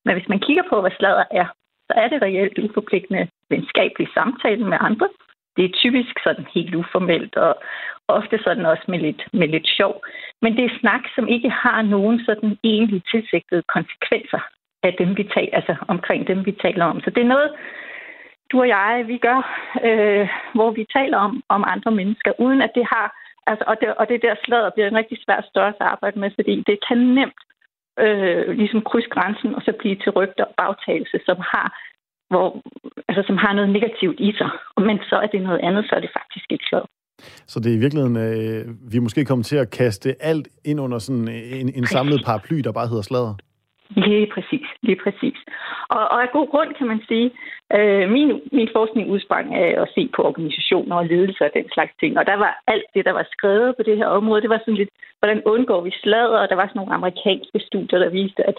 Men 0.05 0.13
hvis 0.15 0.29
man 0.29 0.39
kigger 0.39 0.63
på, 0.69 0.81
hvad 0.81 0.95
sladder 0.99 1.25
er, 1.31 1.47
så 1.87 1.93
er 2.01 2.07
det 2.07 2.21
reelt 2.21 2.57
uforpligtende 2.59 3.27
venskabelig 3.49 4.07
samtale 4.13 4.65
med 4.71 4.77
andre. 4.81 5.07
Det 5.57 5.65
er 5.65 5.79
typisk 5.83 6.13
sådan 6.23 6.45
helt 6.55 6.75
uformelt, 6.75 7.35
og 7.35 7.55
ofte 8.07 8.39
sådan 8.43 8.65
også 8.65 8.85
med 8.87 8.99
lidt, 8.99 9.23
med 9.33 9.47
lidt 9.47 9.67
sjov. 9.77 10.03
Men 10.41 10.57
det 10.57 10.65
er 10.65 10.79
snak, 10.79 11.01
som 11.15 11.27
ikke 11.27 11.49
har 11.49 11.81
nogen 11.81 12.25
sådan 12.25 12.57
egentlig 12.63 13.01
tilsigtede 13.11 13.63
konsekvenser 13.75 14.41
af 14.83 14.95
dem, 14.99 15.17
vi 15.17 15.23
taler, 15.23 15.49
altså 15.53 15.75
omkring 15.87 16.27
dem, 16.27 16.45
vi 16.45 16.51
taler 16.51 16.85
om. 16.85 17.01
Så 17.01 17.09
det 17.09 17.21
er 17.23 17.33
noget, 17.35 17.51
du 18.51 18.59
og 18.59 18.67
jeg, 18.67 19.03
vi 19.07 19.17
gør, 19.17 19.39
øh, 19.83 20.29
hvor 20.53 20.71
vi 20.71 20.85
taler 20.97 21.17
om, 21.17 21.43
om 21.49 21.63
andre 21.67 21.91
mennesker, 21.91 22.31
uden 22.39 22.61
at 22.61 22.71
det 22.75 22.85
har 22.85 23.07
Altså, 23.47 23.63
og, 23.67 23.75
det, 23.81 23.87
og 23.99 24.09
det 24.09 24.21
der 24.21 24.35
sladder 24.45 24.69
bliver 24.69 24.87
en 24.87 25.01
rigtig 25.01 25.17
svær 25.25 25.41
størrelse 25.51 25.83
at 25.83 25.91
arbejde 25.95 26.19
med, 26.19 26.31
fordi 26.35 26.63
det 26.67 26.77
kan 26.87 26.97
nemt 26.97 27.41
øh, 27.99 28.49
ligesom 28.59 28.81
krydse 28.81 29.09
grænsen 29.09 29.55
og 29.55 29.61
så 29.61 29.73
blive 29.79 29.95
til 29.95 30.11
rygter 30.11 30.45
og 30.45 30.53
bagtagelse, 30.57 31.17
som 31.25 31.37
har, 31.51 31.67
hvor, 32.29 32.61
altså, 33.07 33.23
som 33.27 33.37
har 33.37 33.53
noget 33.53 33.69
negativt 33.69 34.19
i 34.19 34.31
sig. 34.39 34.49
Men 34.87 34.97
så 35.09 35.15
er 35.23 35.27
det 35.27 35.41
noget 35.41 35.59
andet, 35.63 35.85
så 35.89 35.95
er 35.95 35.99
det 35.99 36.11
faktisk 36.19 36.51
ikke 36.51 36.65
slader. 36.69 36.89
Så 37.51 37.59
det 37.59 37.69
er 37.71 37.77
i 37.77 37.83
virkeligheden, 37.83 38.17
øh, 38.17 38.91
vi 38.91 38.97
er 38.97 39.01
måske 39.07 39.25
kommet 39.25 39.45
til 39.45 39.57
at 39.57 39.71
kaste 39.71 40.15
alt 40.19 40.47
ind 40.65 40.79
under 40.81 40.99
sådan 40.99 41.27
en, 41.27 41.67
en 41.75 41.85
samlet 41.85 42.21
paraply, 42.25 42.57
der 42.57 42.71
bare 42.71 42.87
hedder 42.87 43.01
slader? 43.01 43.35
Lige 43.95 44.27
præcis, 44.33 44.67
lige 44.81 44.99
præcis. 45.03 45.37
Og, 45.89 46.03
og 46.13 46.21
af 46.21 46.29
god 46.37 46.47
grund 46.53 46.69
kan 46.77 46.87
man 46.87 47.01
sige, 47.07 47.31
øh, 47.77 48.09
min, 48.15 48.29
min 48.51 48.69
forskning 48.77 49.09
udsprang 49.09 49.55
af 49.55 49.81
at 49.81 49.87
se 49.95 50.09
på 50.15 50.21
organisationer 50.29 50.95
og 50.95 51.05
ledelse 51.05 51.45
og 51.45 51.51
den 51.53 51.67
slags 51.73 51.93
ting. 51.99 52.17
Og 52.19 52.25
der 52.25 52.37
var 52.43 52.61
alt 52.67 52.87
det, 52.95 53.05
der 53.05 53.11
var 53.11 53.27
skrevet 53.31 53.75
på 53.77 53.83
det 53.83 53.97
her 53.97 54.07
område, 54.07 54.41
det 54.41 54.49
var 54.49 54.61
sådan 54.61 54.81
lidt, 54.81 54.93
hvordan 55.19 55.41
undgår 55.45 55.81
vi 55.81 55.91
sladder, 56.03 56.39
og 56.43 56.49
der 56.49 56.55
var 56.55 56.67
sådan 56.67 56.79
nogle 56.79 56.93
amerikanske 56.99 57.59
studier, 57.67 57.99
der 57.99 58.09
viste, 58.09 58.47
at 58.47 58.57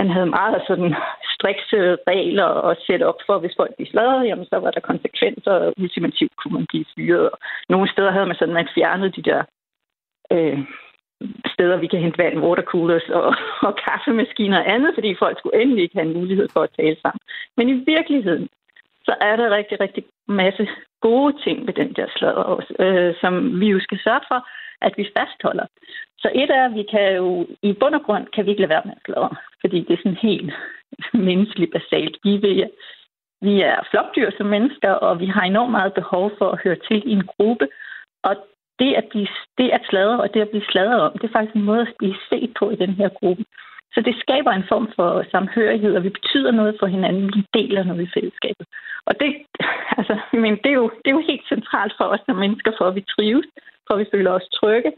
man 0.00 0.08
havde 0.14 0.34
meget 0.40 0.60
sådan 0.68 0.94
strikse 1.34 1.78
regler 2.12 2.48
og 2.68 2.76
sætte 2.86 3.04
op 3.10 3.20
for, 3.26 3.38
hvis 3.38 3.56
folk 3.60 3.72
blev 3.76 3.86
sladrede, 3.86 4.28
jamen 4.28 4.46
så 4.52 4.56
var 4.64 4.70
der 4.70 4.88
konsekvenser, 4.90 5.52
og 5.52 5.74
ultimativt 5.82 6.36
kunne 6.36 6.54
man 6.58 6.66
blive 6.68 6.84
fyret. 6.94 7.30
Nogle 7.68 7.88
steder 7.92 8.10
havde 8.10 8.26
man 8.26 8.36
sådan, 8.38 8.54
man 8.54 8.74
fjernet 8.74 9.16
de 9.16 9.22
der 9.30 9.40
øh, 10.34 10.58
steder, 11.54 11.76
vi 11.76 11.86
kan 11.86 12.00
hente 12.00 12.18
vand, 12.22 12.44
watercoolers 12.44 13.08
og, 13.18 13.34
og 13.68 13.72
kaffemaskiner 13.86 14.58
og 14.60 14.70
andet, 14.74 14.90
fordi 14.94 15.10
folk 15.18 15.38
skulle 15.38 15.60
endelig 15.62 15.82
ikke 15.82 15.96
have 15.98 16.08
en 16.08 16.18
mulighed 16.18 16.48
for 16.52 16.62
at 16.62 16.74
tale 16.80 16.96
sammen. 17.02 17.20
Men 17.56 17.68
i 17.68 17.76
virkeligheden, 17.94 18.48
så 19.08 19.14
er 19.20 19.36
der 19.36 19.56
rigtig, 19.58 19.80
rigtig 19.80 20.04
masse 20.28 20.68
gode 21.00 21.34
ting 21.44 21.66
ved 21.66 21.74
den 21.74 21.92
der 21.98 22.06
sladder 22.16 22.44
også, 22.54 22.72
øh, 22.84 23.14
som 23.20 23.60
vi 23.60 23.66
jo 23.74 23.80
skal 23.80 23.98
sørge 24.04 24.24
for, 24.30 24.40
at 24.86 24.92
vi 24.96 25.04
fastholder. 25.18 25.66
Så 26.22 26.28
et 26.34 26.50
er, 26.50 26.64
at 26.64 26.74
vi 26.74 26.84
kan 26.94 27.16
jo, 27.16 27.46
i 27.62 27.72
bund 27.80 27.94
og 27.94 28.02
grund 28.06 28.26
kan 28.34 28.44
vi 28.44 28.50
ikke 28.50 28.62
lade 28.62 28.74
være 28.74 28.82
med 28.84 28.96
at 28.96 29.04
sladre, 29.04 29.34
fordi 29.60 29.78
det 29.80 29.92
er 29.92 30.02
sådan 30.02 30.24
helt 30.28 30.52
menneskeligt 31.28 31.72
basalt. 31.72 32.16
Vi, 32.24 32.36
vil, 32.36 32.70
vi 33.40 33.54
er 33.62 33.78
flokdyr 33.90 34.30
som 34.36 34.46
mennesker, 34.46 34.92
og 35.06 35.20
vi 35.20 35.26
har 35.26 35.42
enormt 35.42 35.70
meget 35.70 35.94
behov 35.94 36.30
for 36.38 36.48
at 36.50 36.60
høre 36.64 36.78
til 36.88 37.02
i 37.10 37.12
en 37.12 37.26
gruppe, 37.32 37.68
og 38.22 38.34
det 38.78 38.94
at, 38.94 39.06
blive, 39.10 39.28
det 39.58 39.70
at 39.70 39.84
sladre 39.90 40.20
og 40.20 40.34
det 40.34 40.40
at 40.40 40.48
blive 40.48 40.70
sladret 40.70 41.00
om, 41.00 41.12
det 41.12 41.24
er 41.24 41.36
faktisk 41.36 41.56
en 41.56 41.68
måde 41.70 41.80
at 41.80 41.94
blive 41.98 42.16
set 42.30 42.50
på 42.58 42.70
i 42.70 42.76
den 42.76 42.92
her 43.00 43.08
gruppe. 43.08 43.44
Så 43.94 44.00
det 44.00 44.14
skaber 44.24 44.52
en 44.52 44.68
form 44.68 44.88
for 44.96 45.24
samhørighed, 45.30 45.96
og 45.96 46.04
vi 46.04 46.08
betyder 46.08 46.50
noget 46.50 46.76
for 46.80 46.86
hinanden. 46.86 47.26
Vi 47.36 47.42
deler 47.54 47.84
noget 47.84 48.02
i 48.02 48.10
fællesskabet. 48.14 48.66
Og 49.06 49.20
det, 49.20 49.30
altså, 49.98 50.14
men 50.32 50.52
det, 50.62 50.70
er 50.70 50.78
jo, 50.82 50.90
det 51.02 51.08
er 51.10 51.16
jo 51.18 51.28
helt 51.30 51.48
centralt 51.48 51.94
for 51.98 52.04
os 52.04 52.20
som 52.26 52.36
mennesker, 52.36 52.72
for 52.78 52.84
at 52.84 52.94
vi 52.94 53.04
trives, 53.14 53.46
for 53.86 53.94
at 53.94 54.00
vi 54.00 54.06
føler 54.12 54.30
os 54.30 54.48
trygge, 54.58 54.92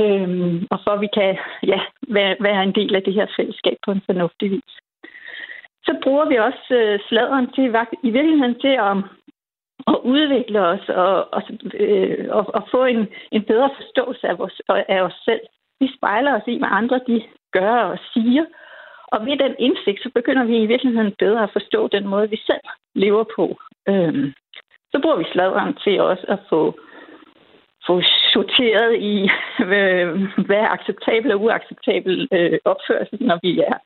øhm, 0.00 0.66
og 0.70 0.78
for 0.84 0.90
at 0.90 1.00
vi 1.00 1.08
kan 1.18 1.38
ja, 1.72 1.80
være, 2.08 2.36
være 2.40 2.62
en 2.62 2.74
del 2.74 2.94
af 2.94 3.02
det 3.02 3.14
her 3.14 3.26
fællesskab 3.36 3.76
på 3.84 3.90
en 3.92 4.02
fornuftig 4.06 4.50
vis. 4.50 4.74
Så 5.86 5.92
bruger 6.02 6.26
vi 6.28 6.36
også 6.36 6.74
øh, 6.74 6.98
sladeren 7.08 7.52
til 7.52 7.64
i 8.02 8.10
virkeligheden 8.10 8.60
til 8.60 8.74
at, 8.88 8.96
at 9.92 9.96
udvikle 10.14 10.60
os 10.60 10.88
og, 10.88 11.34
og, 11.34 11.42
øh, 11.74 12.26
og, 12.30 12.54
og 12.54 12.62
få 12.70 12.84
en, 12.84 13.08
en 13.32 13.44
bedre 13.44 13.70
forståelse 13.76 14.28
af, 14.28 14.38
vores, 14.38 14.60
af 14.68 15.00
os 15.00 15.18
selv. 15.24 15.40
Vi 15.80 15.90
spejler 15.96 16.32
os 16.36 16.46
i, 16.46 16.58
hvad 16.58 16.68
andre 16.70 17.00
de 17.06 17.22
gør 17.52 17.74
og 17.92 17.98
siger. 18.12 18.44
Og 19.12 19.26
ved 19.26 19.36
den 19.38 19.54
indsigt, 19.58 20.02
så 20.02 20.10
begynder 20.14 20.44
vi 20.44 20.56
i 20.62 20.66
virkeligheden 20.66 21.14
bedre 21.18 21.42
at 21.42 21.52
forstå 21.52 21.88
den 21.88 22.06
måde, 22.06 22.30
vi 22.30 22.36
selv 22.46 22.66
lever 22.94 23.24
på. 23.36 23.58
Øhm, 23.88 24.32
så 24.92 24.98
bruger 25.02 25.16
vi 25.16 25.24
sladeren 25.32 25.74
til 25.84 26.00
også 26.00 26.24
at 26.28 26.38
få, 26.48 26.78
få 27.86 28.02
sorteret 28.32 28.92
i, 29.00 29.30
hvad 30.46 30.60
er 30.64 30.74
acceptabel 30.76 31.32
og 31.32 31.40
uacceptabel 31.42 32.28
øh, 32.32 32.58
opførsel, 32.64 33.18
når 33.20 33.38
vi 33.42 33.60
er, 33.60 33.76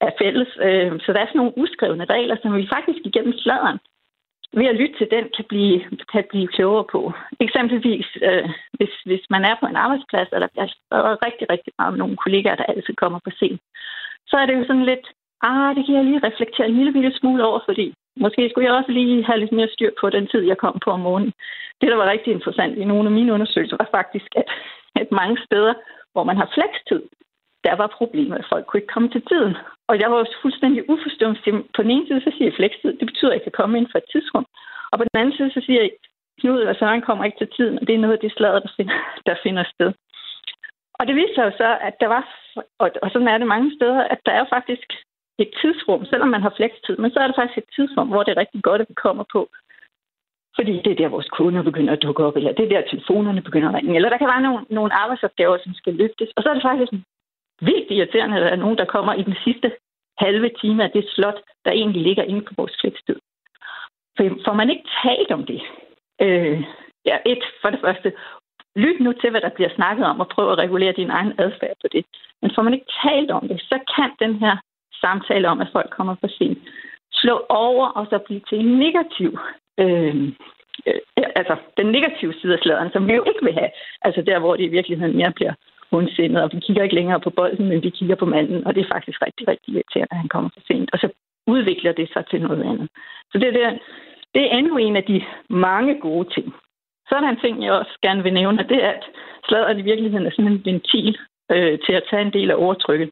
er 0.00 0.10
fælles. 0.22 0.48
Øh, 0.62 1.00
så 1.00 1.12
der 1.12 1.20
er 1.20 1.26
sådan 1.26 1.38
nogle 1.38 1.58
uskrevne 1.58 2.04
regler, 2.04 2.36
som 2.42 2.56
vi 2.56 2.68
faktisk 2.74 3.00
igennem 3.04 3.38
sladeren 3.38 3.78
ved 4.52 4.66
at 4.66 4.76
lytte 4.80 4.98
til 4.98 5.08
den, 5.10 5.24
kan 5.36 5.44
blive, 5.48 5.78
kan 6.12 6.24
blive 6.30 6.48
klogere 6.48 6.84
på. 6.92 7.12
Eksempelvis, 7.40 8.06
øh, 8.22 8.48
hvis, 8.72 8.94
hvis 9.04 9.24
man 9.30 9.44
er 9.44 9.54
på 9.60 9.66
en 9.66 9.76
arbejdsplads, 9.76 10.28
eller 10.32 10.48
der 10.56 10.62
er 10.90 11.24
rigtig, 11.26 11.46
rigtig 11.50 11.72
meget 11.78 11.92
med 11.92 11.98
nogle 11.98 12.16
kollegaer, 12.16 12.56
der 12.56 12.64
altid 12.64 12.94
kommer 12.94 13.18
på 13.24 13.30
sent, 13.38 13.60
så 14.26 14.36
er 14.36 14.46
det 14.46 14.54
jo 14.58 14.64
sådan 14.66 14.90
lidt, 14.92 15.06
ah, 15.42 15.76
det 15.76 15.86
kan 15.86 15.94
jeg 15.94 16.04
lige 16.04 16.26
reflektere 16.28 16.68
en 16.68 16.76
lille, 16.76 16.92
bitte 16.92 17.18
smule 17.18 17.44
over, 17.44 17.60
fordi 17.64 17.94
måske 18.16 18.48
skulle 18.50 18.66
jeg 18.68 18.74
også 18.74 18.92
lige 18.92 19.24
have 19.24 19.38
lidt 19.40 19.52
mere 19.52 19.68
styr 19.74 19.90
på 20.00 20.10
den 20.10 20.26
tid, 20.26 20.42
jeg 20.42 20.58
kom 20.58 20.78
på 20.84 20.90
om 20.90 21.00
morgenen. 21.00 21.32
Det, 21.80 21.90
der 21.90 21.96
var 21.96 22.10
rigtig 22.10 22.32
interessant 22.32 22.78
i 22.78 22.84
nogle 22.84 23.08
af 23.08 23.14
mine 23.18 23.32
undersøgelser, 23.32 23.76
var 23.80 23.88
faktisk, 23.98 24.28
at, 24.36 24.44
at 25.00 25.08
mange 25.12 25.36
steder, 25.46 25.74
hvor 26.12 26.24
man 26.24 26.36
har 26.36 26.48
flekstid, 26.54 27.02
der 27.66 27.74
var 27.82 27.96
problemet, 27.98 28.36
at 28.38 28.50
folk 28.52 28.64
kunne 28.66 28.80
ikke 28.80 28.94
komme 28.94 29.10
til 29.12 29.22
tiden. 29.30 29.54
Og 29.88 29.94
jeg 30.00 30.08
var 30.10 30.16
også 30.16 30.36
fuldstændig 30.42 30.90
uforstående. 30.92 31.40
På 31.76 31.80
den 31.82 31.90
ene 31.94 32.06
side, 32.06 32.20
så 32.26 32.30
siger 32.32 32.48
jeg 32.48 32.58
flekstid, 32.58 32.92
det 33.00 33.06
betyder, 33.10 33.32
at 33.32 33.38
jeg 33.38 33.46
kan 33.46 33.58
komme 33.60 33.78
ind 33.78 33.88
for 33.90 33.98
et 33.98 34.10
tidsrum. 34.12 34.46
Og 34.90 34.96
på 34.98 35.04
den 35.04 35.20
anden 35.20 35.36
side, 35.36 35.50
så 35.56 35.60
siger 35.66 35.80
jeg, 35.82 35.90
Knud 36.40 36.60
og 36.70 36.76
Søren 36.76 37.02
kommer 37.06 37.24
ikke 37.24 37.40
til 37.40 37.54
tiden, 37.56 37.78
og 37.78 37.86
det 37.86 37.94
er 37.94 38.02
noget 38.04 38.16
af 38.16 38.22
det 38.24 38.32
slader, 38.32 38.60
der 38.66 38.72
finder, 38.76 38.98
der 39.26 39.34
finder 39.42 39.64
sted. 39.74 39.90
Og 40.98 41.06
det 41.06 41.14
viser 41.16 41.34
sig 41.34 41.44
jo 41.48 41.52
så, 41.62 41.70
at 41.88 41.94
der 42.00 42.08
var, 42.14 42.22
og, 42.82 42.88
og 43.02 43.08
sådan 43.10 43.28
er 43.28 43.38
det 43.38 43.46
mange 43.54 43.70
steder, 43.76 44.02
at 44.14 44.20
der 44.26 44.32
er 44.32 44.44
faktisk 44.54 44.88
et 45.38 45.50
tidsrum, 45.60 46.04
selvom 46.04 46.28
man 46.28 46.42
har 46.42 46.52
flekstid, 46.56 46.96
men 46.96 47.10
så 47.10 47.18
er 47.20 47.26
der 47.26 47.36
faktisk 47.36 47.58
et 47.58 47.72
tidsrum, 47.76 48.08
hvor 48.08 48.22
det 48.22 48.32
er 48.32 48.42
rigtig 48.42 48.62
godt, 48.62 48.80
at 48.80 48.88
vi 48.88 48.94
kommer 48.94 49.24
på. 49.32 49.48
Fordi 50.56 50.74
det 50.84 50.90
er 50.92 51.00
der, 51.00 51.08
vores 51.08 51.28
kunder 51.28 51.62
begynder 51.62 51.92
at 51.92 52.02
dukke 52.02 52.24
op, 52.24 52.36
eller 52.36 52.52
det 52.52 52.64
er 52.64 52.68
der, 52.68 52.90
telefonerne 52.90 53.42
begynder 53.42 53.68
at 53.68 53.74
ringe, 53.74 53.96
eller 53.96 54.08
der 54.08 54.18
kan 54.18 54.32
være 54.34 54.46
nogle, 54.46 54.64
nogle 54.70 54.92
arbejdsopgaver, 55.02 55.58
som 55.64 55.74
skal 55.74 55.94
løftes. 55.94 56.28
Og 56.36 56.42
så 56.42 56.48
er 56.48 56.54
det 56.54 56.62
faktisk 56.62 56.92
vildt 57.60 57.90
irriterende, 57.90 58.36
at 58.36 58.42
der 58.42 58.48
er 58.48 58.56
nogen, 58.64 58.78
der 58.78 58.84
kommer 58.84 59.14
i 59.14 59.22
den 59.22 59.36
sidste 59.44 59.72
halve 60.18 60.50
time 60.60 60.84
af 60.84 60.90
det 60.90 61.04
slot, 61.14 61.40
der 61.64 61.70
egentlig 61.70 62.02
ligger 62.02 62.22
inde 62.22 62.42
på 62.42 62.54
vores 62.56 62.76
flekstid. 62.80 63.16
For 64.16 64.24
får 64.44 64.54
man 64.54 64.70
ikke 64.70 64.88
talt 65.04 65.30
om 65.30 65.46
det? 65.46 65.62
Øh, 66.20 66.64
ja, 67.04 67.16
et, 67.26 67.44
for 67.62 67.70
det 67.70 67.80
første, 67.80 68.12
lyt 68.76 69.00
nu 69.00 69.12
til, 69.12 69.30
hvad 69.30 69.40
der 69.40 69.56
bliver 69.56 69.70
snakket 69.74 70.06
om, 70.06 70.20
og 70.20 70.28
prøv 70.28 70.52
at 70.52 70.58
regulere 70.58 70.92
din 70.92 71.10
egen 71.10 71.32
adfærd 71.38 71.76
på 71.82 71.88
det. 71.92 72.04
Men 72.42 72.50
får 72.54 72.62
man 72.62 72.74
ikke 72.74 72.92
talt 73.04 73.30
om 73.30 73.48
det, 73.48 73.60
så 73.60 73.78
kan 73.96 74.10
den 74.18 74.34
her 74.38 74.56
samtale 75.00 75.48
om, 75.48 75.60
at 75.60 75.68
folk 75.72 75.90
kommer 75.90 76.14
for 76.20 76.28
sent, 76.28 76.58
slå 77.12 77.46
over 77.48 77.86
og 77.86 78.06
så 78.10 78.18
blive 78.18 78.40
til 78.48 78.58
en 78.58 78.78
negativ 78.78 79.38
øh, 79.78 80.32
øh, 80.86 81.00
altså 81.36 81.56
den 81.76 81.86
negative 81.86 82.34
side 82.40 82.52
af 82.52 82.58
sladeren, 82.62 82.92
som 82.92 83.06
vi 83.06 83.12
jo 83.14 83.24
ikke 83.30 83.44
vil 83.44 83.58
have. 83.60 83.70
Altså 84.02 84.22
der, 84.22 84.38
hvor 84.38 84.56
det 84.56 84.64
i 84.64 84.76
virkeligheden 84.76 85.16
mere 85.16 85.32
bliver 85.32 85.54
ondsindet, 85.92 86.42
og 86.42 86.50
vi 86.52 86.60
kigger 86.60 86.82
ikke 86.82 86.94
længere 86.94 87.20
på 87.20 87.30
bolden, 87.30 87.68
men 87.68 87.82
vi 87.82 87.90
kigger 87.90 88.16
på 88.16 88.26
manden, 88.26 88.66
og 88.66 88.74
det 88.74 88.80
er 88.82 88.94
faktisk 88.94 89.22
rigtig, 89.26 89.48
rigtig 89.48 89.74
irriterende, 89.74 90.14
at 90.14 90.18
han 90.18 90.28
kommer 90.28 90.50
for 90.54 90.60
sent. 90.66 90.90
Og 90.92 90.98
så 90.98 91.08
udvikler 91.46 91.92
det 91.92 92.08
sig 92.12 92.24
til 92.30 92.40
noget 92.40 92.62
andet. 92.62 92.88
Så 93.32 93.38
det, 93.38 93.54
der, 93.54 93.70
det 94.34 94.42
er 94.42 94.56
endnu 94.58 94.76
en 94.76 94.96
af 94.96 95.04
de 95.04 95.24
mange 95.48 96.00
gode 96.00 96.28
ting. 96.34 96.54
Så 97.08 97.14
er 97.14 97.20
der 97.20 97.28
en 97.28 97.40
ting, 97.44 97.64
jeg 97.64 97.72
også 97.72 97.98
gerne 98.02 98.22
vil 98.22 98.32
nævne, 98.32 98.62
og 98.62 98.68
det 98.68 98.84
er, 98.84 98.90
at 98.90 99.04
sladret 99.48 99.78
i 99.78 99.82
virkeligheden 99.82 100.26
er 100.26 100.30
sådan 100.30 100.52
en 100.52 100.62
ventil 100.64 101.18
øh, 101.52 101.78
til 101.86 101.92
at 101.92 102.04
tage 102.10 102.22
en 102.22 102.32
del 102.32 102.50
af 102.50 102.54
overtrykket. 102.54 103.10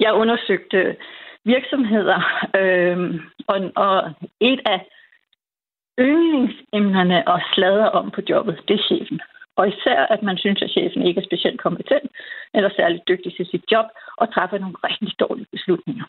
Jeg 0.00 0.12
undersøgte 0.12 0.96
virksomheder, 1.44 2.20
øh, 2.60 3.20
og, 3.46 3.72
og 3.76 4.12
et 4.40 4.60
af 4.64 4.80
yndlingsemnerne 5.98 7.28
og 7.28 7.40
sladre 7.54 7.90
om 7.90 8.10
på 8.10 8.20
jobbet, 8.30 8.60
det 8.68 8.74
er 8.74 8.82
chefen. 8.82 9.20
Og 9.56 9.68
især, 9.68 10.00
at 10.14 10.22
man 10.22 10.38
synes, 10.38 10.62
at 10.62 10.70
chefen 10.70 11.02
ikke 11.06 11.20
er 11.20 11.24
specielt 11.24 11.60
kompetent 11.60 12.10
eller 12.54 12.70
særligt 12.76 13.08
dygtig 13.08 13.36
til 13.36 13.46
sit 13.46 13.64
job 13.72 13.86
og 14.16 14.34
træffer 14.34 14.58
nogle 14.58 14.76
rigtig 14.88 15.20
dårlige 15.20 15.52
beslutninger. 15.52 16.04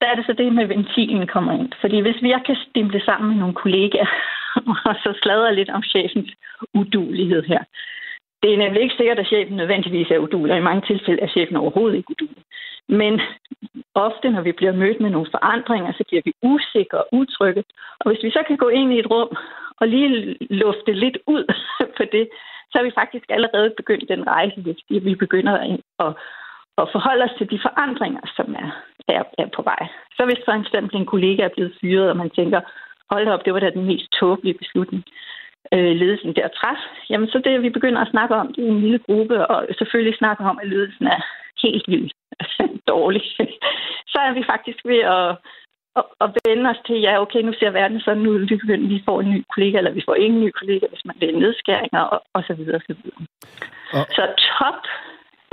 Der 0.00 0.06
er 0.10 0.14
det 0.14 0.26
så 0.26 0.32
det 0.32 0.52
med 0.52 0.66
ventilen 0.66 1.26
kommer 1.26 1.52
ind. 1.52 1.72
Fordi 1.80 2.00
hvis 2.00 2.22
vi 2.22 2.34
kan 2.46 2.56
stimle 2.70 3.00
sammen 3.04 3.28
med 3.30 3.38
nogle 3.38 3.54
kollegaer 3.54 4.10
og 4.88 4.94
så 5.02 5.18
sladre 5.22 5.54
lidt 5.54 5.70
om 5.70 5.82
chefens 5.82 6.30
udulighed 6.74 7.42
her, 7.42 7.62
det 8.44 8.52
er 8.54 8.62
nemlig 8.64 8.82
ikke 8.82 8.98
sikkert, 8.98 9.18
at 9.18 9.26
chefen 9.26 9.56
nødvendigvis 9.56 10.10
er 10.10 10.18
udulig, 10.18 10.52
og 10.52 10.58
i 10.58 10.68
mange 10.68 10.86
tilfælde 10.86 11.22
er 11.22 11.34
chefen 11.36 11.56
overhovedet 11.56 11.96
ikke 11.96 12.10
udulig. 12.10 12.44
Men 12.88 13.20
ofte, 13.94 14.30
når 14.30 14.42
vi 14.42 14.52
bliver 14.52 14.72
mødt 14.72 15.00
med 15.00 15.10
nogle 15.10 15.30
forandringer, 15.30 15.92
så 15.92 16.04
bliver 16.08 16.22
vi 16.24 16.32
usikre 16.42 16.98
og 16.98 17.08
utrygge. 17.12 17.64
Og 18.00 18.10
hvis 18.10 18.24
vi 18.24 18.30
så 18.30 18.42
kan 18.48 18.56
gå 18.56 18.68
ind 18.68 18.92
i 18.92 18.98
et 18.98 19.10
rum 19.10 19.36
og 19.80 19.88
lige 19.88 20.36
lufte 20.50 20.92
lidt 20.92 21.18
ud 21.26 21.44
på 21.98 22.04
det, 22.12 22.28
så 22.70 22.78
er 22.78 22.84
vi 22.84 22.98
faktisk 23.00 23.24
allerede 23.28 23.74
begyndt 23.76 24.08
den 24.08 24.26
rejse, 24.26 24.60
hvis 24.60 24.80
vi 24.88 25.14
begynder 25.14 25.54
at, 26.04 26.12
at 26.80 26.88
forholde 26.92 27.24
os 27.24 27.38
til 27.38 27.50
de 27.50 27.58
forandringer, 27.62 28.20
som 28.36 28.54
er, 28.62 28.68
er, 29.08 29.22
er 29.38 29.48
på 29.56 29.62
vej. 29.62 29.82
Så 30.16 30.24
hvis 30.24 30.44
for 30.44 30.52
eksempel 30.52 30.96
en 30.96 31.06
kollega 31.06 31.42
er 31.42 31.54
blevet 31.56 31.76
fyret, 31.80 32.10
og 32.10 32.16
man 32.16 32.30
tænker, 32.30 32.60
hold 33.10 33.28
op, 33.28 33.44
det 33.44 33.54
var 33.54 33.60
da 33.60 33.70
den 33.70 33.84
mest 33.84 34.12
tåbelige 34.20 34.58
beslutning, 34.58 35.04
øh, 35.72 35.92
ledelsen 36.00 36.36
der 36.36 36.48
træf, 36.48 36.80
jamen 37.10 37.28
så 37.28 37.38
det, 37.44 37.62
vi 37.62 37.70
begynder 37.70 38.00
at 38.00 38.10
snakke 38.10 38.34
om, 38.34 38.52
det 38.52 38.64
er 38.64 38.68
en 38.68 38.80
lille 38.80 38.98
gruppe, 38.98 39.46
og 39.46 39.66
selvfølgelig 39.78 40.18
snakke 40.18 40.44
om, 40.44 40.58
at 40.62 40.68
ledelsen 40.68 41.06
er 41.06 41.20
helt 41.62 41.84
vildt 41.88 42.12
dårlig. 42.92 43.22
så 44.12 44.18
er 44.26 44.32
vi 44.32 44.42
faktisk 44.52 44.78
ved 44.84 45.02
at 45.18 45.36
og, 45.98 46.04
og 46.18 46.28
vende 46.46 46.70
os 46.70 46.80
til, 46.86 46.96
ja, 47.00 47.20
okay, 47.22 47.40
nu 47.42 47.52
ser 47.52 47.70
verden 47.70 48.00
sådan 48.00 48.26
ud, 48.26 48.38
vi, 48.38 48.56
begynder, 48.56 48.88
vi 48.88 49.02
får 49.04 49.20
en 49.20 49.30
ny 49.30 49.44
kollega, 49.54 49.78
eller 49.78 49.90
vi 49.90 50.02
får 50.08 50.14
ingen 50.14 50.40
ny 50.40 50.50
kollega, 50.50 50.86
hvis 50.88 51.04
man 51.04 51.16
vil 51.20 51.38
nedskæringer, 51.38 52.00
og, 52.00 52.22
og 52.32 52.42
så 52.46 52.54
videre, 52.54 52.76
og 52.76 52.82
så 52.88 52.94
videre. 53.02 53.26
Og... 53.92 54.04
Så 54.16 54.22
top 54.58 54.80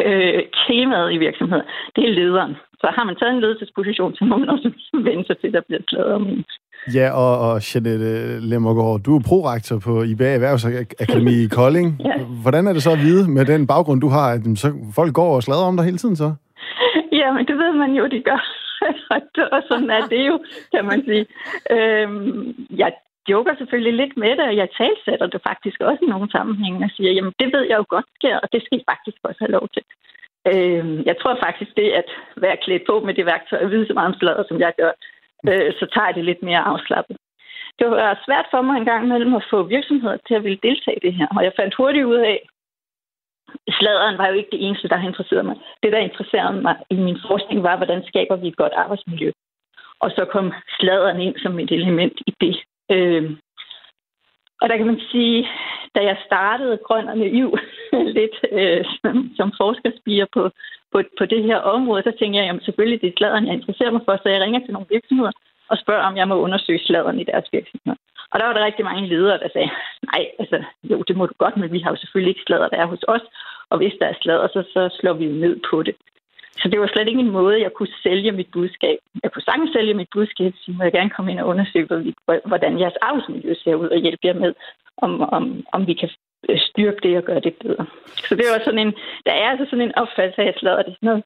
øh, 0.07 0.43
temaet 0.67 1.13
i 1.13 1.17
virksomheden, 1.17 1.65
det 1.95 2.03
er 2.03 2.13
lederen. 2.19 2.55
Så 2.81 2.87
har 2.95 3.03
man 3.03 3.15
taget 3.15 3.33
en 3.33 3.41
ledelsesposition, 3.41 4.15
så 4.15 4.25
må 4.25 4.37
man 4.37 4.49
også 4.49 4.71
vende 5.07 5.25
sig 5.25 5.37
til, 5.37 5.47
at 5.47 5.53
der 5.53 5.61
bliver 5.67 5.81
slaget 5.89 6.13
om 6.13 6.27
en. 6.27 6.45
Ja, 6.87 7.11
og, 7.11 7.33
og 7.47 7.61
Jeanette 7.67 8.39
Lemmergaard, 8.49 8.99
du 8.99 9.17
er 9.17 9.21
prorektor 9.29 9.79
på 9.87 10.03
IBA 10.03 10.33
Erhvervsakademi 10.33 11.43
i 11.43 11.47
Kolding. 11.47 12.01
ja. 12.05 12.15
Hvordan 12.43 12.67
er 12.67 12.73
det 12.73 12.83
så 12.83 12.91
at 12.91 12.99
vide 12.99 13.31
med 13.31 13.45
den 13.45 13.67
baggrund, 13.67 14.01
du 14.01 14.09
har, 14.09 14.27
at 14.31 14.41
så 14.55 14.67
folk 14.95 15.13
går 15.13 15.35
og 15.35 15.43
slader 15.43 15.65
om 15.65 15.77
dig 15.77 15.85
hele 15.85 15.97
tiden 15.97 16.15
så? 16.15 16.33
Jamen, 17.11 17.45
det 17.47 17.55
ved 17.57 17.73
man 17.73 17.91
jo, 17.91 18.07
de 18.07 18.21
gør. 18.29 18.41
og 19.55 19.61
sådan 19.69 19.89
er 19.89 20.03
det 20.13 20.27
jo, 20.29 20.35
kan 20.73 20.85
man 20.85 20.99
sige. 21.05 21.25
Øhm, 21.75 22.55
jeg 22.69 22.91
joker 23.29 23.53
selvfølgelig 23.57 23.93
lidt 23.93 24.17
med 24.17 24.31
det, 24.37 24.45
og 24.51 24.55
jeg 24.61 24.67
talsætter 24.77 25.27
det 25.27 25.41
faktisk 25.49 25.77
også 25.81 26.01
i 26.05 26.11
nogle 26.13 26.31
sammenhænge 26.31 26.85
og 26.85 26.91
siger, 26.95 27.11
jamen 27.11 27.33
det 27.39 27.47
ved 27.53 27.63
jeg 27.69 27.77
jo 27.81 27.85
godt 27.95 28.09
sker, 28.17 28.35
og 28.43 28.47
det 28.53 28.61
skal 28.63 28.77
I 28.77 28.89
faktisk 28.91 29.17
også 29.23 29.39
have 29.43 29.55
lov 29.57 29.67
til. 29.75 29.83
Øh, 30.51 31.05
jeg 31.09 31.15
tror 31.21 31.33
faktisk, 31.45 31.71
det 31.79 31.89
at 32.01 32.09
være 32.45 32.61
klædt 32.63 32.83
på 32.89 32.95
med 33.05 33.13
det 33.13 33.25
værktøj 33.25 33.59
og 33.63 33.71
vide 33.71 33.87
så 33.87 33.93
meget 33.93 34.11
om 34.11 34.19
sladder, 34.19 34.43
som 34.47 34.59
jeg 34.59 34.73
gør, 34.81 34.91
øh, 35.49 35.73
så 35.79 35.85
tager 35.95 36.11
det 36.11 36.25
lidt 36.25 36.43
mere 36.43 36.59
afslappet. 36.59 37.17
Det 37.79 37.87
var 37.91 38.21
svært 38.25 38.47
for 38.51 38.61
mig 38.61 38.77
en 38.77 38.85
gang 38.85 39.05
imellem 39.05 39.33
at 39.35 39.47
få 39.49 39.63
virksomheder 39.63 40.17
til 40.27 40.33
at 40.33 40.43
ville 40.43 40.63
deltage 40.63 40.97
i 40.97 41.05
det 41.07 41.13
her, 41.13 41.27
og 41.37 41.43
jeg 41.43 41.53
fandt 41.59 41.75
hurtigt 41.75 42.05
ud 42.05 42.21
af, 42.33 42.39
Sladeren 43.69 44.17
var 44.17 44.27
jo 44.27 44.33
ikke 44.33 44.51
det 44.51 44.65
eneste, 44.67 44.87
der 44.87 45.07
interesserede 45.07 45.43
mig. 45.43 45.55
Det, 45.83 45.91
der 45.91 45.97
interesserede 45.97 46.61
mig 46.61 46.75
i 46.89 46.95
min 46.95 47.17
forskning, 47.27 47.63
var, 47.63 47.77
hvordan 47.77 48.03
skaber 48.07 48.35
vi 48.35 48.47
et 48.47 48.55
godt 48.55 48.73
arbejdsmiljø. 48.73 49.31
Og 49.99 50.11
så 50.11 50.25
kom 50.25 50.53
sladeren 50.79 51.21
ind 51.21 51.35
som 51.37 51.59
et 51.59 51.71
element 51.71 52.13
i 52.27 52.33
det. 52.41 52.55
Øh, 52.91 53.31
og 54.61 54.69
der 54.69 54.77
kan 54.77 54.85
man 54.85 55.01
sige, 55.11 55.47
da 55.95 55.99
jeg 56.03 56.17
startede 56.25 56.79
Grøn 56.87 57.07
og 57.07 57.17
Naiv 57.17 57.57
lidt 58.17 58.35
øh, 58.51 58.85
som, 59.01 59.31
som 59.35 59.53
forskerspiger 59.57 60.25
på, 60.33 60.49
på, 60.91 60.97
på 61.19 61.25
det 61.25 61.43
her 61.43 61.57
område, 61.75 62.03
så 62.03 62.13
tænker 62.19 62.39
jeg, 62.39 62.47
jamen 62.47 62.65
selvfølgelig 62.67 63.01
det 63.01 63.09
er 63.09 63.17
sladeren, 63.17 63.47
jeg 63.47 63.53
interesserer 63.53 63.91
mig 63.91 64.01
for, 64.05 64.15
så 64.17 64.29
jeg 64.29 64.41
ringer 64.41 64.59
til 64.59 64.73
nogle 64.73 64.91
virksomheder 64.95 65.31
og 65.71 65.77
spørger, 65.77 66.03
om 66.09 66.17
jeg 66.17 66.27
må 66.27 66.35
undersøge 66.35 66.85
sladeren 66.87 67.19
i 67.19 67.23
deres 67.31 67.47
virksomhed. 67.51 67.95
Og 68.31 68.39
der 68.39 68.45
var 68.45 68.53
der 68.53 68.65
rigtig 68.65 68.85
mange 68.85 69.07
ledere, 69.07 69.39
der 69.43 69.49
sagde, 69.53 69.71
nej, 70.11 70.21
altså, 70.39 70.57
jo, 70.83 70.97
det 71.07 71.15
må 71.17 71.25
du 71.25 71.33
godt, 71.37 71.57
men 71.57 71.71
vi 71.71 71.79
har 71.79 71.91
jo 71.91 72.01
selvfølgelig 72.01 72.31
ikke 72.31 72.47
sladder, 72.47 72.67
der 72.67 72.77
er 72.77 72.85
hos 72.85 73.03
os. 73.07 73.25
Og 73.69 73.77
hvis 73.77 73.93
der 73.99 74.05
er 74.05 74.21
sladder, 74.21 74.47
så, 74.47 74.61
så 74.73 74.97
slår 74.99 75.13
vi 75.13 75.25
jo 75.25 75.31
ned 75.31 75.59
på 75.69 75.83
det. 75.83 75.95
Så 76.61 76.67
det 76.69 76.79
var 76.79 76.87
slet 76.87 77.07
ikke 77.07 77.19
en 77.19 77.37
måde, 77.39 77.61
jeg 77.61 77.73
kunne 77.73 77.93
sælge 78.03 78.31
mit 78.31 78.51
budskab. 78.53 78.97
Jeg 79.23 79.31
kunne 79.31 79.47
sagtens 79.49 79.71
sælge 79.73 79.93
mit 79.93 80.09
budskab, 80.13 80.53
så 80.55 80.71
må 80.71 80.83
jeg 80.83 80.91
gerne 80.91 81.09
komme 81.09 81.31
ind 81.31 81.39
og 81.39 81.47
undersøge, 81.47 81.87
hvordan 82.45 82.79
jeres 82.79 82.97
arbejdsmiljø 83.01 83.53
ser 83.53 83.75
ud, 83.75 83.89
og 83.89 83.97
hjælpe 83.97 84.27
jer 84.27 84.33
med, 84.33 84.53
om, 84.97 85.21
om, 85.21 85.63
om 85.73 85.87
vi 85.87 85.93
kan 85.93 86.09
styrke 86.57 86.99
det 87.03 87.17
og 87.17 87.23
gøre 87.23 87.39
det 87.39 87.55
bedre. 87.61 87.85
Så 88.27 88.35
det 88.35 88.45
var 88.51 88.61
sådan 88.63 88.79
en, 88.79 88.93
der 89.25 89.31
er 89.31 89.49
altså 89.51 89.65
sådan 89.69 89.85
en 89.87 89.95
opfattelse 89.95 90.41
af, 90.41 90.47
at 90.47 90.59
sladder 90.59 90.83
det 90.83 90.91
er 90.91 91.05
noget, 91.09 91.23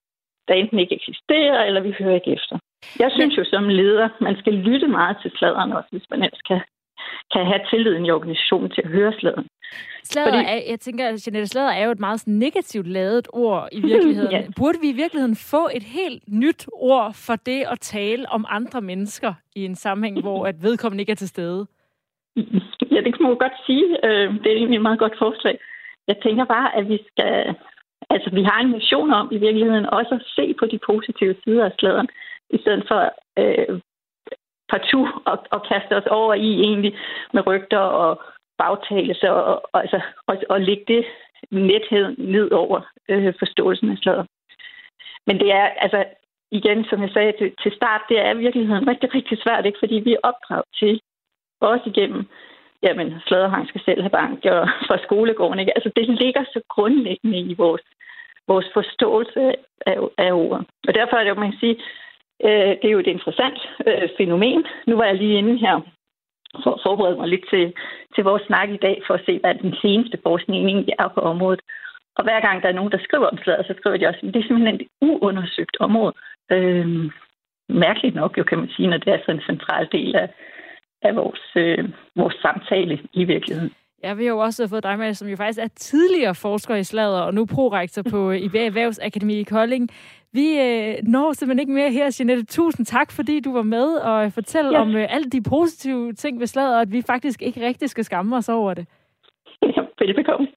der 0.47 0.53
enten 0.53 0.79
ikke 0.79 0.95
eksisterer, 0.95 1.63
eller 1.63 1.81
vi 1.81 1.95
hører 1.99 2.15
ikke 2.15 2.33
efter. 2.33 2.55
Jeg 2.99 3.11
synes 3.11 3.37
jo 3.37 3.43
som 3.53 3.69
leder, 3.69 4.09
man 4.21 4.35
skal 4.37 4.53
lytte 4.53 4.87
meget 4.87 5.17
til 5.21 5.31
sladeren 5.37 5.71
også, 5.71 5.89
hvis 5.91 6.09
man 6.09 6.23
ellers 6.23 6.41
kan 6.41 6.61
kan 7.33 7.45
have 7.45 7.61
tilliden 7.69 8.05
i 8.05 8.11
organisationen 8.11 8.69
til 8.69 8.81
at 8.85 8.89
høre 8.89 9.13
sladeren. 9.19 9.47
Slader 10.03 10.31
Fordi... 10.31 10.45
er, 10.45 10.61
jeg 10.69 10.79
tænker, 10.79 11.07
at 11.07 11.27
Jeanette 11.27 11.47
Slader 11.47 11.71
er 11.71 11.85
jo 11.85 11.91
et 11.91 11.99
meget 11.99 12.27
negativt 12.27 12.87
lavet 12.87 13.27
ord 13.33 13.69
i 13.71 13.81
virkeligheden. 13.81 14.31
ja. 14.35 14.43
Burde 14.55 14.77
vi 14.81 14.89
i 14.89 14.93
virkeligheden 14.93 15.35
få 15.35 15.69
et 15.73 15.83
helt 15.83 16.23
nyt 16.27 16.67
ord 16.73 17.13
for 17.13 17.35
det 17.35 17.63
at 17.71 17.79
tale 17.79 18.29
om 18.29 18.45
andre 18.49 18.81
mennesker 18.81 19.33
i 19.55 19.65
en 19.65 19.75
sammenhæng, 19.75 20.21
hvor 20.21 20.47
at 20.47 20.63
vedkommende 20.63 21.01
ikke 21.01 21.11
er 21.11 21.15
til 21.15 21.27
stede? 21.27 21.67
Ja, 22.93 22.99
det 23.01 23.11
kan 23.13 23.21
man 23.23 23.31
jo 23.31 23.37
godt 23.39 23.57
sige. 23.65 23.87
Øh, 24.07 24.33
det 24.41 24.47
er 24.47 24.55
egentlig 24.55 24.75
et 24.75 24.87
meget 24.87 24.99
godt 24.99 25.17
forslag. 25.17 25.59
Jeg 26.07 26.17
tænker 26.23 26.45
bare, 26.45 26.75
at 26.75 26.89
vi 26.89 26.99
skal... 27.11 27.55
Altså, 28.09 28.29
vi 28.29 28.43
har 28.43 28.59
en 28.59 28.71
mission 28.71 29.11
om 29.13 29.27
i 29.31 29.37
virkeligheden 29.37 29.85
også 29.85 30.15
at 30.15 30.25
se 30.35 30.55
på 30.59 30.65
de 30.65 30.79
positive 30.85 31.35
sider 31.43 31.65
af 31.65 31.71
sladeren, 31.79 32.07
i 32.49 32.57
stedet 32.57 32.83
for 32.87 32.99
øh, 33.39 33.79
partout 34.69 35.09
og, 35.25 35.37
og 35.51 35.63
kaste 35.71 35.93
os 35.97 36.07
over 36.19 36.33
i 36.33 36.49
egentlig 36.67 36.97
med 37.33 37.47
rygter 37.47 37.79
og 37.79 38.21
bagtagelser 38.57 39.29
og, 39.29 39.69
og, 39.73 39.81
altså, 39.81 40.01
og, 40.27 40.37
og 40.49 40.61
lægge 40.61 40.83
det 40.87 41.05
nethed 41.51 42.17
ned 42.17 42.51
over 42.51 42.81
øh, 43.09 43.33
forståelsen 43.39 43.91
af 43.91 43.97
slaget. 43.97 44.27
Men 45.27 45.39
det 45.39 45.51
er, 45.51 45.65
altså, 45.85 46.05
igen, 46.51 46.85
som 46.89 47.01
jeg 47.01 47.09
sagde 47.13 47.33
til, 47.39 47.53
til 47.63 47.71
start, 47.71 48.01
det 48.09 48.19
er 48.19 48.33
i 48.33 48.37
virkeligheden 48.37 48.87
rigtig, 48.87 49.15
rigtig 49.15 49.37
svært, 49.43 49.65
ikke? 49.65 49.79
fordi 49.79 49.95
vi 49.95 50.13
er 50.13 50.25
opdraget 50.29 50.65
til, 50.79 51.01
også 51.67 51.83
igennem, 51.85 52.27
jamen, 52.83 53.13
sladerhang 53.27 53.67
skal 53.67 53.81
selv 53.85 54.01
have 54.01 54.17
bank, 54.21 54.45
og 54.45 54.67
fra 54.87 54.97
skolegården, 55.03 55.59
ikke? 55.59 55.77
Altså, 55.77 55.91
det 55.95 56.19
ligger 56.23 56.43
så 56.43 56.61
grundlæggende 56.69 57.39
i 57.39 57.53
vores, 57.53 57.81
vores 58.47 58.65
forståelse 58.73 59.41
af, 59.85 59.97
af 60.17 60.31
ordet. 60.31 60.65
Og 60.87 60.93
derfor 60.93 61.15
er 61.17 61.23
det 61.23 61.29
jo, 61.29 61.35
man 61.35 61.51
kan 61.51 61.59
sige, 61.59 61.77
Øh, 62.43 62.71
det 62.79 62.85
er 62.85 62.95
jo 62.95 62.99
et 62.99 63.13
interessant 63.15 63.59
øh, 63.87 64.09
fænomen. 64.17 64.65
Nu 64.87 64.95
var 64.95 65.05
jeg 65.05 65.15
lige 65.15 65.37
inde 65.37 65.57
her 65.57 65.81
for 66.63 66.71
at 66.71 66.81
forberede 66.85 67.17
mig 67.17 67.27
lidt 67.27 67.45
til, 67.49 67.73
til 68.15 68.23
vores 68.23 68.43
snak 68.47 68.69
i 68.69 68.77
dag, 68.77 69.01
for 69.07 69.13
at 69.13 69.25
se, 69.25 69.39
hvad 69.39 69.55
den 69.55 69.73
seneste 69.81 70.17
forskning 70.23 70.65
egentlig 70.65 70.93
er 70.99 71.07
på 71.07 71.19
området. 71.19 71.61
Og 72.17 72.23
hver 72.23 72.39
gang 72.41 72.61
der 72.61 72.69
er 72.69 72.73
nogen, 72.79 72.91
der 72.91 72.97
skriver 73.03 73.27
om 73.27 73.37
slader, 73.37 73.63
så 73.63 73.73
skriver 73.77 73.97
de 73.97 74.07
også, 74.07 74.19
at 74.23 74.33
det 74.33 74.39
er 74.39 74.47
simpelthen 74.47 74.81
et 74.81 74.87
uundersøgt 75.01 75.77
område. 75.79 76.13
Øh, 76.51 77.11
mærkeligt 77.69 78.15
nok, 78.15 78.37
jo 78.37 78.43
kan 78.43 78.57
man 78.57 78.69
sige, 78.75 78.87
når 78.87 78.97
det 78.97 79.13
er 79.13 79.19
sådan 79.19 79.35
en 79.35 79.49
central 79.51 79.87
del 79.91 80.15
af, 80.15 80.29
af 81.07 81.15
vores, 81.15 81.43
øh, 81.55 81.89
vores 82.15 82.35
samtale 82.41 82.99
i 83.13 83.23
virkeligheden. 83.23 83.71
Jeg 84.03 84.17
vil 84.17 84.25
jo 84.25 84.37
også 84.37 84.67
fået 84.67 84.83
dig 84.83 84.99
med, 84.99 85.13
som 85.13 85.27
jo 85.27 85.35
faktisk 85.35 85.59
er 85.59 85.67
tidligere 85.75 86.35
forsker 86.35 86.75
i 86.75 86.83
slader, 86.83 87.21
og 87.21 87.33
nu 87.33 87.45
prorektor 87.45 88.01
på 88.11 88.31
IBA 88.45 88.65
Erhvervsakademi 88.65 89.39
i 89.39 89.43
Kolding. 89.43 89.89
Vi 90.33 90.59
øh, 90.59 90.95
når 91.03 91.33
simpelthen 91.33 91.59
ikke 91.59 91.73
mere 91.73 91.91
her, 91.91 92.15
Jeanette. 92.19 92.45
Tusind 92.45 92.85
tak, 92.85 93.11
fordi 93.11 93.39
du 93.39 93.53
var 93.53 93.61
med 93.61 93.87
og 93.95 94.33
fortælle 94.33 94.71
ja. 94.71 94.81
om 94.81 94.95
øh, 94.95 95.13
alle 95.13 95.29
de 95.29 95.41
positive 95.41 96.13
ting 96.13 96.39
ved 96.39 96.47
slaget, 96.47 96.75
og 96.75 96.81
at 96.81 96.91
vi 96.91 97.01
faktisk 97.01 97.41
ikke 97.41 97.65
rigtig 97.67 97.89
skal 97.89 98.03
skamme 98.03 98.35
os 98.35 98.49
over 98.49 98.73
det. 98.73 98.85
Ja, 99.61 99.81
velbekomme. 99.99 100.47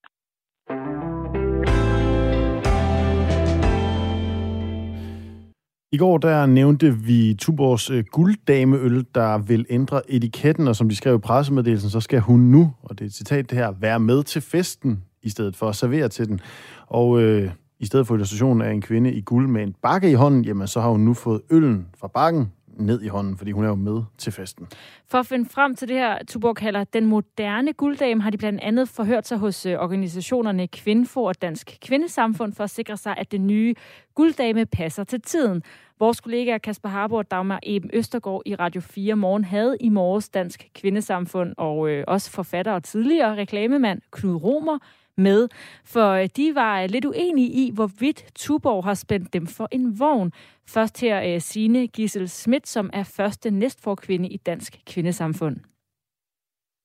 I 5.93 5.97
går 5.97 6.18
der 6.18 6.47
nævnte 6.47 6.97
vi 6.97 7.34
Tuborgs 7.39 7.91
øh, 7.91 8.05
gulddameøl, 8.12 9.07
der 9.14 9.39
vil 9.39 9.66
ændre 9.70 10.11
etiketten, 10.11 10.68
og 10.68 10.76
som 10.76 10.89
de 10.89 10.97
skrev 10.97 11.14
i 11.14 11.18
pressemeddelelsen, 11.18 11.91
så 11.91 12.01
skal 12.01 12.20
hun 12.20 12.41
nu, 12.41 12.72
og 12.82 12.99
det 12.99 13.05
er 13.05 13.07
et 13.07 13.14
citat 13.14 13.51
det 13.51 13.59
her, 13.59 13.72
være 13.80 14.01
med 14.01 14.22
til 14.22 14.43
festen, 14.43 15.03
i 15.22 15.28
stedet 15.30 15.57
for 15.57 15.68
at 15.68 15.76
servere 15.76 16.09
til 16.09 16.28
den. 16.28 16.41
Og 16.86 17.20
øh, 17.22 17.51
i 17.78 17.86
stedet 17.86 18.07
for 18.07 18.14
illustrationen 18.14 18.62
af 18.62 18.72
en 18.72 18.82
kvinde 18.82 19.12
i 19.12 19.20
guld 19.20 19.49
med 19.49 19.62
en 19.62 19.74
bakke 19.82 20.11
i 20.11 20.14
hånden, 20.14 20.45
jamen 20.45 20.66
så 20.66 20.80
har 20.80 20.89
hun 20.89 21.01
nu 21.01 21.14
fået 21.14 21.41
øllen 21.51 21.86
fra 22.01 22.09
bakken 22.09 22.53
ned 22.79 23.03
i 23.03 23.09
hånden, 23.09 23.37
fordi 23.37 23.51
hun 23.51 23.64
er 23.64 23.68
jo 23.68 23.74
med 23.74 24.03
til 24.18 24.33
festen. 24.33 24.68
For 25.07 25.18
at 25.18 25.26
finde 25.26 25.49
frem 25.51 25.76
til 25.76 25.89
det 25.89 25.97
her, 25.97 26.18
Tuborg 26.29 26.57
kalder 26.57 26.85
den 26.85 27.07
moderne 27.07 27.72
gulddame, 27.72 28.22
har 28.22 28.31
de 28.31 28.39
blandt 28.39 28.61
andet 28.61 28.89
forhørt 28.89 29.26
sig 29.26 29.39
hos 29.39 29.66
øh, 29.66 29.79
organisationerne 29.79 30.66
Kvindfor 30.68 31.29
og 31.29 31.43
Dansk 31.43 31.79
Kvindesamfund 31.83 32.53
for 32.53 32.64
at 32.64 32.70
sikre 32.70 32.97
sig, 32.97 33.14
at 33.18 33.33
den 33.33 33.47
nye 33.47 33.74
gulddame 34.14 34.66
passer 34.66 35.05
til 35.05 35.20
tiden. 35.20 35.62
Vores 35.99 36.20
kollegaer 36.20 36.59
Kasper 36.59 36.89
Harbour 36.89 37.18
og 37.18 37.31
Dagmar 37.31 37.61
Eben 37.62 37.91
Østergaard 37.93 38.43
i 38.47 38.55
Radio 38.55 38.81
4 38.81 39.16
Morgen 39.16 39.45
havde 39.45 39.76
i 39.81 39.89
morges 39.89 40.29
Dansk 40.29 40.70
Kvindesamfund 40.74 41.55
og 41.57 41.89
øh, 41.89 42.05
også 42.09 42.31
forfatter 42.31 42.72
og 42.72 42.85
tidligere 42.85 43.37
reklamemand 43.37 44.01
Knud 44.11 44.43
Romer 44.43 44.79
med, 45.18 45.48
for 45.84 46.10
øh, 46.10 46.28
de 46.36 46.54
var 46.54 46.82
øh, 46.82 46.88
lidt 46.90 47.04
uenige 47.04 47.48
i, 47.48 47.70
hvorvidt 47.74 48.24
Tuborg 48.34 48.84
har 48.84 48.94
spændt 48.94 49.32
dem 49.32 49.46
for 49.46 49.68
en 49.70 50.00
vogn. 50.00 50.32
Først 50.66 51.00
her 51.00 51.16
er 51.16 51.38
Signe 51.38 51.86
Gissel 51.86 52.28
Schmidt, 52.28 52.68
som 52.68 52.90
er 52.92 53.02
første 53.02 53.50
næstforkvinde 53.50 54.28
i 54.28 54.36
Dansk 54.36 54.80
Kvindesamfund. 54.86 55.56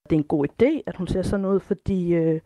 Det 0.10 0.16
er 0.16 0.20
en 0.20 0.24
god 0.24 0.46
idé, 0.48 0.82
at 0.86 0.96
hun 0.96 1.08
ser 1.08 1.22
sådan 1.22 1.46
ud, 1.46 1.60
fordi 1.60 2.14
øh, 2.14 2.42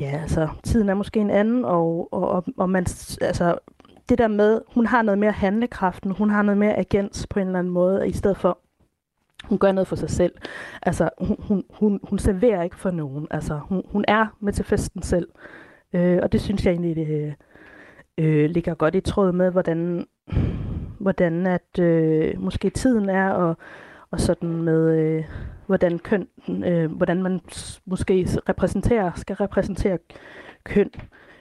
ja, 0.00 0.18
altså, 0.22 0.48
tiden 0.64 0.88
er 0.88 0.94
måske 0.94 1.20
en 1.20 1.30
anden, 1.30 1.64
og, 1.64 2.12
og, 2.12 2.28
og, 2.28 2.44
og 2.56 2.70
man, 2.70 2.86
altså, 3.20 3.58
det 4.08 4.18
der 4.18 4.28
med, 4.28 4.60
hun 4.74 4.86
har 4.86 5.02
noget 5.02 5.18
mere 5.18 5.32
handlekraften, 5.32 6.10
hun 6.10 6.30
har 6.30 6.42
noget 6.42 6.58
mere 6.58 6.78
agens 6.78 7.26
på 7.30 7.38
en 7.38 7.46
eller 7.46 7.58
anden 7.58 7.72
måde, 7.72 8.08
i 8.08 8.12
stedet 8.12 8.36
for, 8.36 8.58
hun 9.44 9.58
gør 9.58 9.72
noget 9.72 9.88
for 9.88 9.96
sig 9.96 10.10
selv. 10.10 10.32
Altså, 10.82 11.10
hun, 11.18 11.36
hun, 11.38 11.64
hun, 11.70 12.00
hun 12.02 12.18
serverer 12.18 12.62
ikke 12.62 12.76
for 12.76 12.90
nogen. 12.90 13.26
Altså, 13.30 13.60
hun, 13.68 13.82
hun 13.88 14.04
er 14.08 14.26
med 14.40 14.52
til 14.52 14.64
festen 14.64 15.02
selv. 15.02 15.28
Øh, 15.92 16.18
og 16.22 16.32
det 16.32 16.40
synes 16.40 16.66
jeg 16.66 16.72
egentlig, 16.72 16.96
det 16.96 17.34
øh, 18.18 18.50
ligger 18.50 18.74
godt 18.74 18.94
i 18.94 19.00
tråd 19.00 19.32
med, 19.32 19.50
hvordan, 19.50 20.06
hvordan 20.98 21.46
at 21.46 21.78
øh, 21.78 22.40
måske 22.40 22.70
tiden 22.70 23.08
er, 23.08 23.30
og, 23.30 23.56
og 24.10 24.20
sådan 24.20 24.62
med, 24.62 24.98
øh, 24.98 25.24
hvordan 25.66 25.98
køn, 25.98 26.28
øh, 26.48 26.92
hvordan 26.92 27.22
man 27.22 27.40
måske 27.86 28.26
repræsenterer, 28.48 29.10
skal 29.16 29.36
repræsentere 29.36 29.98
køn, 30.64 30.90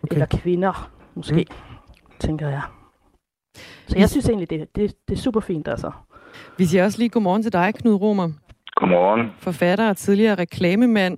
okay. 0.04 0.14
eller 0.14 0.26
kvinder, 0.26 0.91
måske, 1.16 1.45
mm. 1.49 2.16
tænker 2.20 2.49
jeg. 2.49 2.62
Så 3.88 3.97
jeg 3.97 4.10
synes 4.10 4.30
egentlig, 4.30 4.49
det, 4.49 4.76
det, 4.76 4.95
det 5.08 5.14
er 5.14 5.22
super 5.22 5.39
fint, 5.39 5.68
altså. 5.68 5.91
Vi 6.58 6.66
siger 6.66 6.84
også 6.86 7.00
lige 7.00 7.10
godmorgen 7.10 7.44
til 7.44 7.54
dig, 7.54 7.74
Knud 7.74 8.02
Romer. 8.02 8.30
Godmorgen. 8.76 9.32
Forfatter 9.39 9.89
og 9.89 9.98
tidligere 9.98 10.36
reklamemand. 10.36 11.18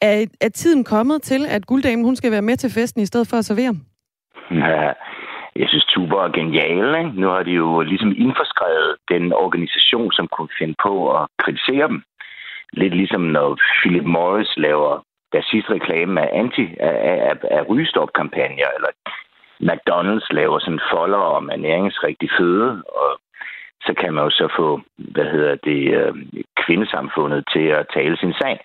Er, 0.00 0.26
er 0.40 0.48
tiden 0.48 0.84
kommet 0.84 1.22
til, 1.22 1.46
at 1.46 1.66
gulddamen 1.66 2.04
hun 2.04 2.16
skal 2.16 2.30
være 2.30 2.42
med 2.42 2.56
til 2.56 2.70
festen 2.70 3.02
i 3.02 3.06
stedet 3.06 3.28
for 3.30 3.36
at 3.36 3.44
servere? 3.44 3.74
Ja, 4.50 4.92
jeg 5.56 5.68
synes, 5.68 5.84
Tuber 5.84 6.22
er 6.24 6.32
genial. 6.40 6.88
Ikke? 6.98 7.20
Nu 7.20 7.28
har 7.28 7.42
de 7.42 7.50
jo 7.50 7.80
ligesom 7.80 8.12
indforskrevet 8.16 8.96
den 9.08 9.32
organisation, 9.32 10.12
som 10.12 10.28
kunne 10.28 10.52
finde 10.58 10.74
på 10.86 10.92
at 11.16 11.26
kritisere 11.42 11.88
dem. 11.88 12.02
Lidt 12.72 12.94
ligesom 12.96 13.20
når 13.20 13.58
Philip 13.80 14.04
Morris 14.04 14.52
laver 14.56 15.04
deres 15.32 15.46
sidste 15.52 15.70
reklame 15.72 16.20
af, 16.20 16.38
anti, 16.40 16.64
af, 16.80 16.96
af, 17.30 17.36
af 17.50 17.62
rygestop-kampagner, 17.68 18.68
eller 18.76 18.90
McDonald's 19.68 20.28
laver 20.30 20.58
sådan 20.58 20.86
folder 20.92 21.22
om 21.38 21.48
ernæringsrigtig 21.48 22.30
føde, 22.38 22.82
og 23.02 23.10
så 23.86 23.94
kan 24.00 24.14
man 24.14 24.24
jo 24.24 24.30
så 24.30 24.48
få, 24.56 24.80
hvad 24.96 25.24
hedder 25.24 25.54
det, 25.54 25.80
øh, 25.98 26.14
kvindesamfundet 26.66 27.44
til 27.52 27.66
at 27.78 27.86
tale 27.94 28.16
sin 28.16 28.34
sag. 28.42 28.64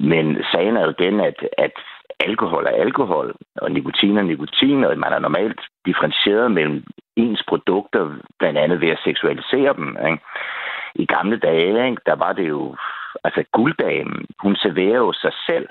Men 0.00 0.44
sagen 0.52 0.76
er 0.76 0.84
jo 0.84 0.94
den, 0.98 1.20
at, 1.20 1.48
at 1.58 1.72
alkohol 2.20 2.66
er 2.66 2.82
alkohol, 2.86 3.34
og 3.56 3.70
nikotin 3.70 4.16
er 4.18 4.22
nikotin, 4.22 4.84
og 4.84 4.98
man 4.98 5.12
er 5.12 5.18
normalt 5.18 5.60
differentieret 5.86 6.50
mellem 6.50 6.84
ens 7.16 7.42
produkter, 7.48 8.16
blandt 8.38 8.58
andet 8.58 8.80
ved 8.80 8.88
at 8.88 9.04
seksualisere 9.04 9.74
dem. 9.74 9.96
Ikke? 10.06 10.18
I 10.94 11.06
gamle 11.06 11.38
dage, 11.38 11.86
ikke, 11.86 12.02
der 12.06 12.14
var 12.14 12.32
det 12.32 12.48
jo, 12.48 12.76
altså 13.24 13.44
gulddamen, 13.52 14.26
hun 14.42 14.56
serverer 14.56 14.96
jo 14.96 15.12
sig 15.12 15.32
selv 15.46 15.68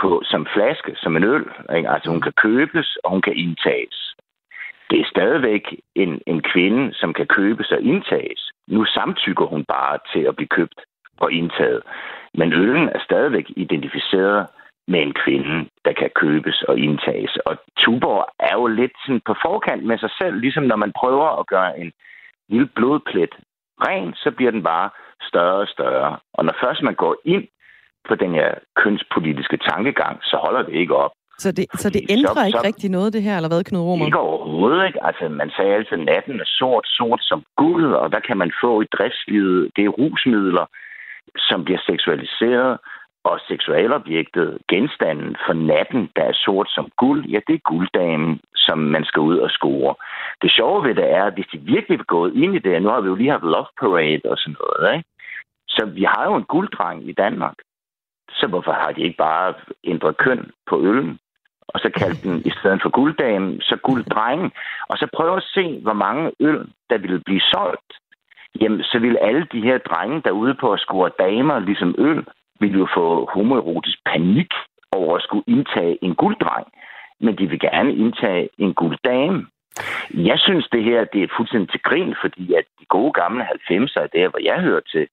på, 0.00 0.22
som 0.24 0.46
flaske, 0.54 0.96
som 0.96 1.16
en 1.16 1.24
øl. 1.24 1.46
Ikke? 1.76 1.90
Altså 1.90 2.10
hun 2.10 2.20
kan 2.20 2.32
købes, 2.32 2.96
og 3.04 3.10
hun 3.10 3.22
kan 3.22 3.36
indtages. 3.36 4.07
Det 4.90 5.00
er 5.00 5.10
stadigvæk 5.14 5.64
en, 5.94 6.20
en 6.26 6.42
kvinde, 6.42 6.94
som 6.94 7.12
kan 7.12 7.26
købes 7.26 7.72
og 7.72 7.80
indtages. 7.82 8.50
Nu 8.68 8.84
samtykker 8.84 9.46
hun 9.46 9.64
bare 9.64 9.98
til 10.12 10.22
at 10.28 10.36
blive 10.36 10.48
købt 10.48 10.80
og 11.20 11.32
indtaget. 11.32 11.82
Men 12.34 12.52
øllen 12.52 12.88
er 12.88 13.00
stadigvæk 13.04 13.46
identificeret 13.56 14.46
med 14.88 15.00
en 15.02 15.14
kvinde, 15.24 15.68
der 15.84 15.92
kan 15.92 16.10
købes 16.14 16.62
og 16.62 16.78
indtages. 16.78 17.36
Og 17.36 17.56
Tuborg 17.78 18.26
er 18.38 18.54
jo 18.54 18.66
lidt 18.66 18.92
sådan 19.04 19.20
på 19.26 19.34
forkant 19.42 19.84
med 19.84 19.98
sig 19.98 20.10
selv, 20.18 20.36
ligesom 20.40 20.64
når 20.64 20.76
man 20.76 20.92
prøver 21.00 21.40
at 21.40 21.46
gøre 21.46 21.80
en 21.80 21.92
lille 22.48 22.68
blodplet 22.76 23.34
ren, 23.86 24.14
så 24.14 24.30
bliver 24.30 24.50
den 24.50 24.62
bare 24.62 24.90
større 25.22 25.60
og 25.64 25.68
større. 25.68 26.18
Og 26.34 26.44
når 26.44 26.54
først 26.62 26.82
man 26.82 26.94
går 26.94 27.16
ind 27.24 27.48
på 28.08 28.14
den 28.14 28.34
her 28.34 28.54
kønspolitiske 28.76 29.56
tankegang, 29.56 30.18
så 30.22 30.36
holder 30.44 30.62
det 30.62 30.74
ikke 30.74 30.96
op. 30.96 31.12
Så 31.38 31.52
det, 31.52 31.66
så 31.82 31.90
det 31.90 32.02
ændrer 32.14 32.34
så, 32.34 32.46
ikke 32.46 32.62
så, 32.62 32.66
rigtig 32.68 32.90
noget, 32.90 33.12
det 33.12 33.22
her, 33.22 33.36
eller 33.36 33.48
hvad, 33.48 33.64
Knud 33.64 33.80
Romer? 33.80 34.06
Ikke 34.06 34.18
overhovedet, 34.18 34.86
ikke. 34.86 35.04
Altså, 35.08 35.28
man 35.28 35.50
sagde 35.56 35.74
altid, 35.74 35.98
at 35.98 36.04
natten 36.04 36.40
er 36.40 36.50
sort, 36.60 36.86
sort 36.86 37.20
som 37.22 37.40
guld, 37.56 37.94
og 37.94 38.12
der 38.12 38.20
kan 38.20 38.36
man 38.36 38.50
få 38.62 38.80
i 38.80 38.86
driftslivet, 38.96 39.70
det 39.76 39.84
er 39.84 39.88
rusmidler, 39.88 40.66
som 41.48 41.64
bliver 41.64 41.80
seksualiseret, 41.86 42.78
og 43.24 43.40
seksualobjektet, 43.48 44.58
genstanden 44.68 45.36
for 45.46 45.52
natten, 45.52 46.10
der 46.16 46.22
er 46.22 46.36
sort 46.46 46.68
som 46.76 46.86
guld, 46.96 47.26
ja, 47.26 47.38
det 47.46 47.54
er 47.54 47.68
gulddamen, 47.70 48.40
som 48.54 48.78
man 48.78 49.04
skal 49.04 49.20
ud 49.20 49.38
og 49.38 49.50
score. 49.50 49.94
Det 50.42 50.50
sjove 50.52 50.84
ved 50.84 50.94
det 50.94 51.10
er, 51.10 51.24
at 51.24 51.34
hvis 51.34 51.50
de 51.52 51.58
virkelig 51.58 51.98
vil 51.98 52.06
gå 52.16 52.26
ind 52.26 52.54
i 52.54 52.58
det, 52.58 52.82
nu 52.82 52.88
har 52.88 53.00
vi 53.00 53.08
jo 53.08 53.14
lige 53.14 53.30
haft 53.30 53.50
Love 53.54 53.72
Parade 53.80 54.26
og 54.32 54.38
sådan 54.38 54.56
noget, 54.60 54.96
ikke? 54.96 55.08
så 55.68 55.84
vi 55.84 56.04
har 56.04 56.24
jo 56.24 56.34
en 56.34 56.44
gulddreng 56.44 57.08
i 57.08 57.12
Danmark. 57.12 57.56
Så 58.30 58.46
hvorfor 58.46 58.72
har 58.72 58.92
de 58.92 59.02
ikke 59.02 59.16
bare 59.16 59.54
ændret 59.84 60.16
køn 60.16 60.50
på 60.70 60.80
øllen? 60.80 61.18
Og 61.68 61.80
så 61.80 61.90
kaldte 61.98 62.28
den, 62.28 62.42
i 62.44 62.50
stedet 62.50 62.82
for 62.82 62.90
gulddamen, 62.90 63.60
så 63.60 63.76
gulddrengen. 63.76 64.50
Og 64.88 64.98
så 64.98 65.06
prøve 65.16 65.36
at 65.36 65.48
se, 65.54 65.80
hvor 65.82 65.92
mange 65.92 66.32
øl, 66.40 66.60
der 66.90 66.98
ville 66.98 67.20
blive 67.20 67.40
solgt. 67.40 67.92
Jamen, 68.60 68.82
så 68.82 68.98
ville 68.98 69.22
alle 69.22 69.46
de 69.52 69.60
her 69.60 69.78
drenge 69.78 70.22
derude 70.24 70.54
på 70.54 70.72
at 70.72 70.80
score 70.80 71.10
damer, 71.18 71.58
ligesom 71.58 71.94
øl, 71.98 72.24
ville 72.60 72.78
jo 72.78 72.88
få 72.94 73.30
homoerotisk 73.34 73.98
panik 74.06 74.52
over 74.92 75.16
at 75.16 75.22
skulle 75.22 75.44
indtage 75.46 75.98
en 76.02 76.14
gulddreng. 76.14 76.66
Men 77.20 77.38
de 77.38 77.46
vil 77.46 77.60
gerne 77.60 77.94
indtage 77.94 78.48
en 78.58 78.74
gulddame. 78.74 79.46
Jeg 80.14 80.38
synes, 80.38 80.68
det 80.72 80.84
her 80.84 81.04
det 81.04 81.22
er 81.22 81.34
fuldstændig 81.36 81.70
til 81.70 81.82
grin, 81.82 82.14
fordi 82.20 82.54
at 82.54 82.64
de 82.80 82.84
gode 82.88 83.12
gamle 83.12 83.44
90'er 83.44 84.00
er 84.00 84.06
der, 84.06 84.28
hvor 84.28 84.42
jeg 84.42 84.60
hører 84.60 84.80
til. 84.80 85.08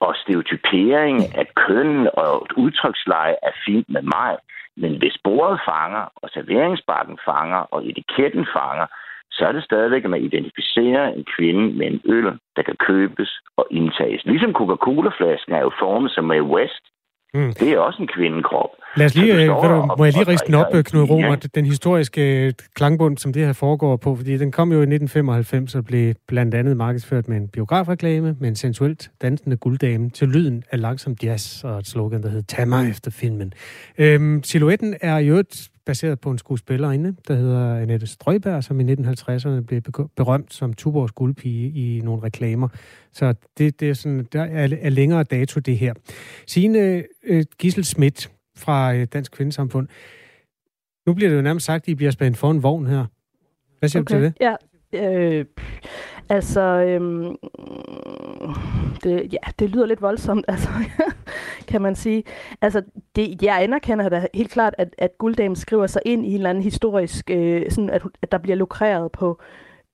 Og 0.00 0.14
stereotypering 0.16 1.16
af 1.40 1.46
køn 1.54 2.08
og 2.14 2.46
udtryksleje 2.56 3.36
er 3.42 3.54
fint 3.66 3.88
med 3.88 4.02
mig. 4.02 4.36
Men 4.76 4.98
hvis 4.98 5.16
bordet 5.24 5.60
fanger, 5.68 6.04
og 6.16 6.28
serveringsbakken 6.30 7.18
fanger, 7.24 7.62
og 7.74 7.86
etiketten 7.88 8.46
fanger, 8.56 8.86
så 9.30 9.46
er 9.46 9.52
det 9.52 9.64
stadigvæk, 9.64 10.04
at 10.04 10.10
man 10.10 10.24
identificerer 10.24 11.08
en 11.08 11.24
kvinde 11.36 11.78
med 11.78 11.86
en 11.86 12.00
øl, 12.04 12.38
der 12.56 12.62
kan 12.62 12.76
købes 12.76 13.30
og 13.56 13.66
indtages. 13.70 14.24
Ligesom 14.24 14.52
Coca-Cola-flasken 14.52 15.52
er 15.54 15.60
jo 15.60 15.72
formet 15.78 16.10
som 16.10 16.24
Mae 16.24 16.42
West. 16.42 16.84
Mm. 17.34 17.52
Det 17.52 17.68
er 17.68 17.78
også 17.78 18.02
en 18.02 18.08
kvindekrop. 18.16 18.70
Lad 18.96 19.06
os 19.06 19.14
lige, 19.14 19.34
øh, 19.34 19.48
du, 19.48 19.94
må 19.98 20.04
jeg 20.04 20.12
lige 20.12 20.28
riste 20.28 20.46
den 20.46 20.54
op, 20.54 20.66
Knud 20.84 21.10
Romer, 21.10 21.28
ja. 21.28 21.36
den 21.54 21.66
historiske 21.66 22.46
øh, 22.46 22.52
klangbund, 22.74 23.18
som 23.18 23.32
det 23.32 23.46
her 23.46 23.52
foregår 23.52 23.96
på, 23.96 24.16
fordi 24.16 24.36
den 24.36 24.52
kom 24.52 24.72
jo 24.72 24.78
i 24.78 24.82
1995 24.82 25.74
og 25.74 25.84
blev 25.84 26.14
blandt 26.28 26.54
andet 26.54 26.76
markedsført 26.76 27.28
med 27.28 27.36
en 27.36 27.48
biografreklame 27.48 28.36
med 28.40 28.48
en 28.48 28.56
sensuelt 28.56 29.10
dansende 29.22 29.56
gulddame 29.56 30.10
til 30.10 30.28
lyden 30.28 30.62
af 30.70 30.80
langsom 30.80 31.16
jazz 31.22 31.64
og 31.64 31.78
et 31.78 31.86
slogan, 31.86 32.22
der 32.22 32.28
hed 32.28 32.42
Tag 32.42 32.68
mig 32.68 32.90
efter 32.90 33.10
filmen. 33.10 33.52
Øhm, 33.98 34.42
silhuetten 34.42 34.96
er 35.00 35.18
jo 35.18 35.36
et 35.36 35.68
baseret 35.90 36.20
på 36.20 36.30
en 36.30 36.38
skuespillerinde, 36.38 37.16
der 37.28 37.34
hedder 37.34 37.76
Annette 37.76 38.06
Strøberg, 38.06 38.64
som 38.64 38.80
i 38.80 38.92
1950'erne 38.92 39.60
blev 39.60 39.82
berømt 40.16 40.54
som 40.54 40.74
Tuborgs 40.74 41.12
guldpige 41.12 41.70
i 41.70 42.00
nogle 42.00 42.22
reklamer. 42.22 42.68
Så 43.12 43.34
det, 43.58 43.80
det 43.80 43.90
er 43.90 43.94
sådan, 43.94 44.26
der 44.32 44.42
er, 44.42 44.68
er 44.80 44.90
længere 44.90 45.22
dato 45.24 45.60
det 45.60 45.78
her. 45.78 45.94
Signe 46.46 47.04
øh, 47.24 47.44
Gissel 47.58 47.84
Schmidt 47.84 48.30
fra 48.56 48.94
øh, 48.94 49.06
Dansk 49.12 49.32
Kvindesamfund. 49.32 49.88
Nu 51.06 51.14
bliver 51.14 51.30
det 51.30 51.36
jo 51.36 51.42
nærmest 51.42 51.66
sagt, 51.66 51.84
at 51.84 51.88
I 51.88 51.94
bliver 51.94 52.10
spændt 52.10 52.36
for 52.36 52.50
en 52.50 52.62
vogn 52.62 52.86
her. 52.86 53.06
Hvad 53.78 53.88
siger 53.88 54.02
okay. 54.02 54.14
du 54.14 54.20
til 54.20 54.24
det? 54.24 54.34
Ja, 54.40 55.38
øh, 55.38 55.44
altså, 56.30 56.60
øh, 56.60 57.00
det, 59.04 59.32
ja, 59.32 59.50
det 59.58 59.70
lyder 59.70 59.86
lidt 59.86 60.02
voldsomt, 60.02 60.44
altså, 60.52 60.68
kan 61.68 61.82
man 61.82 61.94
sige. 61.94 62.22
Altså, 62.62 62.82
det, 63.16 63.42
jeg 63.42 63.62
anerkender 63.62 64.08
da 64.08 64.26
helt 64.34 64.50
klart, 64.50 64.74
at, 64.78 64.94
at 64.98 65.10
Gulddamen 65.18 65.56
skriver 65.56 65.86
sig 65.86 66.02
ind 66.04 66.26
i 66.26 66.28
en 66.28 66.34
eller 66.34 66.50
anden 66.50 66.64
historisk, 66.64 67.30
øh, 67.30 67.70
sådan 67.70 67.90
at, 67.90 68.02
at 68.22 68.32
der 68.32 68.38
bliver 68.38 68.56
lukreret 68.56 69.12
på 69.12 69.40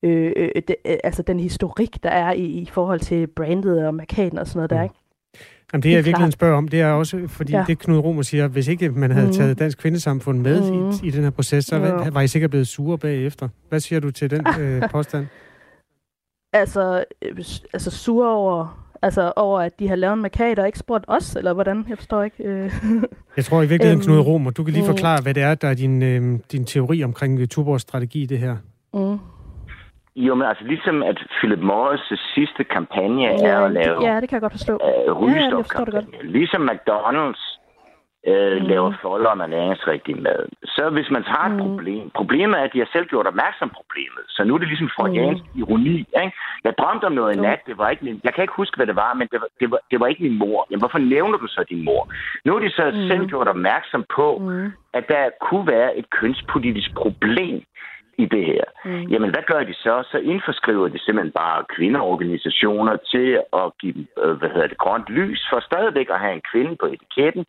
øh, 0.03 0.31
øh, 0.35 0.49
det, 0.67 0.75
øh, 0.85 0.97
altså 1.03 1.21
den 1.21 1.39
historik, 1.39 2.03
der 2.03 2.09
er 2.09 2.33
i, 2.33 2.45
i 2.45 2.69
forhold 2.73 2.99
til 2.99 3.27
brandet 3.27 3.87
og 3.87 3.95
markaden 3.95 4.37
og 4.37 4.47
sådan 4.47 4.57
noget 4.57 4.71
mm. 4.71 4.77
der, 4.77 4.83
ikke? 4.83 4.95
Jamen, 5.73 5.83
det, 5.83 5.91
jeg 5.91 6.05
virkelig 6.05 6.33
spørger 6.33 6.57
om, 6.57 6.67
det 6.67 6.81
er 6.81 6.91
også, 6.91 7.27
fordi 7.27 7.53
ja. 7.53 7.63
det 7.67 7.79
Knud 7.79 7.97
Romer 7.97 8.21
siger, 8.21 8.47
hvis 8.47 8.67
ikke 8.67 8.89
man 8.89 9.11
havde 9.11 9.27
mm. 9.27 9.33
taget 9.33 9.59
Dansk 9.59 9.77
Kvindesamfund 9.77 10.39
med 10.39 10.71
mm. 10.71 10.89
i, 10.89 11.07
i 11.07 11.11
den 11.11 11.23
her 11.23 11.29
proces, 11.29 11.65
så 11.65 11.75
ja. 11.75 12.09
var 12.09 12.21
I 12.21 12.27
sikkert 12.27 12.49
blevet 12.49 12.67
sure 12.67 12.97
bagefter. 12.97 13.49
Hvad 13.69 13.79
siger 13.79 13.99
du 13.99 14.11
til 14.11 14.29
den 14.29 14.45
øh, 14.61 14.89
påstand? 14.91 15.27
Altså, 16.53 17.03
øh, 17.21 17.37
altså 17.73 17.91
sure 17.91 18.29
over 18.29 18.87
Altså 19.01 19.33
over, 19.35 19.59
at 19.59 19.79
de 19.79 19.87
har 19.87 19.95
lavet 19.95 20.13
en 20.13 20.21
markat 20.21 20.59
og 20.59 20.65
ikke 20.65 20.79
spurgt 20.79 21.05
os, 21.07 21.35
eller 21.35 21.53
hvordan? 21.53 21.85
Jeg 21.89 21.97
forstår 21.97 22.23
ikke. 22.23 22.43
Øh. 22.43 22.71
jeg 23.37 23.45
tror 23.45 23.61
i 23.61 23.67
virkeligheden, 23.67 24.03
Knud 24.03 24.17
øhm, 24.17 24.27
Romer, 24.27 24.51
du 24.51 24.63
kan 24.63 24.73
lige 24.73 24.83
mm. 24.83 24.87
forklare, 24.87 25.19
hvad 25.23 25.33
det 25.33 25.43
er, 25.43 25.55
der 25.55 25.67
er 25.67 25.73
din, 25.73 26.03
øh, 26.03 26.39
din 26.51 26.65
teori 26.65 27.03
omkring 27.03 27.49
Tuborgs 27.49 27.81
strategi 27.81 28.21
i 28.21 28.25
det 28.25 28.39
her. 28.39 28.55
Mm. 28.93 29.19
Jo, 30.15 30.35
men 30.35 30.47
altså 30.47 30.63
ligesom 30.63 31.03
at 31.03 31.17
Philip 31.39 31.59
Morris' 31.59 32.33
sidste 32.35 32.63
kampagne 32.63 33.21
ja, 33.21 33.47
er 33.47 33.59
at 33.59 33.71
lave... 33.71 34.05
Ja, 34.07 34.21
det 34.21 34.29
kan 34.29 34.35
jeg 34.35 34.41
godt 34.41 34.53
forstå. 34.53 34.73
Uh, 34.73 35.31
ja, 35.31 35.45
det 35.45 35.65
forstår 35.65 35.85
det 35.85 35.93
godt. 35.93 36.05
Ligesom 36.23 36.69
McDonald's 36.69 37.56
uh, 38.31 38.57
mm. 38.61 38.67
laver 38.71 38.93
folder 39.01 39.33
med 39.35 39.47
næringsrigtig 39.47 40.21
mad. 40.21 40.41
Så 40.75 40.89
hvis 40.89 41.09
man 41.15 41.23
har 41.23 41.45
et 41.49 41.55
mm. 41.55 41.59
problem... 41.59 42.09
Problemet 42.09 42.59
er, 42.59 42.63
at 42.63 42.73
de 42.73 42.79
har 42.79 42.89
selv 42.91 43.07
gjort 43.07 43.27
opmærksom 43.27 43.69
på 43.69 43.75
problemet. 43.81 44.23
Så 44.29 44.43
nu 44.43 44.53
er 44.53 44.57
det 44.57 44.67
ligesom 44.67 44.89
freudiansk 44.95 45.43
mm. 45.43 45.59
ironi. 45.61 45.97
Ikke? 46.23 46.31
Jeg 46.63 46.73
drømte 46.77 47.05
om 47.05 47.11
noget 47.11 47.35
i 47.35 47.39
nat. 47.39 47.61
Det 47.67 47.77
var 47.77 47.89
ikke 47.89 48.05
min, 48.05 48.21
jeg 48.23 48.33
kan 48.33 48.41
ikke 48.41 48.59
huske, 48.61 48.75
hvad 48.75 48.87
det 48.87 48.95
var, 48.95 49.13
men 49.13 49.27
det 49.31 49.39
var, 49.41 49.49
det 49.59 49.71
var, 49.71 49.79
det 49.91 49.99
var 49.99 50.07
ikke 50.07 50.23
min 50.23 50.37
mor. 50.37 50.67
Jamen, 50.69 50.81
hvorfor 50.81 50.97
nævner 50.97 51.37
du 51.37 51.47
så 51.47 51.63
din 51.69 51.85
mor? 51.85 52.03
Nu 52.45 52.55
er 52.55 52.59
de 52.59 52.69
så 52.69 52.85
mm. 52.93 53.07
selv 53.09 53.27
gjort 53.27 53.47
opmærksom 53.47 54.05
på, 54.15 54.37
mm. 54.37 54.71
at 54.93 55.07
der 55.07 55.23
kunne 55.41 55.67
være 55.67 55.97
et 55.97 56.09
kønspolitisk 56.09 56.89
problem 56.95 57.63
i 58.17 58.25
det 58.25 58.45
her. 58.45 58.63
Mm. 58.85 59.07
Jamen, 59.11 59.29
hvad 59.29 59.43
gør 59.47 59.63
de 59.63 59.73
så? 59.73 60.03
Så 60.11 60.17
indforskriver 60.17 60.87
de 60.87 60.99
simpelthen 60.99 61.31
bare 61.31 61.65
kvindeorganisationer 61.75 62.95
til 63.11 63.39
at 63.53 63.65
give 63.81 63.93
dem, 63.93 64.07
øh, 64.23 64.33
hvad 64.39 64.49
hedder 64.49 64.67
det, 64.67 64.77
grønt 64.77 65.09
lys 65.09 65.41
for 65.49 65.59
stadigvæk 65.59 66.09
at 66.09 66.19
have 66.19 66.33
en 66.33 66.47
kvinde 66.51 66.75
på 66.75 66.85
etiketten 66.85 67.45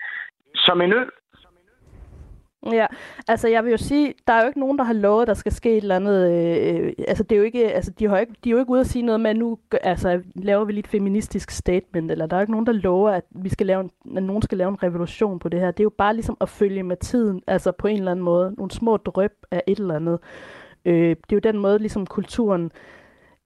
som 0.55 0.81
en 0.81 0.93
øl. 0.93 1.11
Ja, 2.73 2.87
altså 3.29 3.49
jeg 3.49 3.65
vil 3.65 3.71
jo 3.71 3.77
sige, 3.77 4.15
der 4.27 4.33
er 4.33 4.41
jo 4.41 4.47
ikke 4.47 4.61
nogen, 4.61 4.79
der 4.79 4.85
har 4.85 4.93
lovet, 4.93 5.23
at 5.23 5.29
der 5.29 5.35
skal 5.35 5.53
ske 5.53 5.71
et 5.71 5.77
eller 5.77 5.97
andet. 5.97 6.33
Øh, 6.33 6.93
altså 7.09 7.23
det 7.23 7.33
er 7.33 7.39
jo 7.39 7.45
ikke, 7.45 7.73
altså 7.73 7.91
de, 7.91 8.09
har 8.09 8.19
ikke, 8.19 8.35
de 8.45 8.49
er 8.49 8.53
jo 8.53 8.59
ikke 8.59 8.71
ude 8.71 8.81
at 8.81 8.87
sige 8.87 9.03
noget 9.03 9.21
med, 9.21 9.31
at 9.31 9.37
nu 9.37 9.59
altså, 9.83 10.23
laver 10.35 10.65
vi 10.65 10.73
lige 10.73 10.81
et 10.81 10.87
feministisk 10.87 11.51
statement, 11.51 12.11
eller 12.11 12.27
der 12.27 12.37
er 12.37 12.41
jo 12.41 12.43
ikke 12.43 12.53
nogen, 12.53 12.67
der 12.67 12.73
lover, 12.73 13.11
at 13.11 13.25
vi 13.31 13.49
skal 13.49 13.67
lave 13.67 13.81
en, 13.81 13.91
at 14.17 14.23
nogen 14.23 14.43
skal 14.43 14.59
lave 14.59 14.69
en 14.69 14.83
revolution 14.83 15.39
på 15.39 15.49
det 15.49 15.61
her. 15.61 15.71
Det 15.71 15.81
er 15.81 15.85
jo 15.85 15.93
bare 15.99 16.15
ligesom 16.15 16.37
at 16.41 16.49
følge 16.49 16.83
med 16.83 16.97
tiden, 16.97 17.43
altså 17.47 17.73
på 17.73 17.87
en 17.87 17.99
eller 17.99 18.11
anden 18.11 18.25
måde. 18.25 18.55
Nogle 18.57 18.71
små 18.71 18.97
drøb 18.97 19.33
af 19.51 19.63
et 19.67 19.79
eller 19.79 19.97
andet. 19.97 20.19
Øh, 20.85 21.09
det 21.11 21.33
er 21.33 21.37
jo 21.37 21.53
den 21.53 21.59
måde, 21.59 21.79
ligesom 21.79 22.07
kulturen 22.07 22.73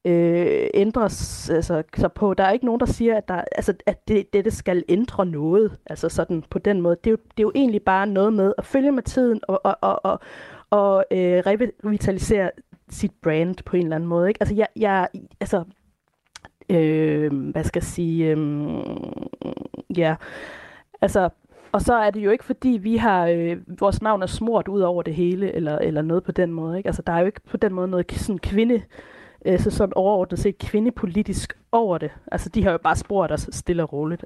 øh, 0.04 0.66
ændres 0.74 1.50
altså, 1.50 1.82
så 1.96 2.08
på. 2.08 2.34
Der 2.34 2.44
er 2.44 2.50
ikke 2.50 2.66
nogen, 2.66 2.80
der 2.80 2.86
siger, 2.86 3.16
at, 3.16 3.28
der, 3.28 3.44
altså, 3.52 3.74
at 3.86 4.08
det, 4.08 4.32
dette 4.32 4.50
skal 4.50 4.84
ændre 4.88 5.26
noget, 5.26 5.78
altså 5.86 6.08
sådan 6.08 6.44
på 6.50 6.58
den 6.58 6.80
måde. 6.80 6.96
Det 7.04 7.06
er, 7.06 7.10
jo, 7.10 7.16
det 7.16 7.38
er 7.38 7.42
jo 7.42 7.52
egentlig 7.54 7.82
bare 7.82 8.06
noget 8.06 8.32
med 8.32 8.54
at 8.58 8.64
følge 8.64 8.92
med 8.92 9.02
tiden 9.02 9.40
og, 9.48 9.60
og, 9.64 9.78
og, 9.80 10.04
og, 10.04 10.20
og 10.70 11.04
øh, 11.10 11.42
revitalisere 11.46 12.50
sit 12.90 13.12
brand 13.22 13.56
på 13.64 13.76
en 13.76 13.82
eller 13.82 13.96
anden 13.96 14.08
måde. 14.08 14.28
Ikke? 14.28 14.42
Altså, 14.42 14.54
jeg, 14.54 14.66
jeg, 14.76 15.08
altså, 15.40 15.64
øh, 16.70 17.50
hvad 17.50 17.64
skal 17.64 17.80
jeg 17.80 17.86
sige, 17.86 18.30
øh, 18.30 18.66
ja, 19.96 20.14
altså, 21.00 21.28
og 21.72 21.82
så 21.82 21.94
er 21.94 22.10
det 22.10 22.24
jo 22.24 22.30
ikke 22.30 22.44
fordi, 22.44 22.68
vi 22.68 22.96
har, 22.96 23.26
øh, 23.26 23.56
vores 23.80 24.02
navn 24.02 24.22
er 24.22 24.26
smurt 24.26 24.68
ud 24.68 24.80
over 24.80 25.02
det 25.02 25.14
hele, 25.14 25.52
eller, 25.52 25.78
eller 25.78 26.02
noget 26.02 26.24
på 26.24 26.32
den 26.32 26.52
måde. 26.52 26.78
Ikke? 26.78 26.86
Altså, 26.86 27.02
der 27.06 27.12
er 27.12 27.20
jo 27.20 27.26
ikke 27.26 27.40
på 27.50 27.56
den 27.56 27.72
måde 27.72 27.88
noget 27.88 28.12
sådan 28.12 28.38
kvinde, 28.38 28.74
øh, 28.74 28.80
så 29.58 29.70
sådan 29.70 29.94
overordnet 29.94 30.38
set 30.38 30.58
kvindepolitisk 30.58 31.58
over 31.72 31.98
det. 31.98 32.10
Altså, 32.32 32.48
de 32.48 32.62
har 32.62 32.70
jo 32.70 32.78
bare 32.78 32.96
spurgt 32.96 33.32
os 33.32 33.48
stille 33.52 33.82
og 33.82 33.92
roligt. 33.92 34.24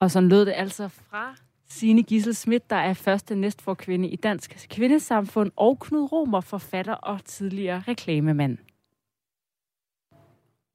Og 0.00 0.10
så 0.10 0.20
lød 0.20 0.46
det 0.46 0.52
altså 0.56 0.88
fra 0.88 1.36
Signe 1.68 2.02
Gissel 2.02 2.34
Schmidt, 2.34 2.70
der 2.70 2.76
er 2.76 2.94
første 2.94 3.34
næstforkvinde 3.34 4.08
i 4.08 4.16
Dansk 4.16 4.66
Kvindesamfund, 4.70 5.50
og 5.56 5.78
Knud 5.80 6.12
Romer, 6.12 6.40
forfatter 6.40 6.94
og 6.94 7.24
tidligere 7.24 7.82
reklamemand. 7.88 8.58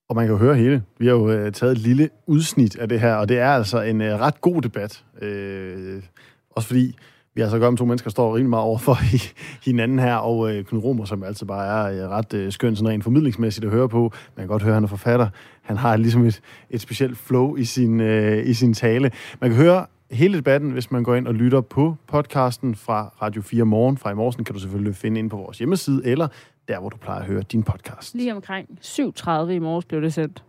Og 0.09 0.15
man 0.15 0.25
kan 0.25 0.33
jo 0.33 0.37
høre 0.37 0.55
hele. 0.55 0.83
Vi 0.97 1.05
har 1.05 1.13
jo 1.13 1.31
øh, 1.31 1.51
taget 1.51 1.71
et 1.71 1.77
lille 1.77 2.09
udsnit 2.27 2.75
af 2.75 2.89
det 2.89 2.99
her, 2.99 3.15
og 3.15 3.29
det 3.29 3.39
er 3.39 3.49
altså 3.49 3.81
en 3.81 4.01
øh, 4.01 4.19
ret 4.19 4.41
god 4.41 4.61
debat. 4.61 5.05
Øh, 5.21 6.03
også 6.49 6.67
fordi 6.67 6.97
vi 7.35 7.41
har 7.41 7.49
så 7.49 7.59
godt 7.59 7.77
to 7.77 7.85
mennesker, 7.85 8.09
der 8.09 8.11
står 8.11 8.35
rimelig 8.35 8.49
meget 8.49 8.63
over 8.63 8.77
for 8.77 8.97
hinanden 9.65 9.99
her, 9.99 10.15
og 10.15 10.55
øh, 10.55 10.65
Knud 10.65 10.83
Romer, 10.83 11.05
som 11.05 11.23
altid 11.23 11.47
bare 11.47 11.67
er 11.67 12.03
øh, 12.03 12.09
ret 12.09 12.33
øh, 12.33 12.51
skøn, 12.51 12.75
sådan 12.75 12.89
rent 12.89 13.03
formidlingsmæssigt 13.03 13.65
at 13.65 13.71
høre 13.71 13.89
på. 13.89 14.01
Man 14.35 14.43
kan 14.43 14.47
godt 14.47 14.61
høre, 14.61 14.71
at 14.71 14.75
han 14.75 14.83
er 14.83 14.87
forfatter. 14.87 15.27
Han 15.61 15.77
har 15.77 15.97
ligesom 15.97 16.25
et, 16.25 16.41
et 16.69 16.81
specielt 16.81 17.17
flow 17.17 17.55
i 17.55 17.63
sin, 17.63 17.99
øh, 17.99 18.47
i 18.47 18.53
sin 18.53 18.73
tale. 18.73 19.11
Man 19.41 19.49
kan 19.49 19.59
høre 19.59 19.85
hele 20.11 20.37
debatten, 20.37 20.71
hvis 20.71 20.91
man 20.91 21.03
går 21.03 21.15
ind 21.15 21.27
og 21.27 21.33
lytter 21.33 21.61
på 21.61 21.95
podcasten 22.07 22.75
fra 22.75 23.13
Radio 23.21 23.41
4 23.41 23.65
Morgen. 23.65 23.97
Fra 23.97 24.11
i 24.11 24.15
morgen 24.15 24.43
kan 24.43 24.53
du 24.53 24.59
selvfølgelig 24.59 24.95
finde 24.95 25.19
ind 25.19 25.29
på 25.29 25.37
vores 25.37 25.57
hjemmeside, 25.57 26.01
eller 26.05 26.27
der, 26.67 26.79
hvor 26.79 26.89
du 26.89 26.97
plejer 26.97 27.19
at 27.19 27.25
høre 27.25 27.41
din 27.41 27.63
podcast. 27.63 28.15
Lige 28.15 28.35
omkring 28.35 28.69
7.30 28.83 29.31
i 29.49 29.59
morges 29.59 29.85
blev 29.85 30.01
det 30.01 30.13
sendt. 30.13 30.43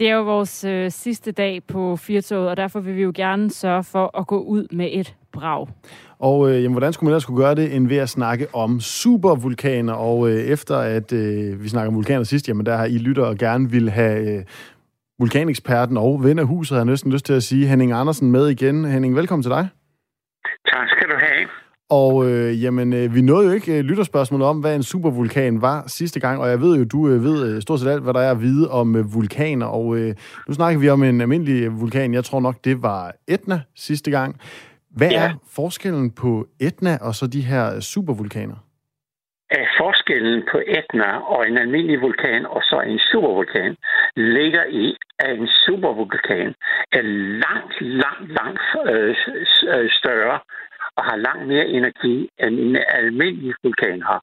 Det 0.00 0.08
er 0.08 0.14
jo 0.14 0.22
vores 0.22 0.64
øh, 0.64 0.90
sidste 0.90 1.32
dag 1.32 1.62
på 1.68 1.96
Firtoget, 1.96 2.48
og 2.48 2.56
derfor 2.56 2.80
vil 2.80 2.96
vi 2.96 3.02
jo 3.02 3.12
gerne 3.14 3.50
sørge 3.50 3.84
for 3.84 4.18
at 4.18 4.26
gå 4.26 4.42
ud 4.42 4.66
med 4.72 4.88
et 4.92 5.14
brag. 5.32 5.66
Og 6.18 6.50
øh, 6.50 6.62
jamen, 6.62 6.72
hvordan 6.72 6.92
skulle 6.92 7.08
man 7.08 7.12
ellers 7.12 7.22
skulle 7.22 7.42
gøre 7.44 7.54
det, 7.54 7.76
end 7.76 7.88
ved 7.88 7.96
at 7.96 8.08
snakke 8.08 8.46
om 8.54 8.80
supervulkaner? 8.80 9.92
Og 9.92 10.30
øh, 10.30 10.36
efter 10.36 10.76
at 10.76 11.12
øh, 11.12 11.62
vi 11.62 11.68
snakker 11.68 11.88
om 11.88 11.94
vulkaner 11.94 12.24
sidst, 12.24 12.48
jamen 12.48 12.66
der 12.66 12.76
har 12.76 12.84
I 12.84 12.98
lytter 12.98 13.24
og 13.24 13.36
gerne 13.36 13.70
vil 13.70 13.90
have 13.90 14.38
øh, 14.38 14.44
vulkaneksperten 15.18 15.96
og 15.96 16.24
ven 16.24 16.38
af 16.38 16.46
huset, 16.46 16.74
har 16.74 16.80
jeg 16.80 16.86
næsten 16.86 17.12
lyst 17.12 17.26
til 17.26 17.32
at 17.32 17.42
sige, 17.42 17.66
Henning 17.66 17.92
Andersen 17.92 18.30
med 18.32 18.48
igen. 18.48 18.84
Henning, 18.84 19.16
velkommen 19.16 19.42
til 19.42 19.50
dig. 19.50 19.68
Tak 20.66 20.88
skal 20.88 21.08
du 21.08 21.14
have. 21.18 21.48
Og 21.90 22.30
øh, 22.30 22.62
jamen, 22.64 22.92
øh, 22.92 23.14
vi 23.14 23.20
nåede 23.20 23.46
jo 23.46 23.52
ikke 23.52 23.78
øh, 23.78 23.84
lytterspørgsmålet 23.84 24.46
om, 24.46 24.60
hvad 24.60 24.74
en 24.76 24.82
supervulkan 24.82 25.62
var 25.62 25.84
sidste 25.86 26.20
gang, 26.20 26.40
og 26.40 26.48
jeg 26.48 26.60
ved 26.60 26.78
jo, 26.78 26.84
du 26.84 27.08
øh, 27.08 27.24
ved 27.24 27.54
øh, 27.54 27.62
stort 27.62 27.80
set 27.80 27.90
alt, 27.90 28.02
hvad 28.02 28.14
der 28.14 28.20
er 28.20 28.30
at 28.30 28.40
vide 28.40 28.70
om 28.70 28.96
øh, 28.96 29.14
vulkaner, 29.14 29.66
og 29.66 29.96
øh, 29.98 30.14
nu 30.48 30.54
snakker 30.54 30.80
vi 30.80 30.88
om 30.88 31.02
en 31.02 31.20
almindelig 31.20 31.80
vulkan. 31.80 32.14
Jeg 32.14 32.24
tror 32.24 32.40
nok, 32.40 32.56
det 32.64 32.82
var 32.82 33.12
Etna 33.28 33.60
sidste 33.76 34.10
gang. 34.10 34.40
Hvad 34.96 35.10
ja. 35.10 35.24
er 35.24 35.30
forskellen 35.54 36.10
på 36.10 36.46
Etna 36.60 36.98
og 37.00 37.14
så 37.14 37.26
de 37.26 37.40
her 37.40 37.80
supervulkaner? 37.80 38.58
At 39.50 39.68
forskellen 39.80 40.42
på 40.52 40.58
Etna 40.78 41.10
og 41.32 41.48
en 41.48 41.58
almindelig 41.58 42.00
vulkan 42.00 42.46
og 42.46 42.62
så 42.62 42.80
en 42.86 42.98
supervulkan 42.98 43.76
ligger 44.16 44.64
i, 44.64 44.96
at 45.18 45.38
en 45.38 45.48
supervulkan 45.66 46.54
er 46.92 47.02
langt, 47.44 47.74
langt, 47.80 48.28
langt 48.38 48.62
øh, 48.92 49.16
øh 49.74 49.90
større 49.90 50.38
og 50.96 51.04
har 51.04 51.16
langt 51.16 51.46
mere 51.48 51.66
energi, 51.68 52.28
end 52.42 52.54
en 52.60 52.76
almindelig 52.88 53.54
vulkan 53.62 54.02
har. 54.02 54.20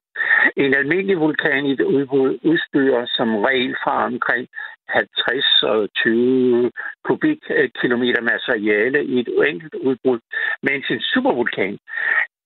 En 0.56 0.74
almindelig 0.74 1.20
vulkan 1.20 1.66
i 1.66 1.76
det 1.76 1.84
udbrud 1.84 2.38
udspyrer 2.42 3.06
som 3.16 3.36
regel 3.36 3.76
fra 3.82 4.04
omkring 4.04 4.48
50 4.88 5.62
og 5.62 5.88
20 5.94 6.70
kubikkilometer 7.04 8.22
materiale 8.22 9.04
i 9.04 9.20
et 9.20 9.30
enkelt 9.48 9.74
udbrud, 9.74 10.18
mens 10.62 10.90
en 10.90 11.00
supervulkan, 11.00 11.78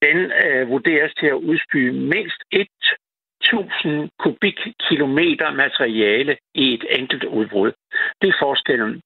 den 0.03 0.19
øh, 0.45 0.69
vurderes 0.69 1.15
til 1.15 1.27
at 1.27 1.43
udspyge 1.51 1.93
mindst 1.93 2.41
1000 2.51 4.11
kubikkilometer 4.19 5.51
materiale 5.53 6.37
i 6.55 6.75
et 6.75 6.85
enkelt 6.99 7.25
udbrud. 7.25 7.73
Det 8.21 8.29
er 8.29 8.43
forskellen. 8.43 9.01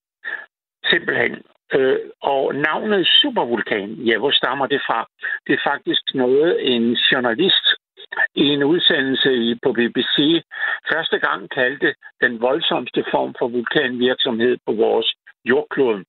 Simpelthen. 0.90 1.42
Øh, 1.74 1.98
og 2.20 2.54
navnet 2.54 3.06
supervulkan, 3.06 3.90
ja, 3.90 4.18
hvor 4.18 4.30
stammer 4.30 4.66
det 4.66 4.80
fra? 4.86 5.08
Det 5.46 5.52
er 5.54 5.68
faktisk 5.70 6.02
noget, 6.14 6.74
en 6.74 6.92
journalist 6.92 7.66
i 8.34 8.44
en 8.44 8.64
udsendelse 8.64 9.58
på 9.62 9.72
BBC 9.72 10.16
første 10.92 11.18
gang 11.18 11.50
kaldte 11.50 11.94
den 12.20 12.40
voldsomste 12.40 13.04
form 13.10 13.34
for 13.38 13.48
vulkanvirksomhed 13.48 14.56
på 14.66 14.72
vores 14.72 15.14
jordklode, 15.44 16.04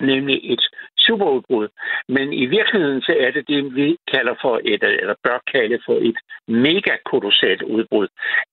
nemlig 0.00 0.52
et 0.52 0.64
superudbrud. 0.98 1.68
Men 2.08 2.32
i 2.32 2.46
virkeligheden 2.46 3.02
så 3.02 3.14
er 3.20 3.30
det 3.30 3.48
det, 3.48 3.74
vi 3.74 3.96
kalder 4.12 4.34
for 4.42 4.60
et, 4.64 4.82
eller 4.82 5.14
bør 5.24 5.38
kalde 5.52 5.78
for 5.86 5.96
et 6.08 6.18
megakolossalt 6.48 7.62
udbrud. 7.62 8.08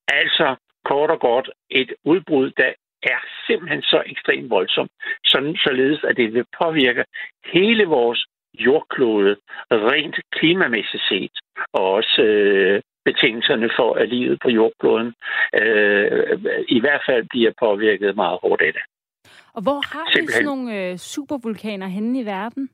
Altså 0.08 0.56
kort 0.86 1.12
og 1.12 1.20
godt 1.20 1.50
et 1.70 1.94
udbrud, 2.06 2.52
der 2.58 2.72
er 3.04 3.20
simpelthen 3.48 3.82
så 3.82 4.04
ekstremt 4.06 4.50
voldsomt, 4.50 4.92
sådan 5.26 5.56
således 5.56 6.04
at 6.04 6.18
det 6.18 6.34
vil 6.34 6.46
påvirke 6.62 7.04
hele 7.54 7.86
vores 7.86 8.26
jordklode 8.54 9.36
rent 9.72 10.16
klimamæssigt 10.32 11.04
set, 11.10 11.36
og 11.74 11.94
også 11.94 12.22
øh, 12.22 12.82
betingelserne 13.06 13.70
for, 13.78 13.94
at 13.94 14.10
livet 14.10 14.40
på 14.44 14.50
jordkloden 14.50 15.14
øh, 15.62 16.40
i 16.68 16.80
hvert 16.80 17.04
fald 17.10 17.26
bliver 17.30 17.52
påvirket 17.60 18.16
meget 18.16 18.40
hårdt 18.42 18.62
af 18.62 18.74
det. 18.74 18.82
Og 19.54 19.62
hvor 19.64 19.80
har 19.94 20.22
vi 20.22 20.28
sådan 20.28 20.46
nogle 20.46 20.68
øh, 20.80 20.98
supervulkaner 20.98 21.88
henne 21.88 22.20
i 22.20 22.26
verden? 22.26 22.70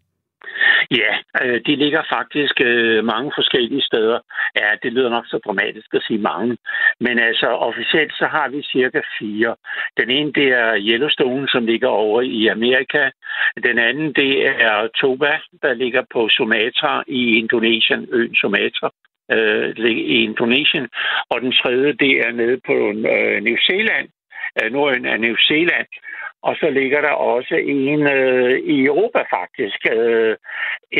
Ja, 0.91 1.11
øh, 1.43 1.61
de 1.65 1.75
ligger 1.75 2.03
faktisk 2.09 2.61
øh, 2.61 3.05
mange 3.05 3.31
forskellige 3.35 3.81
steder. 3.81 4.19
Ja, 4.55 4.69
det 4.83 4.93
lyder 4.93 5.09
nok 5.09 5.25
så 5.27 5.37
dramatisk 5.45 5.93
at 5.93 6.03
sige 6.07 6.19
mange. 6.19 6.57
Men 6.99 7.19
altså, 7.19 7.47
officielt 7.47 8.13
så 8.13 8.25
har 8.25 8.49
vi 8.49 8.63
cirka 8.63 9.01
fire. 9.19 9.55
Den 9.99 10.09
ene, 10.09 10.31
det 10.33 10.47
er 10.47 10.77
Yellowstone, 10.77 11.47
som 11.49 11.65
ligger 11.65 11.87
over 11.87 12.21
i 12.21 12.47
Amerika. 12.47 13.09
Den 13.63 13.79
anden, 13.79 14.13
det 14.13 14.47
er 14.47 14.87
Toba, 14.87 15.31
der 15.61 15.73
ligger 15.73 16.03
på 16.13 16.29
Sumatra 16.29 17.03
i 17.07 17.37
Indonesien, 17.37 18.07
øen 18.11 18.35
Sumatra 18.35 18.89
øh, 19.31 19.75
i 19.85 20.23
Indonesien. 20.23 20.87
Og 21.29 21.41
den 21.41 21.51
tredje, 21.51 21.93
det 21.93 22.11
er 22.25 22.31
nede 22.31 22.59
på 22.65 22.75
øh, 23.13 23.43
New 23.43 23.57
Zealand, 23.67 24.07
Øh, 24.57 24.71
nordøen 24.71 25.05
af 25.05 25.19
New 25.19 25.35
Zealand. 25.47 25.87
Og 26.41 26.55
så 26.55 26.69
ligger 26.69 27.01
der 27.01 27.11
også 27.11 27.55
en 27.55 28.01
øh, 28.07 28.59
i 28.59 28.85
Europa 28.85 29.21
faktisk, 29.37 29.79
øh, 29.91 30.35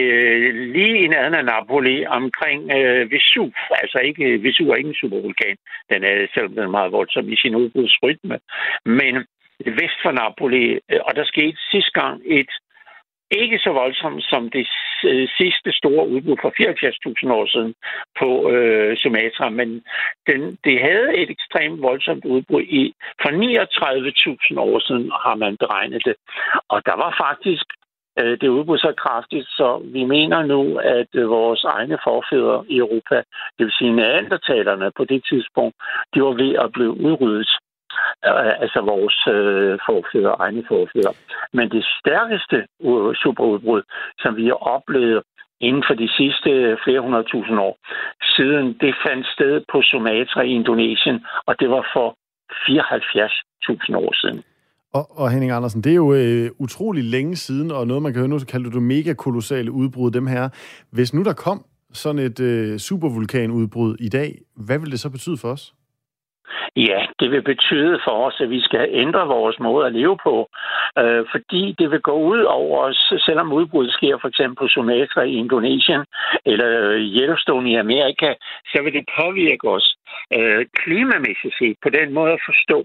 øh, 0.02 0.56
lige 0.76 0.98
i 1.04 1.08
nærheden 1.08 1.34
af 1.42 1.46
Napoli, 1.46 2.06
omkring 2.06 2.72
øh, 2.78 3.12
Vesuv. 3.12 3.52
Altså 3.82 3.98
ikke, 3.98 4.44
Vesuv 4.44 4.70
er 4.70 4.76
ikke 4.76 4.88
en 4.88 5.02
supervulkan, 5.04 5.58
den 5.92 6.04
er, 6.04 6.28
selvom 6.34 6.54
den 6.54 6.64
er 6.64 6.78
meget 6.78 6.92
voldsom 6.92 7.30
i 7.30 7.36
sin 7.36 7.56
udbrudsrytme. 7.56 8.40
Men 8.86 9.14
vest 9.66 10.00
for 10.04 10.12
Napoli, 10.12 10.80
øh, 10.92 11.00
og 11.08 11.16
der 11.16 11.24
skete 11.24 11.58
sidste 11.72 11.92
gang 12.02 12.22
et 12.26 12.52
ikke 13.32 13.60
så 13.60 13.70
voldsomt 13.70 14.24
som 14.24 14.50
det 14.50 14.68
sidste 15.38 15.72
store 15.72 16.08
udbrud 16.08 16.38
for 16.42 16.52
74.000 17.28 17.34
år 17.34 17.46
siden 17.46 17.74
på 18.20 18.52
øh, 18.52 18.98
Sumatra, 18.98 19.50
men 19.50 19.84
den, 20.28 20.58
det 20.64 20.82
havde 20.82 21.18
et 21.18 21.30
ekstremt 21.30 21.82
voldsomt 21.82 22.26
udbrud 22.26 22.62
i 22.62 22.94
for 23.22 23.30
39.000 23.30 24.60
år 24.60 24.80
siden, 24.80 25.12
har 25.26 25.36
man 25.36 25.58
beregnet 25.58 26.02
det. 26.06 26.16
Og 26.70 26.86
der 26.86 26.96
var 26.96 27.12
faktisk 27.26 27.66
øh, 28.20 28.38
det 28.42 28.48
udbrud 28.48 28.78
så 28.78 28.94
kraftigt, 28.98 29.48
så 29.48 29.82
vi 29.94 30.04
mener 30.04 30.46
nu, 30.46 30.78
at 30.78 31.12
øh, 31.16 31.30
vores 31.30 31.64
egne 31.64 31.98
forfædre 32.04 32.66
i 32.70 32.78
Europa, 32.78 33.18
det 33.56 33.64
vil 33.66 33.78
sige 33.80 33.96
neandertalerne 33.96 34.92
på 34.98 35.04
det 35.06 35.22
tidspunkt, 35.30 35.76
de 36.14 36.22
var 36.24 36.34
ved 36.44 36.56
at 36.64 36.72
blive 36.72 36.94
udryddet 37.08 37.50
Øh, 38.28 38.54
altså 38.64 38.80
vores 38.94 39.18
øh, 39.36 39.80
forfædre, 39.88 40.34
egne 40.46 40.64
forfædre. 40.68 41.14
Men 41.54 41.66
det 41.76 41.84
stærkeste 42.00 42.58
superudbrud, 43.24 43.82
som 44.20 44.32
vi 44.36 44.46
har 44.46 44.60
oplevet 44.76 45.24
inden 45.68 45.84
for 45.88 45.94
de 45.94 46.10
sidste 46.20 46.78
flere 46.84 47.02
hundrede 47.06 47.28
tusind 47.34 47.60
år, 47.60 47.76
siden 48.36 48.66
det 48.84 48.94
fandt 49.06 49.28
sted 49.36 49.62
på 49.72 49.82
Sumatra 49.82 50.42
i 50.42 50.52
Indonesien, 50.60 51.18
og 51.48 51.54
det 51.60 51.70
var 51.70 51.84
for 51.96 52.08
74.000 52.52 53.96
år 53.96 54.14
siden. 54.22 54.44
Og, 54.94 55.20
og 55.20 55.32
Henning 55.32 55.52
Andersen, 55.52 55.82
det 55.84 55.92
er 55.92 55.96
jo 55.96 56.14
øh, 56.14 56.52
utrolig 56.60 57.04
længe 57.04 57.36
siden, 57.36 57.72
og 57.72 57.88
noget 57.88 58.04
man 58.04 58.14
kan 58.14 58.20
høre 58.20 58.30
nu, 58.30 58.40
så 58.40 58.48
kalder 58.48 58.70
du 58.70 58.76
det 58.76 58.84
mega 58.84 59.14
kolossale 59.14 59.72
udbrud, 59.72 60.12
dem 60.12 60.28
her. 60.28 60.50
Hvis 60.92 61.14
nu 61.14 61.24
der 61.24 61.34
kom 61.34 61.66
sådan 61.94 62.20
et 62.20 62.40
øh, 62.40 62.78
supervulkanudbrud 62.78 63.96
i 64.00 64.10
dag, 64.10 64.38
hvad 64.56 64.80
vil 64.80 64.92
det 64.92 65.00
så 65.00 65.10
betyde 65.10 65.38
for 65.38 65.52
os? 65.52 65.74
Ja, 66.76 67.00
det 67.20 67.32
vil 67.32 67.42
betyde 67.42 68.00
for 68.04 68.12
os, 68.28 68.38
at 68.40 68.50
vi 68.50 68.62
skal 68.62 68.90
ændre 68.92 69.28
vores 69.28 69.60
måde 69.60 69.86
at 69.86 69.94
leve 69.94 70.18
på, 70.24 70.50
øh, 71.02 71.26
fordi 71.32 71.76
det 71.80 71.92
vil 71.92 72.02
gå 72.02 72.12
ud 72.12 72.42
over 72.42 72.84
os, 72.88 73.14
selvom 73.26 73.54
udbruddet 73.54 73.94
sker 73.94 74.18
for 74.22 74.28
eksempel 74.28 74.56
på 74.56 74.68
Sumatra 74.68 75.22
i 75.22 75.34
Indonesien 75.34 76.06
eller 76.46 76.70
Yellowstone 77.20 77.72
i 77.72 77.76
Amerika, 77.76 78.34
så 78.72 78.78
vil 78.84 78.94
det 78.94 79.06
påvirke 79.22 79.70
os 79.70 79.96
øh, 80.38 80.66
klimamæssigt 80.82 81.56
set 81.60 81.78
på 81.84 81.90
den 81.90 82.14
måde 82.14 82.32
at 82.34 82.46
forstå, 82.50 82.80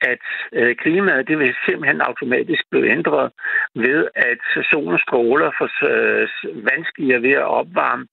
at 0.00 0.24
øh, 0.52 0.76
klimaet 0.76 1.28
det 1.28 1.38
vil 1.38 1.54
simpelthen 1.66 2.00
automatisk 2.00 2.62
blive 2.70 2.90
ændret 2.90 3.30
ved, 3.74 4.08
at 4.14 4.40
solens 4.70 5.02
stråler 5.02 5.50
for 5.58 5.68
øh, 5.92 6.28
vanskeligere 6.70 7.22
ved 7.22 7.34
at 7.42 7.50
opvarme 7.60 8.06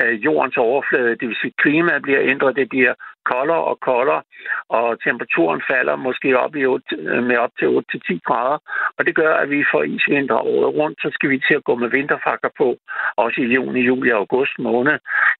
øh, 0.00 0.24
jordens 0.24 0.56
overflade. 0.56 1.16
Det 1.20 1.28
vil 1.28 1.36
sige, 1.40 1.54
at 1.56 1.62
klimaet 1.62 2.02
bliver 2.02 2.22
ændret, 2.22 2.56
det 2.56 2.68
bliver 2.68 2.94
koldere 3.30 3.64
og 3.70 3.76
koldere, 3.80 4.22
og 4.68 5.02
temperaturen 5.06 5.62
falder 5.70 5.96
måske 5.96 6.38
op 6.44 6.56
i 6.56 6.64
8, 6.66 6.96
øh, 6.96 7.22
med 7.28 7.36
op 7.36 7.54
til 7.58 7.66
8-10 7.66 8.18
grader, 8.28 8.58
og 8.98 9.06
det 9.06 9.14
gør, 9.14 9.34
at 9.34 9.50
vi 9.50 9.64
får 9.72 9.82
isvinter 9.82 10.38
året 10.52 10.74
rundt, 10.80 10.98
så 11.02 11.08
skal 11.14 11.30
vi 11.30 11.38
til 11.38 11.54
at 11.54 11.64
gå 11.64 11.74
med 11.74 11.88
vinterfakker 11.90 12.50
på, 12.60 12.76
også 13.16 13.40
i 13.40 13.52
juni, 13.56 13.80
juli 13.80 14.10
og 14.10 14.18
august 14.18 14.58
måned 14.58 14.96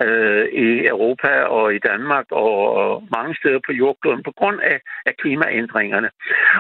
øh, 0.06 0.44
i 0.64 0.86
Europa 0.94 1.32
og 1.58 1.74
i 1.74 1.78
Danmark 1.78 2.26
og 2.30 2.51
mange 3.16 3.34
steder 3.40 3.61
på 3.66 3.72
jordkloden 3.72 4.22
på 4.22 4.32
grund 4.38 4.61
af, 4.61 4.78
af 5.07 5.14
klimaændringerne. 5.16 6.11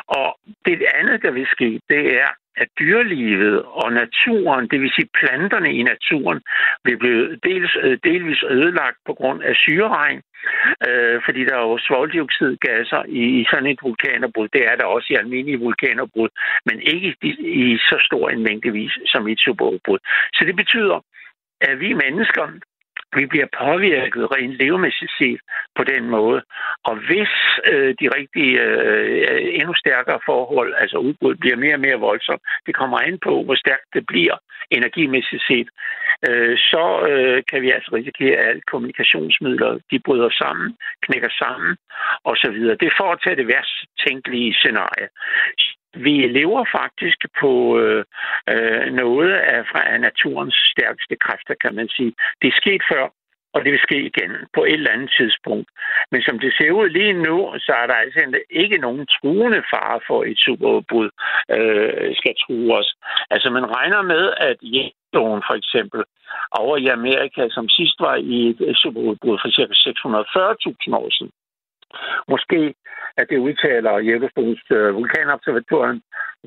Og 0.06 0.28
det 0.66 0.86
andet, 0.94 1.22
der 1.22 1.30
vil 1.30 1.46
ske, 1.46 1.80
det 1.88 2.02
er, 2.22 2.30
at 2.56 2.68
dyrelivet 2.80 3.62
og 3.62 3.92
naturen, 3.92 4.68
det 4.68 4.80
vil 4.80 4.92
sige 4.96 5.08
planterne 5.20 5.72
i 5.72 5.82
naturen, 5.82 6.40
vil 6.84 6.96
blive 6.96 7.36
dels, 7.36 7.76
øh, 7.82 7.98
delvis 8.04 8.42
ødelagt 8.50 8.98
på 9.06 9.14
grund 9.14 9.42
af 9.42 9.54
syreregn, 9.56 10.22
øh, 10.88 11.20
fordi 11.24 11.44
der 11.44 11.54
er 11.56 11.68
jo 11.70 11.78
svoldioxidgasser 11.78 13.02
i, 13.08 13.22
i 13.40 13.46
sådan 13.50 13.66
et 13.66 13.82
vulkanerbrud. 13.82 14.48
Det 14.48 14.62
er 14.70 14.76
der 14.76 14.84
også 14.84 15.08
i 15.10 15.16
almindelige 15.16 15.60
vulkanerbrud, 15.66 16.28
men 16.66 16.80
ikke 16.80 17.16
i, 17.22 17.30
i 17.64 17.78
så 17.78 17.96
stor 18.08 18.28
en 18.28 18.42
mængdevis 18.42 18.92
som 19.06 19.28
i 19.28 19.32
et 19.32 19.40
superudbrud. 19.40 19.98
Så 20.34 20.44
det 20.44 20.56
betyder, 20.56 20.98
at 21.60 21.80
vi 21.80 21.92
mennesker, 21.92 22.44
vi 23.16 23.26
bliver 23.26 23.48
påvirket 23.62 24.24
rent 24.34 24.54
levemæssigt 24.62 25.12
set 25.18 25.40
på 25.76 25.82
den 25.84 26.10
måde. 26.10 26.42
Og 26.84 26.94
hvis 27.08 27.32
øh, 27.72 27.94
de 28.00 28.06
rigtige, 28.18 28.60
øh, 28.60 29.58
endnu 29.58 29.74
stærkere 29.74 30.20
forhold, 30.26 30.74
altså 30.82 30.96
udbrud, 30.96 31.34
bliver 31.34 31.56
mere 31.56 31.74
og 31.74 31.80
mere 31.80 32.04
voldsomt, 32.08 32.42
det 32.66 32.74
kommer 32.74 32.98
an 32.98 33.18
på, 33.26 33.42
hvor 33.44 33.54
stærkt 33.54 33.88
det 33.94 34.04
bliver 34.06 34.36
energimæssigt 34.70 35.42
set, 35.50 35.68
øh, 36.28 36.58
så 36.58 36.84
øh, 37.10 37.42
kan 37.50 37.62
vi 37.62 37.70
altså 37.70 37.90
risikere, 37.94 38.36
at 38.36 38.48
alle 38.48 38.62
kommunikationsmidler, 38.72 39.78
de 39.90 39.98
bryder 40.06 40.30
sammen, 40.42 40.76
knækker 41.04 41.32
sammen 41.42 41.76
osv. 42.24 42.58
Det 42.80 42.86
er 42.88 42.98
for 43.00 43.12
at 43.12 43.20
tage 43.24 43.36
det 43.36 43.46
værst 43.46 43.76
tænkelige 44.06 44.54
scenarie 44.54 45.08
vi 45.94 46.14
lever 46.38 46.64
faktisk 46.72 47.18
på 47.40 47.78
øh, 47.78 48.04
øh, 48.48 48.92
noget 48.92 49.32
af, 49.32 49.66
fra 49.66 49.98
naturens 49.98 50.56
stærkeste 50.72 51.16
kræfter, 51.16 51.54
kan 51.60 51.74
man 51.74 51.88
sige. 51.88 52.12
Det 52.42 52.48
er 52.48 52.60
sket 52.62 52.82
før, 52.92 53.04
og 53.54 53.64
det 53.64 53.72
vil 53.72 53.86
ske 53.86 53.98
igen 54.10 54.32
på 54.54 54.64
et 54.64 54.72
eller 54.72 54.90
andet 54.90 55.12
tidspunkt. 55.18 55.68
Men 56.12 56.22
som 56.22 56.38
det 56.38 56.52
ser 56.58 56.70
ud 56.70 56.88
lige 56.88 57.12
nu, 57.12 57.54
så 57.58 57.72
er 57.72 57.86
der 57.86 57.94
altså 57.94 58.40
ikke 58.50 58.78
nogen 58.78 59.06
truende 59.06 59.62
fare 59.72 60.00
for 60.06 60.24
et 60.24 60.38
superudbrud 60.38 61.10
øh, 61.56 62.16
skal 62.16 62.34
true 62.42 62.78
os. 62.78 62.94
Altså 63.30 63.50
man 63.50 63.66
regner 63.76 64.02
med, 64.02 64.24
at 64.36 64.56
Yellowstone 64.62 65.42
for 65.48 65.54
eksempel 65.54 66.02
over 66.50 66.76
i 66.76 66.86
Amerika, 66.86 67.48
som 67.50 67.68
sidst 67.68 67.96
var 68.00 68.16
i 68.16 68.56
et 68.70 68.76
superudbrud 68.76 69.38
for 69.42 69.48
ca. 69.56 69.64
640.000 70.88 70.96
år 70.96 71.08
siden, 71.16 71.32
Måske 72.28 72.74
at 73.16 73.26
det 73.30 73.38
udtaler 73.38 74.00
Yellowstones 74.00 74.62
øh, 74.70 74.94
vulkanobservatoren 74.94 76.02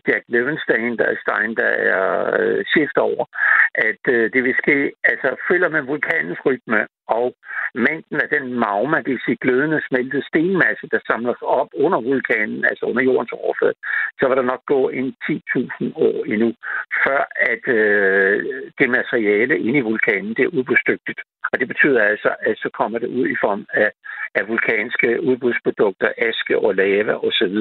Jack 0.08 0.24
Levenstein, 0.28 0.98
der 0.98 1.06
er 1.06 1.18
Stein, 1.24 1.56
der 1.56 1.72
er 1.91 2.06
øh, 2.39 2.66
chef 2.72 2.89
over, 2.98 3.26
at 3.76 4.04
øh, 4.16 4.34
det 4.34 4.43
vil 4.43 4.56
ske, 4.64 4.91
altså 5.04 5.30
følger 5.48 5.70
man 5.70 5.88
vulkanens 5.88 6.39
rytme 6.46 6.88
og 7.08 7.36
mængden 7.76 8.18
af 8.22 8.30
den 8.30 8.46
magma, 8.54 8.98
det 8.98 9.12
vil 9.14 9.26
sige 9.26 9.43
glødende 9.43 9.82
smeltet 9.88 10.26
stenmasse, 10.26 10.88
der 10.91 11.00
samles 11.08 11.41
op 11.41 11.70
under 11.74 12.02
vulkanen, 12.02 12.66
altså 12.66 12.86
under 12.86 13.04
jordens 13.04 13.32
overflade, 13.32 13.78
så 14.20 14.28
vil 14.28 14.38
der 14.38 14.52
nok 14.52 14.64
gå 14.66 14.89
en 14.89 15.16
10.000 15.24 15.91
år 16.08 16.18
endnu, 16.34 16.50
før 17.04 17.22
at 17.52 17.64
øh, 17.80 18.36
det 18.80 18.89
materiale 18.89 19.60
inde 19.60 19.80
i 19.80 19.88
vulkanen, 19.89 20.34
det 20.38 20.43
er 20.46 20.56
ubestygtigt. 20.60 21.20
Og 21.52 21.60
det 21.60 21.68
betyder 21.68 22.02
altså, 22.04 22.30
at 22.39 22.58
så 22.58 22.70
kommer 22.80 23.00
det 23.00 23.08
ud 23.08 23.28
i 23.28 23.38
form 23.43 23.66
af, 23.74 23.91
af 24.36 24.48
vulkanske 24.48 25.10
udbrudsprodukter, 25.24 26.10
aske 26.18 26.60
og 26.60 26.76
lava 26.76 27.14
osv., 27.28 27.58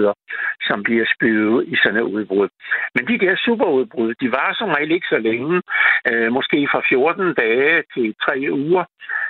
som 0.68 0.82
bliver 0.82 1.07
spydet 1.14 1.64
i 1.72 1.76
sådan 1.82 1.99
et 1.99 2.11
udbrud. 2.16 2.49
Men 2.95 3.09
de 3.09 3.18
der 3.24 3.37
superudbrud, 3.37 4.14
de 4.14 4.28
var 4.39 4.55
som 4.59 4.68
regel 4.76 4.91
ikke 4.91 5.07
så 5.14 5.18
længe, 5.18 5.62
øh, 6.11 6.32
måske 6.32 6.68
fra 6.72 6.80
14 6.89 7.35
dage 7.35 7.82
til 7.95 8.14
3 8.22 8.47
uger, 8.51 8.85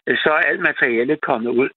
øh, 0.06 0.16
så 0.16 0.30
er 0.38 0.48
alt 0.50 0.60
materialet 0.60 1.20
kommet 1.20 1.50
ud 1.50 1.70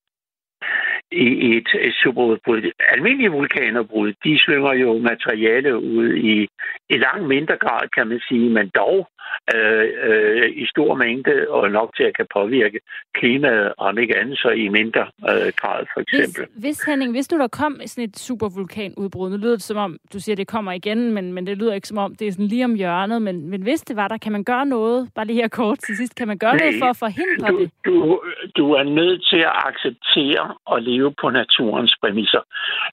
i 1.11 1.57
et, 1.57 1.69
superudbrud. 2.03 2.71
Almindelige 2.93 3.31
vulkanudbrud, 3.31 4.13
de 4.23 4.39
slynger 4.39 4.73
jo 4.73 4.97
materiale 4.97 5.77
ud 5.77 6.13
i, 6.15 6.47
i 6.89 6.97
langt 6.97 7.27
mindre 7.27 7.57
grad, 7.57 7.89
kan 7.95 8.07
man 8.07 8.19
sige, 8.29 8.49
men 8.49 8.69
dog 8.75 9.09
øh, 9.55 9.87
øh, 10.07 10.49
i 10.55 10.65
stor 10.65 10.95
mængde 10.95 11.45
og 11.49 11.71
nok 11.71 11.95
til 11.95 12.03
at 12.03 12.15
kan 12.17 12.27
påvirke 12.33 12.79
klimaet, 13.13 13.73
om 13.77 13.97
ikke 13.97 14.17
andet 14.17 14.37
så 14.37 14.49
i 14.49 14.67
mindre 14.67 15.01
øh, 15.01 15.51
grad, 15.61 15.85
for 15.93 15.99
eksempel. 16.01 16.45
Hvis, 16.53 16.63
hvis 16.63 16.83
Henning, 16.83 17.11
hvis 17.11 17.31
nu 17.31 17.37
der 17.37 17.47
kom 17.47 17.81
sådan 17.85 18.03
et 18.03 18.17
supervulkanudbrud, 18.19 19.29
nu 19.29 19.37
lyder 19.37 19.51
det 19.51 19.63
som 19.63 19.77
om, 19.77 19.97
du 20.13 20.19
siger, 20.19 20.35
det 20.35 20.47
kommer 20.47 20.71
igen, 20.71 21.13
men, 21.13 21.33
men 21.33 21.47
det 21.47 21.57
lyder 21.57 21.73
ikke 21.73 21.87
som 21.87 21.97
om, 21.97 22.15
det 22.15 22.27
er 22.27 22.31
sådan 22.31 22.47
lige 22.47 22.65
om 22.65 22.75
hjørnet, 22.75 23.21
men, 23.21 23.49
men 23.49 23.61
hvis 23.61 23.81
det 23.81 23.95
var 23.95 24.07
der, 24.07 24.17
kan 24.17 24.31
man 24.31 24.43
gøre 24.43 24.65
noget, 24.65 25.09
bare 25.15 25.25
lige 25.25 25.41
her 25.41 25.47
kort 25.47 25.79
til 25.79 25.97
sidst, 25.97 26.15
kan 26.15 26.27
man 26.27 26.37
gøre 26.37 26.55
Nej, 26.55 26.65
noget 26.65 26.79
for 26.79 26.85
at 26.85 26.97
forhindre 26.97 27.47
du, 27.47 27.59
det? 27.59 27.71
Du, 27.85 28.21
du 28.57 28.71
er 28.71 28.83
nødt 28.83 29.25
til 29.29 29.37
at 29.37 29.53
acceptere 29.69 30.55
og 30.65 30.81
leve 30.89 31.13
på 31.21 31.29
naturens 31.29 31.93
præmisser. 32.01 32.43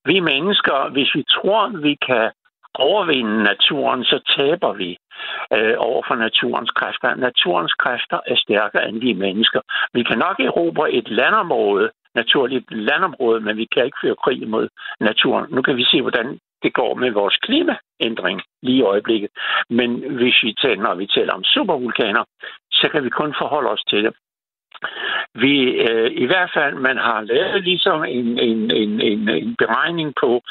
Vi 0.04 0.16
mennesker, 0.20 0.76
hvis 0.94 1.10
vi 1.14 1.22
tror, 1.34 1.60
vi 1.86 1.94
kan 2.08 2.30
overvinde 2.74 3.42
naturen, 3.42 4.04
så 4.04 4.18
taber 4.36 4.72
vi 4.72 4.90
øh, 5.56 5.74
over 5.78 6.02
for 6.08 6.14
naturens 6.14 6.70
kræfter. 6.70 7.14
Naturens 7.14 7.74
kræfter 7.82 8.18
er 8.26 8.36
stærkere 8.36 8.88
end 8.88 9.00
vi 9.00 9.12
mennesker. 9.12 9.60
Vi 9.94 10.02
kan 10.02 10.18
nok 10.18 10.40
erobre 10.40 10.92
et 10.92 11.08
landområde, 11.08 11.90
naturligt 12.14 12.64
landområde, 12.70 13.40
men 13.40 13.56
vi 13.56 13.66
kan 13.72 13.84
ikke 13.84 14.02
føre 14.02 14.16
krig 14.24 14.48
mod 14.48 14.68
naturen. 15.00 15.46
Nu 15.50 15.62
kan 15.62 15.76
vi 15.76 15.84
se, 15.84 16.00
hvordan 16.00 16.38
det 16.62 16.72
går 16.74 16.94
med 16.94 17.10
vores 17.10 17.36
klimaændring 17.36 18.42
lige 18.62 18.78
i 18.78 18.88
øjeblikket. 18.92 19.30
Men 19.70 19.90
hvis 20.18 20.36
vi 20.42 20.54
taler, 20.62 20.82
når 20.82 20.94
vi 20.94 21.06
taler 21.06 21.32
om 21.32 21.44
supervulkaner, 21.44 22.24
så 22.72 22.88
kan 22.92 23.04
vi 23.04 23.10
kun 23.10 23.34
forholde 23.40 23.70
os 23.70 23.84
til 23.90 24.04
det 24.04 24.14
vi 25.34 25.54
øh, 25.88 26.10
i 26.24 26.26
hvert 26.26 26.50
fald, 26.56 26.74
man 26.74 26.96
har 26.96 27.20
lavet 27.20 27.64
ligesom 27.64 28.04
en, 28.04 28.38
en, 28.38 28.70
en, 28.70 29.00
en, 29.00 29.28
en 29.28 29.56
beregning 29.58 30.12
på, 30.22 30.42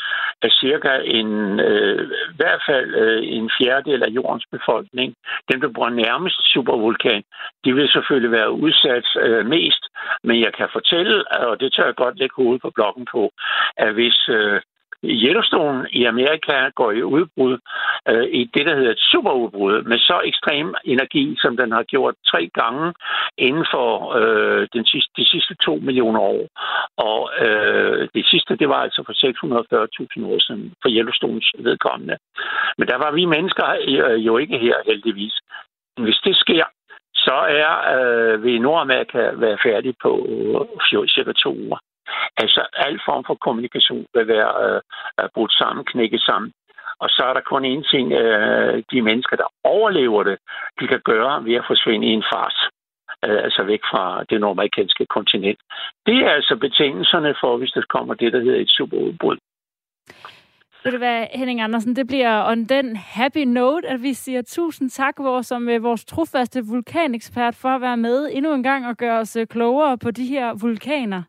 at 0.41 0.51
cirka 0.51 0.91
en, 1.05 1.59
øh, 1.59 2.01
i 2.33 2.35
hvert 2.35 2.61
fald 2.69 2.95
øh, 2.95 3.21
en 3.37 3.49
fjerdedel 3.57 4.03
af 4.03 4.09
jordens 4.09 4.45
befolkning, 4.51 5.15
dem 5.51 5.61
der 5.61 5.69
bor 5.75 5.89
nærmest 5.89 6.37
supervulkan, 6.53 7.23
de 7.65 7.73
vil 7.75 7.89
selvfølgelig 7.89 8.31
være 8.31 8.51
udsat 8.51 9.07
øh, 9.19 9.45
mest. 9.45 9.83
Men 10.23 10.41
jeg 10.41 10.53
kan 10.53 10.67
fortælle, 10.73 11.27
og 11.31 11.59
det 11.59 11.73
tør 11.73 11.85
jeg 11.85 11.95
godt 11.95 12.19
lægge 12.19 12.35
hovedet 12.35 12.61
på 12.61 12.71
blokken 12.75 13.05
på, 13.11 13.31
at 13.77 13.93
hvis 13.93 14.29
øh, 14.29 14.61
Yellowstone 15.03 15.87
i 15.91 16.05
Amerika 16.05 16.69
går 16.75 16.91
i 16.91 17.03
udbrud 17.03 17.57
øh, 18.09 18.23
i 18.23 18.43
det, 18.53 18.65
der 18.65 18.75
hedder 18.75 18.91
et 18.91 19.05
superudbrud, 19.11 19.83
med 19.83 19.97
så 19.97 20.21
ekstrem 20.25 20.75
energi, 20.85 21.35
som 21.41 21.57
den 21.57 21.71
har 21.71 21.83
gjort 21.83 22.15
tre 22.27 22.49
gange 22.53 22.93
inden 23.37 23.65
for 23.73 24.15
øh, 24.19 24.67
den 24.73 24.85
sidste, 24.85 25.11
de 25.17 25.29
sidste 25.29 25.55
to 25.55 25.75
millioner 25.75 26.19
år. 26.19 26.47
Og 26.97 27.31
øh, 27.45 28.09
det 28.13 28.25
sidste, 28.25 28.55
det 28.55 28.69
var 28.69 28.81
altså 28.85 29.03
for 29.05 29.13
640.000 29.13 30.25
år 30.33 30.39
siden 30.39 30.73
for 30.81 30.89
Yellowstones 30.89 31.51
vedkommende. 31.59 32.17
Men 32.77 32.87
der 32.87 32.97
var 32.97 33.11
vi 33.11 33.25
mennesker 33.25 33.65
øh, 33.87 34.25
jo 34.25 34.37
ikke 34.37 34.57
her, 34.57 34.75
heldigvis. 34.85 35.33
Hvis 35.97 36.19
det 36.25 36.35
sker, 36.35 36.65
så 37.15 37.37
er 37.63 37.71
øh, 37.95 38.43
vi 38.43 38.55
i 38.55 38.59
Nordamerika 38.59 39.19
være 39.33 39.57
færdige 39.63 39.95
på 40.01 40.11
øh, 40.29 41.07
cirka 41.07 41.31
to 41.31 41.49
uger. 41.49 41.77
Altså, 42.37 42.61
al 42.73 42.99
form 43.07 43.23
for 43.27 43.35
kommunikation 43.35 44.05
vil 44.13 44.27
være 44.27 44.51
øh, 44.65 45.29
brudt 45.35 45.53
sammen, 45.53 45.85
knækket 45.85 46.21
sammen. 46.21 46.51
Og 47.03 47.09
så 47.09 47.23
er 47.29 47.33
der 47.33 47.49
kun 47.51 47.63
én 47.73 47.83
ting, 47.93 48.11
øh, 48.11 48.83
de 48.91 49.01
mennesker, 49.01 49.35
der 49.35 49.49
overlever 49.63 50.23
det, 50.23 50.37
de 50.79 50.87
kan 50.87 51.01
gøre 51.11 51.45
ved 51.45 51.55
at 51.55 51.67
forsvinde 51.67 52.07
i 52.07 52.13
en 52.19 52.25
fars. 52.33 52.57
Øh, 53.25 53.43
altså 53.43 53.63
væk 53.63 53.83
fra 53.91 54.23
det 54.29 54.39
nordamerikanske 54.41 55.05
kontinent. 55.05 55.59
Det 56.05 56.17
er 56.25 56.29
altså 56.29 56.55
betingelserne 56.55 57.35
for, 57.41 57.57
hvis 57.57 57.71
der 57.71 57.81
kommer 57.89 58.13
det, 58.13 58.33
der 58.33 58.39
hedder 58.39 58.59
et 58.59 58.69
superudbrud. 58.69 59.37
Ved 60.83 60.91
du 60.91 60.97
hvad, 60.97 61.27
Henning 61.33 61.61
Andersen, 61.61 61.95
det 61.95 62.07
bliver 62.07 62.51
on 62.51 62.65
den 62.65 62.95
happy 62.95 63.43
note, 63.45 63.87
at 63.87 64.01
vi 64.01 64.13
siger 64.13 64.41
tusind 64.41 64.89
tak 64.89 65.19
vores, 65.19 65.47
som 65.47 65.69
øh, 65.69 65.83
vores 65.83 66.05
trofaste 66.05 66.65
vulkanekspert 66.65 67.55
for 67.55 67.69
at 67.69 67.81
være 67.81 67.97
med 67.97 68.29
endnu 68.31 68.53
en 68.53 68.63
gang 68.63 68.87
og 68.87 68.97
gøre 68.97 69.19
os 69.19 69.35
øh, 69.35 69.47
klogere 69.47 69.97
på 69.97 70.11
de 70.11 70.25
her 70.25 70.53
vulkaner. 70.61 71.23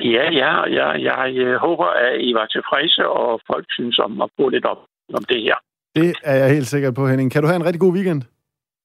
Ja, 0.00 0.30
ja, 0.30 0.66
ja, 0.68 0.88
jeg 0.90 1.36
øh, 1.36 1.54
håber, 1.56 1.84
at 1.84 2.20
I 2.20 2.34
var 2.34 2.46
tilfredse, 2.46 3.08
og 3.08 3.40
folk 3.46 3.66
synes 3.68 3.98
om 3.98 4.20
at 4.20 4.30
få 4.40 4.48
lidt 4.48 4.64
op 4.64 4.78
om 5.14 5.24
det 5.24 5.42
her. 5.42 5.54
Det 5.96 6.14
er 6.24 6.36
jeg 6.36 6.54
helt 6.54 6.66
sikker 6.66 6.90
på, 6.90 7.08
Henning. 7.08 7.32
Kan 7.32 7.42
du 7.42 7.48
have 7.48 7.56
en 7.56 7.64
rigtig 7.64 7.80
god 7.80 7.94
weekend? 7.94 8.22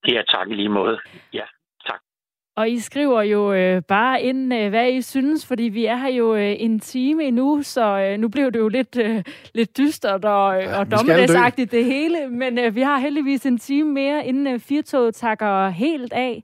Ja, 0.07 0.21
tak 0.27 0.49
i 0.49 0.53
lige 0.53 0.69
måde. 0.69 0.99
Ja, 1.33 1.43
tak. 1.87 1.99
Og 2.55 2.69
I 2.69 2.79
skriver 2.79 3.21
jo 3.21 3.53
øh, 3.53 3.81
bare 3.87 4.21
ind, 4.21 4.53
øh, 4.53 4.69
hvad 4.69 4.91
I 4.91 5.01
synes, 5.01 5.47
fordi 5.47 5.63
vi 5.63 5.85
er 5.85 5.95
her 5.95 6.09
jo 6.09 6.35
øh, 6.35 6.55
en 6.59 6.79
time 6.79 7.23
endnu, 7.23 7.61
så 7.63 7.99
øh, 7.99 8.19
nu 8.19 8.29
blev 8.29 8.51
det 8.51 8.59
jo 8.59 8.67
lidt, 8.67 8.97
øh, 8.97 9.23
lidt 9.55 9.77
dystert 9.77 10.25
og, 10.25 10.61
ja, 10.61 10.79
og 10.79 10.91
dommedagsagtigt 10.91 11.71
det 11.71 11.85
hele. 11.85 12.27
Men 12.27 12.59
øh, 12.59 12.75
vi 12.75 12.81
har 12.81 12.97
heldigvis 12.97 13.45
en 13.45 13.57
time 13.57 13.91
mere, 13.91 14.25
inden 14.25 14.47
øh, 14.47 14.59
Firtoget 14.59 15.15
takker 15.15 15.69
helt 15.69 16.13
af. 16.13 16.43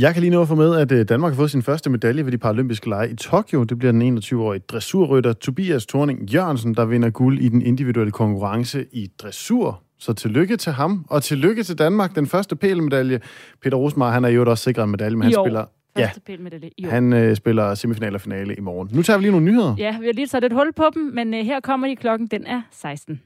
Jeg 0.00 0.12
kan 0.14 0.20
lige 0.20 0.30
nå 0.30 0.42
at 0.42 0.48
få 0.48 0.54
med, 0.54 0.76
at 0.76 0.92
øh, 0.92 1.08
Danmark 1.08 1.32
har 1.32 1.36
fået 1.36 1.50
sin 1.50 1.62
første 1.62 1.90
medalje 1.90 2.24
ved 2.24 2.32
de 2.32 2.38
paralympiske 2.38 2.88
lege 2.88 3.10
i 3.10 3.14
Tokyo. 3.14 3.64
Det 3.64 3.78
bliver 3.78 3.92
den 3.92 4.18
21-årige 4.18 4.62
dressurrytter 4.68 5.32
Tobias 5.32 5.86
Thorning 5.86 6.30
Jørgensen, 6.30 6.74
der 6.74 6.84
vinder 6.84 7.10
guld 7.10 7.38
i 7.38 7.48
den 7.48 7.62
individuelle 7.62 8.12
konkurrence 8.12 8.86
i 8.92 9.10
dressur. 9.18 9.82
Så 9.98 10.12
tillykke 10.12 10.56
til 10.56 10.72
ham, 10.72 11.06
og 11.10 11.22
tillykke 11.22 11.62
til 11.62 11.78
Danmark. 11.78 12.14
Den 12.14 12.26
første 12.26 12.56
PL-medalje. 12.56 13.20
Peter 13.62 13.76
Rosmar, 13.76 14.10
han 14.10 14.24
er 14.24 14.28
jo 14.28 14.50
også 14.50 14.64
sikret 14.64 14.84
en 14.84 14.90
medalje, 14.90 15.16
men 15.16 15.22
han 15.22 15.32
jo. 15.32 15.44
spiller 15.44 15.64
Ja, 15.98 16.10
han 16.88 17.12
øh, 17.12 17.36
spiller 17.36 17.74
semifinal 17.74 18.14
og 18.14 18.20
finale 18.20 18.54
i 18.54 18.60
morgen. 18.60 18.88
Nu 18.92 19.02
tager 19.02 19.16
vi 19.16 19.24
lige 19.24 19.30
nogle 19.30 19.46
nyheder. 19.46 19.74
Ja, 19.78 19.98
vi 20.00 20.06
har 20.06 20.12
lige 20.12 20.26
taget 20.26 20.44
et 20.44 20.52
hul 20.52 20.72
på 20.72 20.84
dem, 20.94 21.02
men 21.02 21.34
øh, 21.34 21.44
her 21.44 21.60
kommer 21.60 21.88
de 21.88 21.96
klokken, 21.96 22.26
den 22.26 22.46
er 22.46 22.62
16. 22.70 23.20